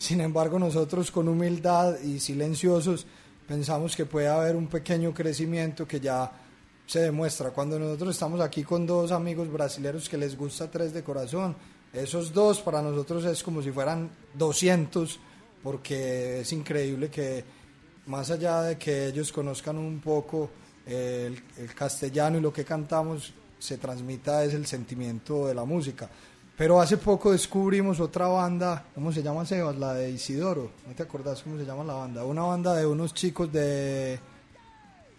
Sin 0.00 0.22
embargo, 0.22 0.58
nosotros 0.58 1.10
con 1.10 1.28
humildad 1.28 2.00
y 2.00 2.20
silenciosos 2.20 3.06
pensamos 3.46 3.94
que 3.94 4.06
puede 4.06 4.28
haber 4.28 4.56
un 4.56 4.66
pequeño 4.66 5.12
crecimiento 5.12 5.86
que 5.86 6.00
ya 6.00 6.32
se 6.86 7.00
demuestra. 7.00 7.50
Cuando 7.50 7.78
nosotros 7.78 8.14
estamos 8.14 8.40
aquí 8.40 8.64
con 8.64 8.86
dos 8.86 9.12
amigos 9.12 9.52
brasileños 9.52 10.08
que 10.08 10.16
les 10.16 10.38
gusta 10.38 10.70
Tres 10.70 10.94
de 10.94 11.04
Corazón, 11.04 11.54
esos 11.92 12.32
dos 12.32 12.62
para 12.62 12.80
nosotros 12.80 13.26
es 13.26 13.42
como 13.42 13.60
si 13.60 13.72
fueran 13.72 14.10
200, 14.32 15.20
porque 15.62 16.40
es 16.40 16.52
increíble 16.54 17.10
que 17.10 17.44
más 18.06 18.30
allá 18.30 18.62
de 18.62 18.78
que 18.78 19.08
ellos 19.08 19.30
conozcan 19.30 19.76
un 19.76 20.00
poco 20.00 20.48
eh, 20.86 21.26
el, 21.58 21.62
el 21.62 21.74
castellano 21.74 22.38
y 22.38 22.40
lo 22.40 22.54
que 22.54 22.64
cantamos, 22.64 23.34
se 23.58 23.76
transmita 23.76 24.42
es 24.44 24.54
el 24.54 24.64
sentimiento 24.64 25.46
de 25.46 25.54
la 25.54 25.66
música. 25.66 26.08
Pero 26.60 26.78
hace 26.78 26.98
poco 26.98 27.32
descubrimos 27.32 28.00
otra 28.00 28.26
banda, 28.26 28.84
¿cómo 28.94 29.10
se 29.10 29.22
llama 29.22 29.46
Sebas? 29.46 29.76
La 29.78 29.94
de 29.94 30.10
Isidoro, 30.10 30.72
¿no 30.86 30.94
te 30.94 31.02
acordás 31.02 31.42
cómo 31.42 31.56
se 31.56 31.64
llama 31.64 31.82
la 31.84 31.94
banda? 31.94 32.22
Una 32.22 32.42
banda 32.42 32.74
de 32.74 32.84
unos 32.84 33.14
chicos 33.14 33.50
de 33.50 34.18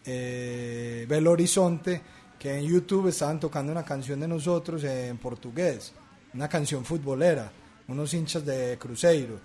eh, 0.05 1.05
Belo 1.09 1.31
Horizonte 1.31 1.99
que 2.37 2.59
en 2.59 2.65
YouTube 2.65 3.07
estaban 3.07 3.39
tocando 3.39 3.71
una 3.71 3.81
canción 3.81 4.19
de 4.19 4.27
nosotros 4.27 4.83
en 4.83 5.17
portugués, 5.17 5.93
una 6.35 6.47
canción 6.47 6.85
futbolera, 6.85 7.51
unos 7.87 8.13
hinchas 8.13 8.45
de 8.45 8.77
Cruzeiro. 8.77 9.39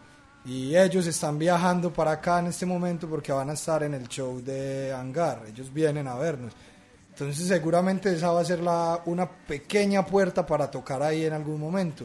Y 0.45 0.77
ellos 0.77 1.07
están 1.07 1.39
viajando 1.39 1.91
para 1.95 2.11
acá 2.11 2.41
en 2.41 2.49
este 2.49 2.67
momento 2.67 3.09
porque 3.09 3.33
van 3.33 3.49
a 3.49 3.55
estar 3.55 3.83
en 3.85 3.95
el 3.95 4.07
show 4.07 4.43
de 4.43 4.93
Hangar, 4.93 5.45
ellos 5.49 5.73
vienen 5.73 6.07
a 6.09 6.17
vernos. 6.17 6.53
Entonces 7.19 7.49
seguramente 7.49 8.13
esa 8.13 8.31
va 8.31 8.43
a 8.43 8.45
ser 8.45 8.61
la, 8.61 9.01
una 9.07 9.27
pequeña 9.27 10.05
puerta 10.05 10.45
para 10.45 10.71
tocar 10.71 11.03
ahí 11.03 11.25
en 11.25 11.33
algún 11.33 11.59
momento. 11.59 12.05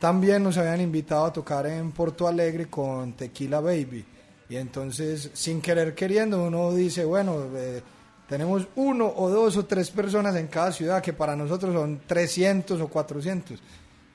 También 0.00 0.42
nos 0.42 0.58
habían 0.58 0.80
invitado 0.80 1.26
a 1.26 1.32
tocar 1.32 1.68
en 1.68 1.92
Porto 1.92 2.26
Alegre 2.26 2.66
con 2.66 3.12
Tequila 3.12 3.60
Baby. 3.60 4.04
Y 4.48 4.56
entonces, 4.56 5.30
sin 5.34 5.60
querer 5.60 5.94
queriendo, 5.94 6.42
uno 6.42 6.74
dice, 6.74 7.04
bueno, 7.04 7.44
eh, 7.54 7.80
tenemos 8.28 8.66
uno 8.74 9.06
o 9.16 9.30
dos 9.30 9.56
o 9.56 9.66
tres 9.66 9.88
personas 9.92 10.34
en 10.34 10.48
cada 10.48 10.72
ciudad, 10.72 11.00
que 11.00 11.12
para 11.12 11.36
nosotros 11.36 11.72
son 11.72 12.00
300 12.04 12.80
o 12.80 12.88
400. 12.88 13.62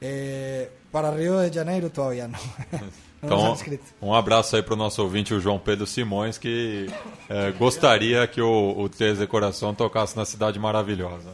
Eh, 0.01 0.69
para 0.91 1.11
Río 1.11 1.39
de 1.39 1.49
Janeiro 1.49 1.91
todavía 1.91 2.27
no. 2.27 2.37
Então, 3.21 3.53
escrito. 3.53 3.83
um 4.01 4.13
abraço 4.13 4.55
aí 4.55 4.63
para 4.63 4.73
o 4.73 4.77
nosso 4.77 5.01
ouvinte, 5.01 5.33
o 5.33 5.39
João 5.39 5.59
Pedro 5.59 5.85
Simões, 5.85 6.37
que 6.37 6.87
é, 7.27 7.51
gostaria 7.51 8.25
que 8.27 8.41
o, 8.41 8.75
o 8.77 8.87
Três 8.87 9.19
de 9.19 9.27
Coração 9.27 9.73
tocasse 9.75 10.15
na 10.15 10.23
Cidade 10.25 10.57
Maravilhosa. 10.57 11.29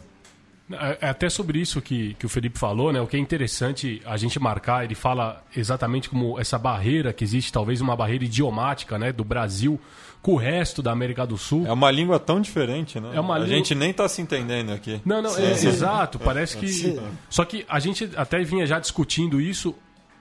É 0.72 0.98
é 1.02 1.10
até 1.10 1.30
sobre 1.30 1.60
isso 1.60 1.80
que, 1.80 2.16
que 2.16 2.26
o 2.26 2.30
Felipe 2.30 2.58
falou, 2.58 2.92
né? 2.92 3.00
O 3.00 3.06
que 3.06 3.16
é 3.16 3.20
interessante 3.20 4.02
a 4.04 4.18
gente 4.18 4.40
marcar, 4.40 4.84
ele 4.84 4.96
fala 4.96 5.44
exatamente 5.56 6.10
como 6.10 6.40
essa 6.40 6.58
barreira 6.58 7.14
que 7.14 7.24
existe, 7.24 7.54
talvez 7.54 7.82
uma 7.82 7.96
barreira 7.96 8.26
idiomática, 8.26 8.98
né, 8.98 9.12
do 9.12 9.24
Brasil 9.24 9.80
com 10.24 10.34
o 10.34 10.38
resto 10.38 10.82
da 10.82 10.92
América 10.92 11.24
do 11.28 11.38
Sul. 11.38 11.68
É 11.68 11.72
uma 11.72 11.92
língua 11.92 12.20
tão 12.20 12.42
diferente, 12.42 13.00
né? 13.00 13.12
É 13.14 13.20
uma 13.20 13.36
a 13.36 13.38
língua- 13.38 13.56
gente 13.58 13.76
nem 13.76 13.94
tá 13.94 14.10
se 14.10 14.24
entendendo 14.24 14.72
aqui. 14.72 15.00
Não, 15.06 15.22
não, 15.22 15.38
é, 15.38 15.52
exato. 15.52 16.18
Parece 16.18 16.58
que. 16.58 16.68
Sim. 16.68 17.00
Só 17.30 17.46
que 17.46 17.64
a 17.70 17.80
gente 17.80 18.10
até 18.16 18.44
vinha 18.44 18.66
já 18.66 18.80
discutindo 18.80 19.40
isso. 19.40 19.76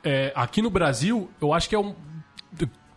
É, 0.04 0.32
aqui 0.34 0.60
no 0.60 0.70
Brasil, 0.70 1.30
eu 1.40 1.52
acho 1.52 1.68
que 1.68 1.74
é 1.74 1.78
um. 1.78 1.94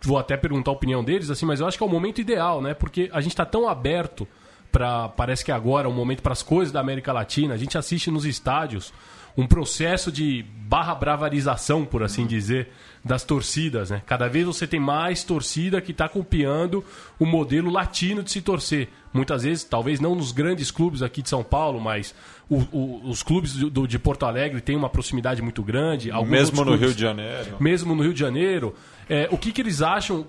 Vou 0.02 0.18
até 0.18 0.38
perguntar 0.38 0.72
a 0.72 0.74
opinião 0.74 1.04
deles, 1.04 1.30
assim, 1.30 1.46
mas 1.46 1.60
eu 1.60 1.68
acho 1.68 1.78
que 1.78 1.84
é 1.84 1.88
o 1.88 1.90
momento 1.90 2.22
ideal, 2.22 2.62
né? 2.62 2.74
Porque 2.74 3.10
a 3.12 3.20
gente 3.20 3.32
está 3.32 3.46
tão 3.46 3.68
aberto 3.68 4.28
para. 4.72 5.10
Parece 5.10 5.44
que 5.44 5.52
agora 5.52 5.88
é 5.88 5.90
um 5.90 5.94
momento 5.94 6.22
para 6.22 6.34
as 6.34 6.44
coisas 6.44 6.72
da 6.72 6.80
América 6.80 7.12
Latina. 7.12 7.54
A 7.54 7.58
gente 7.58 7.78
assiste 7.78 8.12
nos 8.12 8.26
estádios 8.26 8.94
um 9.38 9.46
processo 9.46 10.12
de 10.12 10.44
barra 10.68 10.96
bravarização, 10.96 11.86
por 11.86 12.02
assim 12.04 12.26
dizer, 12.26 12.70
das 13.06 13.24
torcidas, 13.24 13.92
né? 13.92 14.02
Cada 14.06 14.28
vez 14.28 14.46
você 14.46 14.66
tem 14.68 14.80
mais 14.80 15.24
torcida 15.24 15.80
que 15.80 15.92
está 15.92 16.10
copiando 16.10 16.84
o 17.20 17.26
modelo 17.26 17.70
latino 17.72 18.22
de 18.24 18.32
se 18.32 18.42
torcer. 18.42 18.90
Muitas 19.14 19.44
vezes, 19.44 19.64
talvez 19.64 20.00
não 20.00 20.16
nos 20.16 20.32
grandes 20.34 20.72
clubes 20.72 21.02
aqui 21.02 21.22
de 21.22 21.30
São 21.30 21.44
Paulo, 21.44 21.80
mas 21.80 22.14
o- 22.50 22.64
o- 22.72 23.10
os 23.10 23.24
clubes 23.24 23.54
do- 23.54 23.88
de 23.88 23.98
Porto 24.00 24.26
Alegre 24.26 24.60
têm 24.60 24.76
uma 24.76 24.90
proximidade 24.90 25.42
muito 25.42 25.64
grande. 25.64 26.12
Mesmo 26.28 26.66
no 26.66 26.72
Rio 26.72 26.80
clubes- 26.80 26.96
de 26.96 27.02
Janeiro. 27.04 27.56
mesmo 27.60 27.96
no 27.96 28.04
Rio 28.04 28.14
de 28.14 28.20
Janeiro. 28.20 28.76
É, 29.08 29.30
o 29.32 29.38
que, 29.38 29.52
que 29.54 29.62
eles 29.62 29.82
acham 29.82 30.26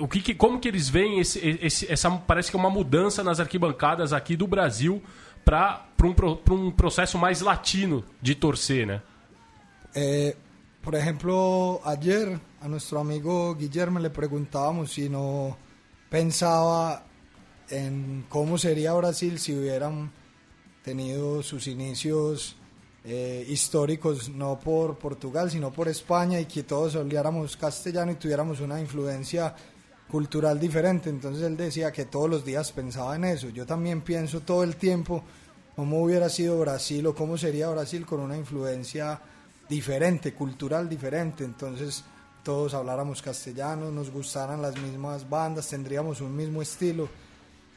o 0.00 0.08
que, 0.08 0.20
que- 0.20 0.34
como 0.34 0.58
que 0.58 0.66
eles 0.66 0.88
veem 0.88 1.20
esse, 1.20 1.38
esse- 1.62 1.92
essa 1.92 2.10
parece 2.10 2.50
que 2.50 2.56
é 2.56 2.58
uma 2.60 2.70
mudança 2.70 3.22
nas 3.22 3.38
arquibancadas 3.38 4.12
aqui 4.12 4.34
do 4.34 4.44
Brasil 4.48 5.00
para 5.50 6.08
um, 6.08 6.14
pra 6.14 6.54
um 6.54 6.70
processo 6.70 7.18
latino 7.42 8.04
de 8.22 8.34
torcer, 8.34 8.86
né? 8.86 9.02
Eh, 9.94 10.36
por 10.80 10.94
ejemplo, 10.94 11.80
ayer 11.84 12.38
a 12.60 12.68
nuestro 12.68 13.00
amigo 13.00 13.54
Guillermo 13.56 13.98
le 13.98 14.10
preguntábamos 14.10 14.92
si 14.92 15.08
no 15.08 15.56
pensaba 16.08 17.02
en 17.68 18.24
cómo 18.28 18.56
sería 18.58 18.92
Brasil 18.92 19.38
si 19.38 19.52
hubieran 19.54 20.12
tenido 20.84 21.42
sus 21.42 21.66
inicios 21.66 22.56
eh, 23.04 23.44
históricos 23.48 24.28
no 24.28 24.58
por 24.58 24.98
Portugal, 24.98 25.50
sino 25.50 25.72
por 25.72 25.88
España 25.88 26.38
y 26.38 26.46
que 26.46 26.62
todos 26.62 26.94
habláramos 26.96 27.56
castellano 27.56 28.12
y 28.12 28.14
tuviéramos 28.14 28.60
una 28.60 28.80
influencia 28.80 29.54
cultural 30.10 30.58
diferente. 30.58 31.10
Entonces 31.10 31.42
él 31.44 31.56
decía 31.56 31.92
que 31.92 32.04
todos 32.04 32.28
los 32.28 32.44
días 32.44 32.72
pensaba 32.72 33.16
en 33.16 33.24
eso. 33.24 33.48
Yo 33.50 33.66
también 33.66 34.02
pienso 34.02 34.40
todo 34.40 34.64
el 34.64 34.76
tiempo 34.76 35.24
cómo 35.80 36.02
hubiera 36.02 36.28
sido 36.28 36.60
Brasil 36.60 37.06
o 37.06 37.14
cómo 37.14 37.38
sería 37.38 37.70
Brasil 37.70 38.04
con 38.04 38.20
una 38.20 38.36
influencia 38.36 39.18
diferente, 39.66 40.34
cultural 40.34 40.86
diferente. 40.90 41.42
Entonces 41.42 42.04
todos 42.44 42.74
habláramos 42.74 43.22
castellano, 43.22 43.90
nos 43.90 44.10
gustaran 44.10 44.60
las 44.60 44.76
mismas 44.76 45.26
bandas, 45.26 45.70
tendríamos 45.70 46.20
un 46.20 46.36
mismo 46.36 46.60
estilo 46.60 47.08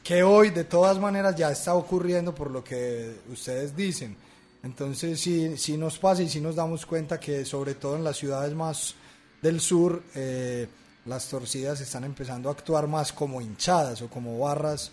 que 0.02 0.22
hoy 0.22 0.50
de 0.50 0.64
todas 0.64 0.98
maneras 0.98 1.34
ya 1.34 1.50
está 1.50 1.72
ocurriendo 1.72 2.34
por 2.34 2.50
lo 2.50 2.62
que 2.62 3.20
ustedes 3.32 3.74
dicen. 3.74 4.14
Entonces 4.62 5.18
sí, 5.18 5.56
sí 5.56 5.78
nos 5.78 5.98
pasa 5.98 6.22
y 6.22 6.28
sí 6.28 6.42
nos 6.42 6.56
damos 6.56 6.84
cuenta 6.84 7.18
que 7.18 7.46
sobre 7.46 7.72
todo 7.72 7.96
en 7.96 8.04
las 8.04 8.18
ciudades 8.18 8.54
más 8.54 8.96
del 9.40 9.62
sur 9.62 10.02
eh, 10.14 10.68
las 11.06 11.26
torcidas 11.26 11.80
están 11.80 12.04
empezando 12.04 12.50
a 12.50 12.52
actuar 12.52 12.86
más 12.86 13.14
como 13.14 13.40
hinchadas 13.40 14.02
o 14.02 14.10
como 14.10 14.38
barras 14.40 14.92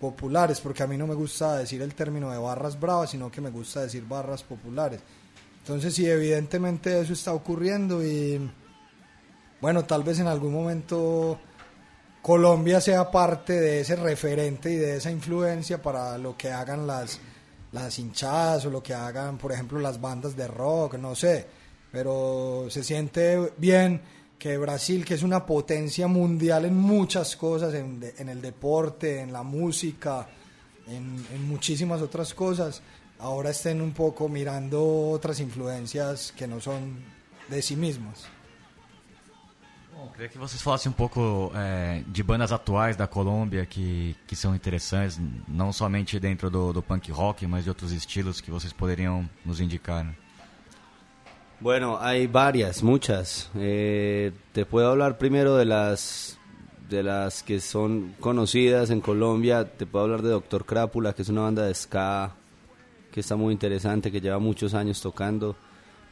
populares, 0.00 0.60
porque 0.60 0.82
a 0.82 0.86
mí 0.86 0.96
no 0.96 1.06
me 1.06 1.14
gusta 1.14 1.56
decir 1.56 1.82
el 1.82 1.94
término 1.94 2.30
de 2.30 2.38
barras 2.38 2.78
bravas, 2.78 3.10
sino 3.10 3.30
que 3.30 3.40
me 3.40 3.50
gusta 3.50 3.80
decir 3.80 4.04
barras 4.06 4.42
populares. 4.42 5.00
Entonces 5.60 5.94
sí, 5.94 6.06
evidentemente 6.06 7.00
eso 7.00 7.12
está 7.12 7.32
ocurriendo 7.32 8.02
y 8.04 8.50
bueno, 9.60 9.84
tal 9.84 10.02
vez 10.02 10.20
en 10.20 10.28
algún 10.28 10.52
momento 10.52 11.38
Colombia 12.22 12.80
sea 12.80 13.10
parte 13.10 13.54
de 13.54 13.80
ese 13.80 13.96
referente 13.96 14.70
y 14.70 14.76
de 14.76 14.96
esa 14.96 15.10
influencia 15.10 15.82
para 15.82 16.16
lo 16.16 16.36
que 16.36 16.50
hagan 16.50 16.86
las, 16.86 17.18
las 17.72 17.98
hinchadas 17.98 18.66
o 18.66 18.70
lo 18.70 18.82
que 18.82 18.94
hagan, 18.94 19.36
por 19.36 19.52
ejemplo, 19.52 19.78
las 19.78 20.00
bandas 20.00 20.36
de 20.36 20.46
rock, 20.46 20.94
no 20.94 21.14
sé. 21.14 21.46
Pero 21.90 22.66
se 22.70 22.84
siente 22.84 23.52
bien 23.56 24.00
que 24.38 24.56
Brasil, 24.56 25.04
que 25.04 25.14
es 25.14 25.22
una 25.22 25.44
potencia 25.44 26.06
mundial 26.06 26.64
en 26.64 26.76
muchas 26.76 27.36
cosas, 27.36 27.74
en, 27.74 28.28
el 28.28 28.40
deporte, 28.40 29.20
en 29.20 29.32
la 29.32 29.42
música, 29.42 30.28
en, 30.86 31.48
muchísimas 31.48 32.00
otras 32.00 32.32
cosas, 32.34 32.80
ahora 33.18 33.50
estén 33.50 33.82
un 33.82 33.92
poco 33.92 34.28
mirando 34.28 35.10
otras 35.10 35.40
influencias 35.40 36.32
que 36.36 36.46
no 36.46 36.60
son 36.60 37.02
de 37.48 37.60
sí 37.60 37.74
mismos. 37.74 38.26
Bom, 39.92 40.12
que 40.12 40.38
vocês 40.38 40.62
falassem 40.62 40.88
um 40.88 40.94
pouco 40.94 41.50
é, 41.56 42.04
de 42.06 42.22
bandas 42.22 42.52
atuais 42.52 42.96
da 42.96 43.08
Colômbia 43.08 43.66
que, 43.66 44.14
que 44.28 44.36
são 44.36 44.54
interessantes, 44.54 45.20
não 45.48 45.72
somente 45.72 46.20
dentro 46.20 46.48
do, 46.48 46.80
punk 46.80 47.10
rock, 47.10 47.44
mas 47.48 47.64
de 47.64 47.70
outros 47.70 47.90
estilos 47.90 48.40
que 48.40 48.48
vocês 48.48 48.72
poderiam 48.72 49.28
nos 49.44 49.60
indicar. 49.60 50.06
Bueno, 51.60 51.98
hay 52.00 52.28
varias, 52.28 52.84
muchas. 52.84 53.50
Eh, 53.56 54.30
te 54.52 54.64
puedo 54.64 54.90
hablar 54.90 55.18
primero 55.18 55.56
de 55.56 55.64
las 55.64 56.38
de 56.88 57.02
las 57.02 57.42
que 57.42 57.60
son 57.60 58.14
conocidas 58.20 58.90
en 58.90 59.00
Colombia. 59.00 59.64
Te 59.64 59.84
puedo 59.84 60.04
hablar 60.04 60.22
de 60.22 60.30
Doctor 60.30 60.64
Crápula, 60.64 61.14
que 61.14 61.22
es 61.22 61.28
una 61.28 61.42
banda 61.42 61.66
de 61.66 61.74
ska 61.74 62.32
que 63.10 63.20
está 63.20 63.34
muy 63.34 63.52
interesante, 63.52 64.12
que 64.12 64.20
lleva 64.20 64.38
muchos 64.38 64.72
años 64.72 65.00
tocando. 65.00 65.56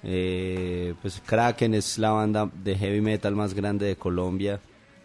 Eh, 0.02 0.94
pues 1.00 1.22
Kraken 1.24 1.74
es 1.74 1.96
la 1.98 2.10
banda 2.10 2.50
de 2.52 2.76
heavy 2.76 3.00
metal 3.00 3.36
más 3.36 3.54
grande 3.54 3.86
de 3.86 3.94
Colombia, 3.94 4.60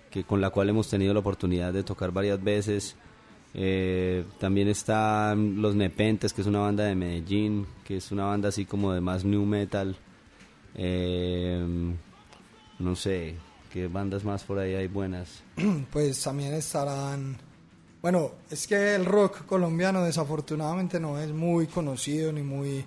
que 0.09 0.23
con 0.23 0.41
la 0.41 0.49
cual 0.49 0.69
hemos 0.69 0.89
tenido 0.89 1.13
la 1.13 1.19
oportunidad 1.19 1.71
de 1.71 1.83
tocar 1.83 2.11
varias 2.11 2.43
veces. 2.43 2.95
Eh, 3.53 4.25
también 4.39 4.67
están 4.69 5.61
Los 5.61 5.75
Nepentes, 5.75 6.33
que 6.33 6.41
es 6.41 6.47
una 6.47 6.59
banda 6.59 6.85
de 6.85 6.95
Medellín, 6.95 7.67
que 7.85 7.97
es 7.97 8.11
una 8.11 8.25
banda 8.25 8.49
así 8.49 8.65
como 8.65 8.91
de 8.91 9.01
más 9.01 9.23
new 9.23 9.45
metal. 9.45 9.95
Eh, 10.76 11.93
no 12.80 12.95
sé, 12.95 13.36
qué 13.72 13.88
bandas 13.88 14.24
más 14.24 14.43
por 14.43 14.59
ahí 14.59 14.76
hay 14.76 14.88
buenas. 14.88 15.43
pues 15.91 16.22
también 16.22 16.53
estarán... 16.53 17.38
Bueno, 18.01 18.32
es 18.49 18.65
que 18.65 18.95
el 18.95 19.05
rock 19.05 19.45
colombiano 19.45 20.03
desafortunadamente 20.03 20.99
no 20.99 21.19
es 21.19 21.32
muy 21.32 21.67
conocido 21.67 22.32
ni 22.32 22.41
muy 22.41 22.84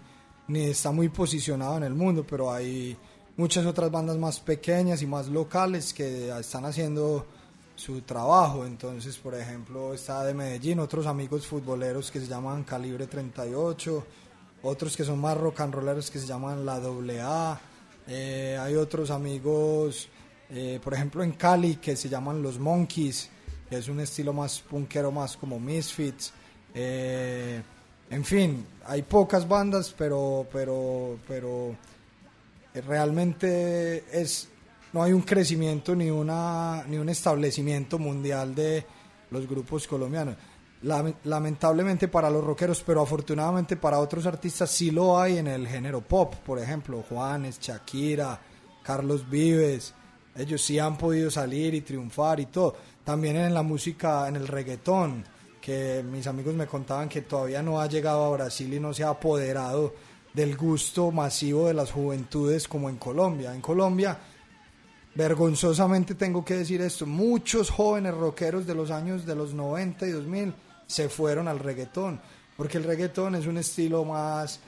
ni 0.49 0.65
está 0.65 0.91
muy 0.91 1.09
posicionado 1.09 1.77
en 1.79 1.85
el 1.85 1.95
mundo, 1.95 2.25
pero 2.29 2.53
hay 2.53 2.97
muchas 3.37 3.65
otras 3.67 3.91
bandas 3.91 4.19
más 4.19 4.41
pequeñas 4.41 5.03
y 5.03 5.07
más 5.07 5.29
locales 5.29 5.95
que 5.95 6.29
están 6.39 6.65
haciendo 6.65 7.27
su 7.75 8.03
trabajo. 8.03 8.67
Entonces, 8.67 9.17
por 9.17 9.35
ejemplo, 9.35 9.95
está 9.95 10.25
de 10.25 10.35
Medellín 10.35 10.81
otros 10.81 11.07
amigos 11.07 11.47
futboleros 11.47 12.11
que 12.11 12.21
se 12.21 12.27
llaman 12.27 12.65
Calibre 12.65 13.07
38, 13.07 14.07
otros 14.63 14.97
que 14.97 15.05
son 15.05 15.21
más 15.21 15.37
rock 15.37 15.61
and 15.61 15.75
rolleros 15.75 16.11
que 16.11 16.19
se 16.19 16.27
llaman 16.27 16.65
La 16.65 16.75
AA. 16.77 17.61
Eh, 18.07 18.59
hay 18.61 18.75
otros 18.75 19.11
amigos, 19.11 20.09
eh, 20.51 20.79
por 20.83 20.95
ejemplo, 20.95 21.23
en 21.23 21.33
Cali 21.33 21.77
que 21.77 21.97
se 21.97 22.09
llaman 22.09 22.43
Los 22.43 22.59
Monkeys, 22.59 23.31
que 23.69 23.77
es 23.77 23.89
un 23.89 24.01
estilo 24.01 24.33
más 24.33 24.61
punkero, 24.61 25.11
más 25.11 25.37
como 25.37 25.59
Misfits. 25.59 26.33
Eh, 26.75 27.63
en 28.11 28.25
fin, 28.25 28.67
hay 28.87 29.03
pocas 29.03 29.49
bandas, 29.49 29.95
pero, 29.97 30.47
pero, 30.53 31.19
pero 31.27 31.77
realmente 32.75 34.05
es 34.13 34.49
no 34.93 35.03
hay 35.03 35.13
un 35.13 35.23
crecimiento 35.23 35.97
ni 35.97 36.09
una 36.09 36.85
ni 36.87 36.99
un 36.99 37.09
establecimiento 37.09 37.99
mundial 37.99 38.55
de 38.55 38.85
los 39.31 39.49
grupos 39.49 39.89
colombianos. 39.89 40.37
Lame- 40.85 41.17
Lamentablemente 41.25 42.09
para 42.09 42.31
los 42.31 42.45
rockeros, 42.45 42.83
pero 42.87 43.03
afortunadamente 43.03 43.77
para 43.77 43.99
otros 43.99 44.27
artistas 44.27 44.71
sí 44.71 44.91
lo 44.91 45.19
hay 45.19 45.39
en 45.39 45.47
el 45.47 45.67
género 45.67 46.01
pop, 46.01 46.35
por 46.45 46.59
ejemplo, 46.59 47.03
Juanes, 47.09 47.59
Shakira, 47.61 48.41
Carlos 48.83 49.29
Vives, 49.29 49.95
ellos 50.37 50.61
sí 50.63 50.79
han 50.79 50.99
podido 50.99 51.31
salir 51.31 51.75
y 51.75 51.81
triunfar 51.81 52.41
y 52.41 52.47
todo. 52.47 52.77
También 53.05 53.37
en 53.37 53.55
la 53.55 53.63
música, 53.63 54.27
en 54.29 54.37
el 54.37 54.47
reggaetón, 54.49 55.25
que 55.61 56.03
mis 56.03 56.27
amigos 56.27 56.55
me 56.55 56.67
contaban 56.67 57.09
que 57.09 57.23
todavía 57.23 57.63
no 57.63 57.81
ha 57.81 57.87
llegado 57.87 58.25
a 58.25 58.31
Brasil 58.37 58.75
y 58.75 58.81
no 58.81 58.93
se 58.93 59.05
ha 59.05 59.09
apoderado 59.11 59.95
del 60.35 60.57
gusto 60.57 61.11
masivo 61.13 61.69
de 61.69 61.75
las 61.75 61.93
juventudes 61.93 62.67
como 62.69 62.91
en 62.91 62.97
Colombia. 62.97 63.55
En 63.55 63.61
Colombia, 63.61 64.19
vergonzosamente 65.15 66.15
tengo 66.15 66.45
que 66.45 66.57
decir 66.57 66.81
esto, 66.83 67.07
muchos 67.07 67.71
jóvenes 67.71 68.15
rockeros 68.15 68.67
de 68.67 68.75
los 68.75 68.91
años 68.91 69.25
de 69.25 69.35
los 69.35 69.55
90 69.55 70.07
y 70.07 70.11
2000 70.11 70.55
se 70.87 71.09
fueron 71.09 71.49
al 71.49 71.59
reggaetón, 71.59 72.21
porque 72.57 72.79
el 72.79 72.85
reggaetón 72.85 73.35
es 73.35 73.47
un 73.47 73.59
estilo 73.59 74.05
más 74.05 74.61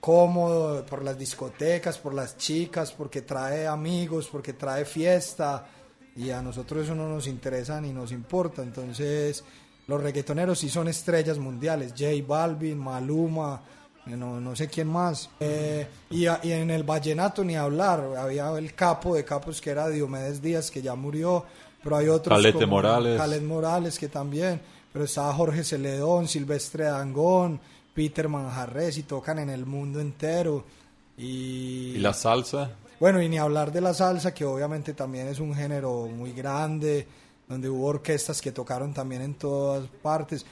cómodo 0.00 0.84
por 0.86 1.02
las 1.02 1.18
discotecas, 1.18 1.98
por 1.98 2.14
las 2.14 2.36
chicas, 2.36 2.92
porque 2.92 3.22
trae 3.22 3.66
amigos, 3.66 4.28
porque 4.30 4.52
trae 4.52 4.84
fiesta 4.84 5.66
y 6.14 6.30
a 6.30 6.40
nosotros 6.40 6.84
eso 6.84 6.94
no 6.94 7.08
nos 7.08 7.26
interesa 7.26 7.80
ni 7.80 7.92
nos 7.92 8.12
importa. 8.12 8.62
Entonces, 8.62 9.42
los 9.86 10.00
reggaetoneros 10.00 10.58
sí 10.58 10.68
son 10.68 10.88
estrellas 10.88 11.38
mundiales, 11.38 11.92
J 11.92 12.06
Balvin, 12.26 12.78
Maluma, 12.78 13.60
no, 14.06 14.40
no 14.40 14.54
sé 14.54 14.68
quién 14.68 14.86
más. 14.86 15.28
Eh, 15.40 15.86
y, 16.10 16.26
a- 16.26 16.38
y 16.42 16.52
en 16.52 16.70
el 16.70 16.84
vallenato 16.84 17.42
ni 17.42 17.56
hablar, 17.56 18.04
había 18.16 18.50
el 18.56 18.74
capo 18.74 19.16
de 19.16 19.24
capos 19.24 19.60
que 19.60 19.70
era 19.70 19.88
Diomedes 19.88 20.40
Díaz, 20.40 20.70
que 20.70 20.80
ya 20.80 20.94
murió, 20.94 21.44
pero 21.82 21.96
hay 21.96 22.08
otros 22.08 22.36
Calete 22.36 22.52
como 22.54 22.66
Morales. 22.68 23.16
Caled 23.18 23.42
Morales, 23.42 23.98
que 23.98 24.08
también, 24.08 24.60
pero 24.96 25.04
estaba 25.04 25.30
Jorge 25.34 25.62
Celedón, 25.62 26.26
Silvestre 26.26 26.84
Dangón, 26.84 27.60
Peter 27.92 28.30
Manjarres, 28.30 28.96
y 28.96 29.02
tocan 29.02 29.38
en 29.40 29.50
el 29.50 29.66
mundo 29.66 30.00
entero. 30.00 30.64
Y, 31.18 31.96
¿Y 31.96 31.98
la 31.98 32.14
salsa? 32.14 32.70
bueno, 32.98 33.20
y 33.20 33.28
ni 33.28 33.36
hablar 33.36 33.70
de 33.70 33.82
la 33.82 33.92
salsa, 33.92 34.32
que 34.32 34.46
obviamente 34.46 34.94
también 34.94 35.26
es 35.26 35.38
un 35.38 35.54
género 35.54 36.06
muy 36.06 36.32
grande, 36.32 37.06
donde 37.46 37.68
hubo 37.68 37.88
orquestas 37.88 38.40
que 38.40 38.52
tocaron 38.52 38.94
también 38.94 39.20
en 39.20 39.34
todas 39.34 39.86
partes. 40.02 40.46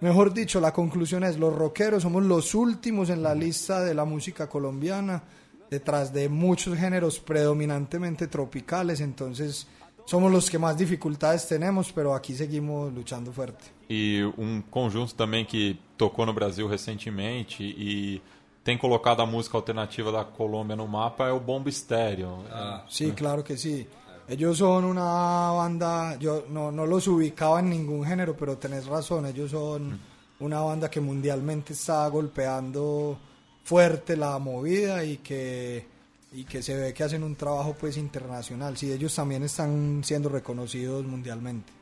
Mejor 0.00 0.34
dicho, 0.34 0.60
la 0.60 0.74
conclusión 0.74 1.24
es, 1.24 1.38
los 1.38 1.54
rockeros 1.54 2.02
somos 2.02 2.22
los 2.22 2.54
últimos 2.54 3.08
en 3.08 3.22
la 3.22 3.34
lista 3.34 3.80
de 3.80 3.94
la 3.94 4.04
música 4.04 4.46
colombiana, 4.46 5.22
detrás 5.70 6.12
de 6.12 6.28
muchos 6.28 6.76
géneros 6.76 7.18
predominantemente 7.18 8.26
tropicales, 8.26 9.00
entonces 9.00 9.66
somos 10.06 10.32
los 10.32 10.48
que 10.48 10.58
más 10.58 10.76
dificultades 10.76 11.46
tenemos, 11.46 11.92
pero 11.92 12.14
aquí 12.14 12.34
seguimos 12.34 12.92
luchando 12.94 13.32
fuerte. 13.32 13.64
E 13.90 14.24
um 14.38 14.62
conjunto 14.62 15.14
também 15.14 15.44
que 15.44 15.78
tocou 15.98 16.24
no 16.24 16.32
Brasil 16.32 16.66
recentemente 16.66 17.62
e 17.62 18.22
tem 18.64 18.78
colocado 18.78 19.20
a 19.20 19.26
música 19.26 19.56
alternativa 19.56 20.10
da 20.10 20.24
Colômbia 20.24 20.74
no 20.74 20.88
mapa 20.88 21.28
é 21.28 21.32
o 21.32 21.38
Bombo 21.38 21.68
Estéreo. 21.68 22.44
Sí, 22.88 23.12
claro 23.12 23.42
que 23.44 23.56
sí. 23.56 23.86
Ellos 24.28 24.58
son 24.58 24.84
una 24.84 25.52
banda, 25.52 26.16
yo 26.18 26.46
no, 26.48 26.72
no 26.72 26.84
los 26.84 27.06
ubicaba 27.06 27.60
en 27.60 27.70
ningún 27.70 28.04
género, 28.04 28.36
pero 28.36 28.56
tenés 28.56 28.86
razón, 28.86 29.24
ellos 29.26 29.52
son 29.52 30.00
una 30.40 30.60
banda 30.60 30.90
que 30.90 31.00
mundialmente 31.00 31.74
está 31.74 32.08
golpeando 32.08 33.16
fuerte 33.62 34.16
la 34.16 34.36
movida 34.40 35.04
y 35.04 35.18
que, 35.18 35.86
y 36.32 36.44
que 36.44 36.62
se 36.62 36.74
ve 36.76 36.92
que 36.92 37.02
hacen 37.04 37.22
un 37.22 37.34
trabajo 37.34 37.74
pues 37.78 37.96
internacional. 37.96 38.76
Sí, 38.76 38.90
ellos 38.92 39.14
también 39.14 39.42
están 39.42 40.02
siendo 40.04 40.28
reconocidos 40.28 41.04
mundialmente. 41.06 41.72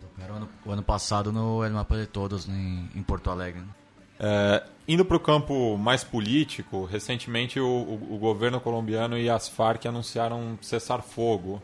Tocaram 0.00 0.36
ano, 0.36 0.48
o 0.64 0.70
ano 0.72 0.82
passado 0.82 1.32
no 1.32 1.64
El 1.64 1.72
Mapa 1.72 1.96
de 1.96 2.06
Todos 2.06 2.48
em, 2.48 2.88
em 2.94 3.02
Porto 3.02 3.30
Alegre. 3.30 3.60
né? 3.60 3.68
É, 4.20 4.64
indo 4.88 5.04
para 5.04 5.16
o 5.16 5.20
campo 5.20 5.76
mais 5.76 6.02
político, 6.02 6.84
recentemente 6.86 7.60
o, 7.60 7.66
o- 7.68 8.14
o 8.14 8.18
governo 8.18 8.60
colombiano 8.60 9.16
e 9.16 9.30
as 9.30 9.48
Farc 9.48 9.86
anunciaram 9.86 10.40
um 10.40 10.58
cessar-fogo. 10.60 11.62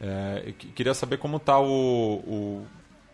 É, 0.00 0.52
queria 0.74 0.92
saber 0.92 1.16
como 1.18 1.38
está 1.38 1.58
o, 1.58 1.66
o, 2.26 2.66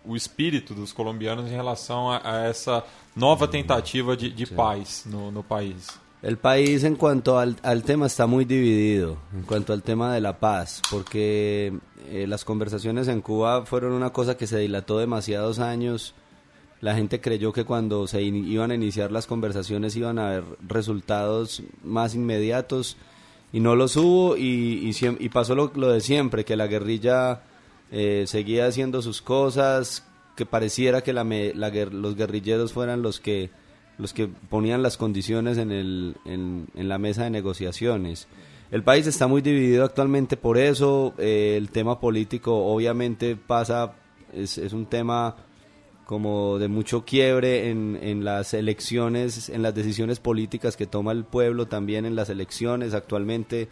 o 0.04 0.16
espírito 0.16 0.74
dos 0.74 0.92
colombianos 0.92 1.46
em 1.46 1.54
relação 1.54 2.10
a, 2.10 2.20
a 2.24 2.38
essa 2.48 2.82
nova 3.14 3.46
tentativa 3.46 4.16
de, 4.16 4.28
de 4.30 4.46
paz 4.46 5.04
no, 5.06 5.30
no 5.30 5.44
país. 5.44 6.00
El 6.22 6.36
país 6.36 6.84
en 6.84 6.96
cuanto 6.96 7.38
al, 7.38 7.56
al 7.62 7.82
tema 7.82 8.06
está 8.06 8.26
muy 8.26 8.44
dividido, 8.44 9.16
en 9.32 9.42
cuanto 9.42 9.72
al 9.72 9.82
tema 9.82 10.12
de 10.12 10.20
la 10.20 10.38
paz, 10.38 10.82
porque 10.90 11.72
eh, 12.10 12.26
las 12.26 12.44
conversaciones 12.44 13.08
en 13.08 13.22
Cuba 13.22 13.64
fueron 13.64 13.92
una 13.92 14.10
cosa 14.10 14.36
que 14.36 14.46
se 14.46 14.58
dilató 14.58 14.98
demasiados 14.98 15.58
años. 15.60 16.14
La 16.82 16.94
gente 16.94 17.22
creyó 17.22 17.54
que 17.54 17.64
cuando 17.64 18.06
se 18.06 18.20
iban 18.20 18.70
a 18.70 18.74
iniciar 18.74 19.12
las 19.12 19.26
conversaciones 19.26 19.96
iban 19.96 20.18
a 20.18 20.28
haber 20.28 20.44
resultados 20.66 21.62
más 21.82 22.14
inmediatos 22.14 22.98
y 23.50 23.60
no 23.60 23.74
los 23.74 23.96
hubo 23.96 24.36
y, 24.36 24.90
y, 24.90 24.94
y 25.18 25.28
pasó 25.30 25.54
lo, 25.54 25.72
lo 25.74 25.90
de 25.90 26.02
siempre, 26.02 26.44
que 26.44 26.56
la 26.56 26.66
guerrilla 26.66 27.42
eh, 27.92 28.24
seguía 28.26 28.66
haciendo 28.66 29.00
sus 29.00 29.22
cosas, 29.22 30.06
que 30.36 30.44
pareciera 30.44 31.02
que 31.02 31.14
la 31.14 31.24
la 31.24 31.70
los 31.70 32.14
guerrilleros 32.14 32.74
fueran 32.74 33.00
los 33.00 33.20
que 33.20 33.50
los 34.00 34.12
que 34.12 34.28
ponían 34.28 34.82
las 34.82 34.96
condiciones 34.96 35.58
en, 35.58 35.70
el, 35.70 36.16
en, 36.24 36.68
en 36.74 36.88
la 36.88 36.98
mesa 36.98 37.24
de 37.24 37.30
negociaciones. 37.30 38.26
El 38.70 38.84
país 38.84 39.06
está 39.06 39.26
muy 39.26 39.42
dividido 39.42 39.84
actualmente 39.84 40.36
por 40.36 40.56
eso, 40.56 41.14
eh, 41.18 41.54
el 41.56 41.70
tema 41.70 42.00
político 42.00 42.66
obviamente 42.66 43.36
pasa, 43.36 43.94
es, 44.32 44.58
es 44.58 44.72
un 44.72 44.86
tema 44.86 45.36
como 46.06 46.58
de 46.58 46.68
mucho 46.68 47.04
quiebre 47.04 47.70
en, 47.70 47.98
en 48.02 48.24
las 48.24 48.54
elecciones, 48.54 49.48
en 49.48 49.62
las 49.62 49.74
decisiones 49.74 50.18
políticas 50.18 50.76
que 50.76 50.86
toma 50.86 51.12
el 51.12 51.24
pueblo 51.24 51.66
también 51.66 52.04
en 52.04 52.16
las 52.16 52.30
elecciones. 52.30 52.94
Actualmente 52.94 53.68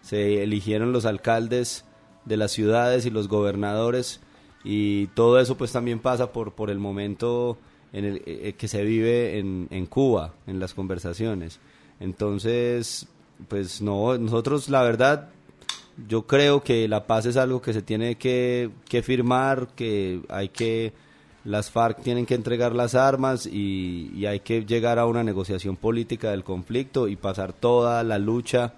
se 0.00 0.42
eligieron 0.42 0.92
los 0.92 1.04
alcaldes 1.04 1.84
de 2.24 2.36
las 2.36 2.52
ciudades 2.52 3.04
y 3.04 3.10
los 3.10 3.28
gobernadores 3.28 4.20
y 4.64 5.08
todo 5.08 5.40
eso 5.40 5.56
pues 5.56 5.72
también 5.72 5.98
pasa 5.98 6.32
por, 6.32 6.52
por 6.52 6.70
el 6.70 6.78
momento 6.78 7.58
en 7.92 8.04
el 8.04 8.22
eh, 8.26 8.54
que 8.56 8.68
se 8.68 8.84
vive 8.84 9.38
en, 9.38 9.68
en 9.70 9.86
Cuba, 9.86 10.34
en 10.46 10.58
las 10.58 10.74
conversaciones. 10.74 11.60
Entonces, 12.00 13.06
pues 13.48 13.80
no, 13.80 14.16
nosotros 14.18 14.68
la 14.68 14.82
verdad 14.82 15.28
yo 16.08 16.26
creo 16.26 16.62
que 16.62 16.88
la 16.88 17.06
paz 17.06 17.26
es 17.26 17.36
algo 17.36 17.60
que 17.60 17.72
se 17.72 17.82
tiene 17.82 18.16
que, 18.16 18.70
que 18.88 19.02
firmar, 19.02 19.68
que 19.76 20.20
hay 20.28 20.48
que, 20.48 20.92
las 21.44 21.70
FARC 21.70 22.02
tienen 22.02 22.26
que 22.26 22.34
entregar 22.34 22.74
las 22.74 22.94
armas 22.94 23.46
y, 23.46 24.10
y 24.14 24.26
hay 24.26 24.40
que 24.40 24.64
llegar 24.64 24.98
a 24.98 25.06
una 25.06 25.22
negociación 25.22 25.76
política 25.76 26.30
del 26.30 26.44
conflicto 26.44 27.08
y 27.08 27.16
pasar 27.16 27.52
toda 27.52 28.02
la 28.04 28.18
lucha 28.18 28.74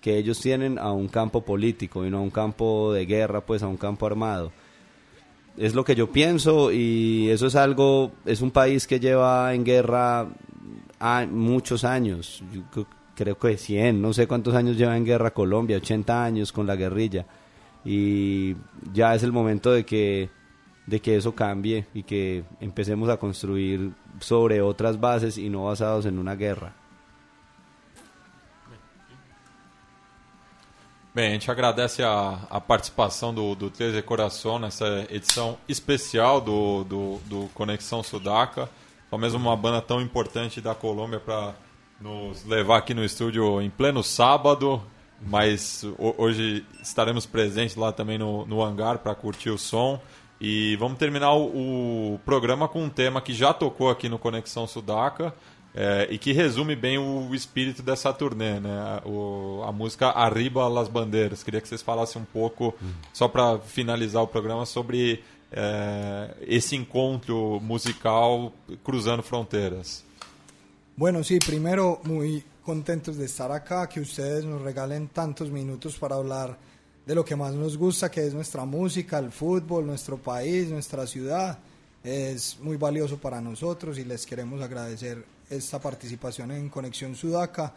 que 0.00 0.16
ellos 0.18 0.40
tienen 0.40 0.78
a 0.78 0.92
un 0.92 1.08
campo 1.08 1.42
político 1.42 2.06
y 2.06 2.10
no 2.10 2.18
a 2.18 2.22
un 2.22 2.30
campo 2.30 2.92
de 2.92 3.06
guerra, 3.06 3.40
pues 3.40 3.62
a 3.62 3.68
un 3.68 3.76
campo 3.76 4.06
armado. 4.06 4.52
Es 5.56 5.74
lo 5.74 5.84
que 5.84 5.94
yo 5.94 6.10
pienso 6.12 6.70
y 6.70 7.28
eso 7.30 7.46
es 7.46 7.54
algo, 7.56 8.12
es 8.24 8.40
un 8.42 8.50
país 8.50 8.86
que 8.86 9.00
lleva 9.00 9.54
en 9.54 9.64
guerra 9.64 10.26
a 11.00 11.26
muchos 11.30 11.84
años, 11.84 12.42
yo 12.52 12.62
creo- 13.14 13.38
que 13.38 13.56
100, 13.56 14.02
no 14.02 14.12
sé 14.12 14.26
cuántos 14.26 14.54
años 14.54 14.76
lleva 14.76 14.94
en 14.96 15.06
guerra 15.06 15.30
Colombia, 15.32 15.78
80 15.78 16.22
años 16.22 16.52
con 16.52 16.66
la 16.66 16.76
guerrilla 16.76 17.24
y 17.82 18.54
ya 18.92 19.14
es 19.14 19.22
el 19.22 19.32
momento 19.32 19.72
de 19.72 19.84
que 19.86 20.28
de 20.86 21.00
que 21.00 21.16
eso 21.16 21.34
cambie 21.34 21.86
y 21.94 22.02
que 22.04 22.44
empecemos 22.60 23.08
a 23.08 23.16
construir 23.16 23.92
sobre 24.20 24.60
otras 24.60 25.00
bases 25.00 25.36
y 25.38 25.48
no 25.48 25.64
basados 25.64 26.06
en 26.06 26.18
una 26.18 26.36
guerra. 26.36 26.74
Bem, 31.16 31.28
a 31.28 31.32
gente 31.32 31.50
agradece 31.50 32.02
a, 32.02 32.40
a 32.50 32.60
participação 32.60 33.32
do, 33.32 33.54
do 33.54 33.70
13 33.70 34.02
Coração 34.02 34.58
nessa 34.58 35.06
edição 35.10 35.56
especial 35.66 36.42
do, 36.42 36.84
do, 36.84 37.18
do 37.24 37.48
Conexão 37.54 38.02
Sudaca. 38.02 38.68
Só 39.08 39.16
mesmo 39.16 39.38
uma 39.38 39.56
banda 39.56 39.80
tão 39.80 40.02
importante 40.02 40.60
da 40.60 40.74
Colômbia 40.74 41.18
para 41.18 41.54
nos 41.98 42.44
levar 42.44 42.76
aqui 42.76 42.92
no 42.92 43.02
estúdio 43.02 43.62
em 43.62 43.70
pleno 43.70 44.02
sábado. 44.02 44.82
Mas 45.26 45.82
ho- 45.98 46.14
hoje 46.18 46.66
estaremos 46.82 47.24
presentes 47.24 47.76
lá 47.76 47.92
também 47.92 48.18
no, 48.18 48.44
no 48.44 48.62
hangar 48.62 48.98
para 48.98 49.14
curtir 49.14 49.48
o 49.48 49.56
som. 49.56 49.98
E 50.38 50.76
vamos 50.76 50.98
terminar 50.98 51.32
o, 51.32 52.12
o 52.12 52.20
programa 52.26 52.68
com 52.68 52.82
um 52.84 52.90
tema 52.90 53.22
que 53.22 53.32
já 53.32 53.54
tocou 53.54 53.88
aqui 53.88 54.06
no 54.06 54.18
Conexão 54.18 54.66
Sudaca. 54.66 55.34
É, 55.78 56.08
e 56.10 56.16
que 56.16 56.32
resume 56.32 56.74
bem 56.74 56.96
o 56.96 57.34
espírito 57.34 57.82
dessa 57.82 58.10
turnê, 58.10 58.58
né? 58.58 59.02
O, 59.04 59.62
a 59.62 59.70
música 59.70 60.08
Arriba 60.08 60.66
las 60.68 60.88
Bandeiras. 60.88 61.42
Queria 61.42 61.60
que 61.60 61.68
vocês 61.68 61.82
falassem 61.82 62.22
um 62.22 62.24
pouco, 62.24 62.74
só 63.12 63.28
para 63.28 63.58
finalizar 63.58 64.22
o 64.22 64.26
programa, 64.26 64.64
sobre 64.64 65.22
é, 65.52 66.34
esse 66.40 66.74
encontro 66.76 67.60
musical 67.60 68.54
cruzando 68.82 69.22
fronteiras. 69.22 70.02
Bueno, 70.96 71.22
sí, 71.22 71.38
primero 71.38 72.00
muy 72.04 72.42
contentos 72.64 73.18
de 73.18 73.26
estar 73.26 73.52
acá, 73.52 73.86
que 73.86 74.00
ustedes 74.00 74.46
nos 74.46 74.62
regalen 74.62 75.08
tantos 75.08 75.50
minutos 75.50 75.98
para 75.98 76.14
hablar 76.14 76.58
de 77.04 77.14
lo 77.14 77.22
que 77.22 77.36
más 77.36 77.52
nos 77.52 77.76
gusta, 77.76 78.10
que 78.10 78.26
es 78.26 78.32
nuestra 78.32 78.64
música, 78.64 79.18
el 79.18 79.30
fútbol, 79.30 79.84
nuestro 79.84 80.16
país, 80.16 80.70
nuestra 80.70 81.06
ciudad. 81.06 81.58
Es 82.02 82.58
muy 82.60 82.78
valioso 82.78 83.18
para 83.18 83.42
nosotros 83.42 83.98
y 83.98 84.04
les 84.04 84.24
queremos 84.24 84.62
agradecer 84.62 85.35
esta 85.50 85.80
participación 85.80 86.50
en 86.52 86.68
Conexión 86.68 87.14
Sudaca. 87.14 87.72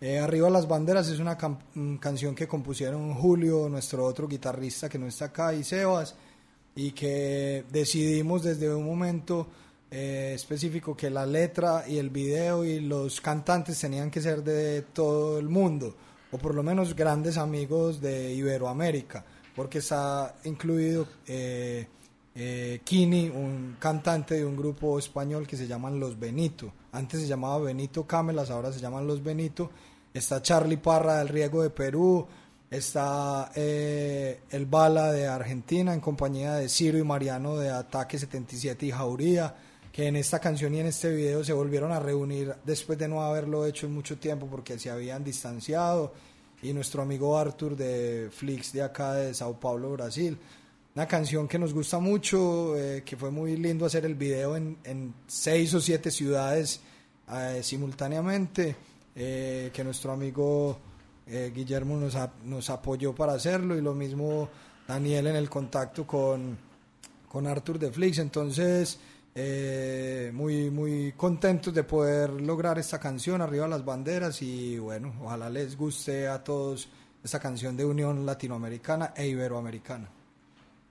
Eh, 0.00 0.18
Arriba 0.18 0.48
las 0.48 0.66
banderas 0.66 1.08
es 1.08 1.18
una 1.18 1.36
mm, 1.74 1.96
canción 1.96 2.34
que 2.34 2.48
compusieron 2.48 3.14
Julio, 3.14 3.68
nuestro 3.68 4.04
otro 4.04 4.26
guitarrista 4.26 4.88
que 4.88 4.98
no 4.98 5.06
está 5.06 5.26
acá, 5.26 5.52
y 5.54 5.62
Sebas, 5.62 6.14
y 6.74 6.92
que 6.92 7.64
decidimos 7.70 8.42
desde 8.42 8.74
un 8.74 8.84
momento 8.84 9.48
eh, 9.90 10.32
específico 10.36 10.96
que 10.96 11.10
la 11.10 11.26
letra 11.26 11.84
y 11.88 11.98
el 11.98 12.10
video 12.10 12.64
y 12.64 12.78
los 12.78 13.20
cantantes 13.20 13.80
tenían 13.80 14.08
que 14.08 14.20
ser 14.20 14.44
de 14.44 14.82
todo 14.82 15.38
el 15.38 15.48
mundo, 15.48 15.96
o 16.30 16.38
por 16.38 16.54
lo 16.54 16.62
menos 16.62 16.94
grandes 16.94 17.36
amigos 17.36 18.00
de 18.00 18.32
Iberoamérica, 18.32 19.24
porque 19.56 19.78
está 19.78 20.36
incluido 20.44 21.08
eh, 21.26 21.88
eh, 22.36 22.80
Kini, 22.84 23.28
un 23.28 23.76
cantante 23.80 24.36
de 24.36 24.44
un 24.44 24.56
grupo 24.56 24.96
español 24.98 25.46
que 25.46 25.56
se 25.56 25.66
llaman 25.66 25.98
Los 25.98 26.18
Benito. 26.18 26.72
Antes 26.92 27.20
se 27.20 27.26
llamaba 27.26 27.58
Benito 27.58 28.04
Camelas, 28.04 28.50
ahora 28.50 28.72
se 28.72 28.80
llaman 28.80 29.06
Los 29.06 29.22
Benito. 29.22 29.70
Está 30.12 30.42
Charlie 30.42 30.76
Parra 30.76 31.18
del 31.18 31.28
Riego 31.28 31.62
de 31.62 31.70
Perú. 31.70 32.26
Está 32.68 33.50
eh, 33.54 34.40
el 34.50 34.66
Bala 34.66 35.12
de 35.12 35.26
Argentina 35.26 35.94
en 35.94 36.00
compañía 36.00 36.54
de 36.54 36.68
Ciro 36.68 36.98
y 36.98 37.04
Mariano 37.04 37.56
de 37.56 37.70
Ataque 37.70 38.18
77 38.18 38.86
y 38.86 38.90
Jauría, 38.90 39.54
que 39.92 40.06
en 40.06 40.16
esta 40.16 40.38
canción 40.38 40.74
y 40.74 40.80
en 40.80 40.86
este 40.86 41.14
video 41.14 41.42
se 41.44 41.52
volvieron 41.52 41.92
a 41.92 42.00
reunir 42.00 42.54
después 42.64 42.98
de 42.98 43.08
no 43.08 43.22
haberlo 43.22 43.66
hecho 43.66 43.86
en 43.86 43.94
mucho 43.94 44.18
tiempo 44.18 44.46
porque 44.46 44.78
se 44.78 44.90
habían 44.90 45.24
distanciado. 45.24 46.12
Y 46.62 46.72
nuestro 46.72 47.02
amigo 47.02 47.38
Arthur 47.38 47.76
de 47.76 48.28
Flix 48.30 48.72
de 48.72 48.82
acá 48.82 49.14
de 49.14 49.32
Sao 49.32 49.58
Paulo, 49.58 49.92
Brasil. 49.92 50.38
Una 50.94 51.06
canción 51.06 51.46
que 51.46 51.58
nos 51.58 51.72
gusta 51.72 52.00
mucho, 52.00 52.76
eh, 52.76 53.02
que 53.04 53.16
fue 53.16 53.30
muy 53.30 53.56
lindo 53.56 53.86
hacer 53.86 54.04
el 54.04 54.16
video 54.16 54.56
en, 54.56 54.76
en 54.82 55.14
seis 55.26 55.72
o 55.74 55.80
siete 55.80 56.10
ciudades 56.10 56.80
eh, 57.32 57.60
simultáneamente, 57.62 58.74
eh, 59.14 59.70
que 59.72 59.84
nuestro 59.84 60.10
amigo 60.12 60.78
eh, 61.28 61.52
Guillermo 61.54 61.96
nos, 61.96 62.16
a- 62.16 62.32
nos 62.44 62.68
apoyó 62.70 63.14
para 63.14 63.34
hacerlo 63.34 63.76
y 63.78 63.80
lo 63.80 63.94
mismo 63.94 64.48
Daniel 64.88 65.28
en 65.28 65.36
el 65.36 65.48
contacto 65.48 66.04
con, 66.04 66.58
con 67.28 67.46
Arthur 67.46 67.78
de 67.78 67.92
Flix. 67.92 68.18
Entonces, 68.18 68.98
eh, 69.32 70.32
muy, 70.34 70.70
muy 70.70 71.12
contentos 71.16 71.72
de 71.72 71.84
poder 71.84 72.30
lograr 72.30 72.80
esta 72.80 72.98
canción, 72.98 73.40
Arriba 73.40 73.68
las 73.68 73.84
Banderas, 73.84 74.42
y 74.42 74.76
bueno, 74.78 75.14
ojalá 75.22 75.48
les 75.48 75.76
guste 75.76 76.26
a 76.26 76.42
todos 76.42 76.88
esta 77.22 77.38
canción 77.38 77.76
de 77.76 77.84
Unión 77.84 78.26
Latinoamericana 78.26 79.14
e 79.16 79.28
Iberoamericana. 79.28 80.10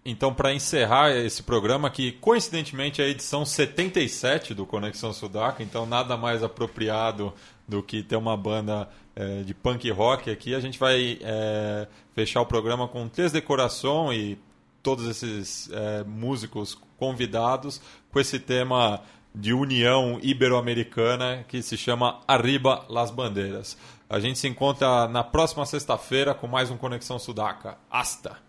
Então, 0.05 0.33
para 0.33 0.53
encerrar 0.53 1.11
esse 1.11 1.43
programa, 1.43 1.89
que 1.89 2.13
coincidentemente 2.13 3.01
é 3.01 3.05
a 3.05 3.09
edição 3.09 3.45
77 3.45 4.53
do 4.53 4.65
Conexão 4.65 5.11
Sudaca, 5.11 5.61
então 5.61 5.85
nada 5.85 6.15
mais 6.15 6.41
apropriado 6.41 7.33
do 7.67 7.83
que 7.83 8.01
ter 8.01 8.15
uma 8.15 8.35
banda 8.35 8.89
eh, 9.15 9.43
de 9.43 9.53
punk 9.53 9.89
rock 9.91 10.31
aqui. 10.31 10.55
A 10.55 10.59
gente 10.59 10.79
vai 10.79 11.19
eh, 11.21 11.87
fechar 12.15 12.41
o 12.41 12.45
programa 12.45 12.87
com 12.87 13.07
três 13.09 13.31
decoração 13.31 14.13
e 14.13 14.39
todos 14.81 15.05
esses 15.05 15.69
eh, 15.71 16.03
músicos 16.07 16.77
convidados 16.97 17.81
com 18.11 18.19
esse 18.19 18.39
tema 18.39 19.01
de 19.35 19.53
união 19.53 20.19
ibero-americana 20.23 21.45
que 21.47 21.61
se 21.61 21.77
chama 21.77 22.21
Arriba 22.27 22.85
las 22.89 23.11
Bandeiras. 23.11 23.77
A 24.09 24.19
gente 24.19 24.39
se 24.39 24.47
encontra 24.47 25.07
na 25.07 25.23
próxima 25.23 25.65
sexta-feira 25.65 26.33
com 26.33 26.47
mais 26.47 26.71
um 26.71 26.77
Conexão 26.77 27.19
Sudaca. 27.19 27.77
Hasta! 27.91 28.48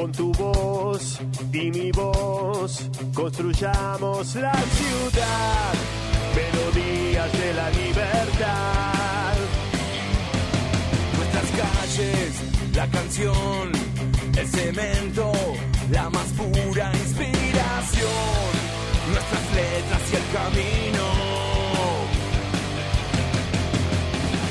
Con 0.00 0.12
tu 0.12 0.32
voz 1.00 1.20
y 1.52 1.70
mi 1.70 1.90
voz 1.92 2.90
construyamos 3.14 4.34
la 4.36 4.52
ciudad, 4.52 5.72
melodías 6.34 7.32
de 7.32 7.54
la 7.54 7.70
libertad. 7.70 9.34
Nuestras 11.16 11.50
calles, 11.60 12.42
la 12.74 12.86
canción, 12.88 13.72
el 14.36 14.48
cemento, 14.48 15.32
la 15.90 16.10
más 16.10 16.26
pura 16.32 16.92
inspiración. 16.94 18.50
Nuestras 19.10 19.54
letras 19.54 20.02
y 20.12 20.16
el 20.16 20.26
camino. 20.32 21.04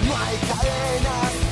No 0.08 0.18
hay 0.18 0.38
cadenas 0.48 1.49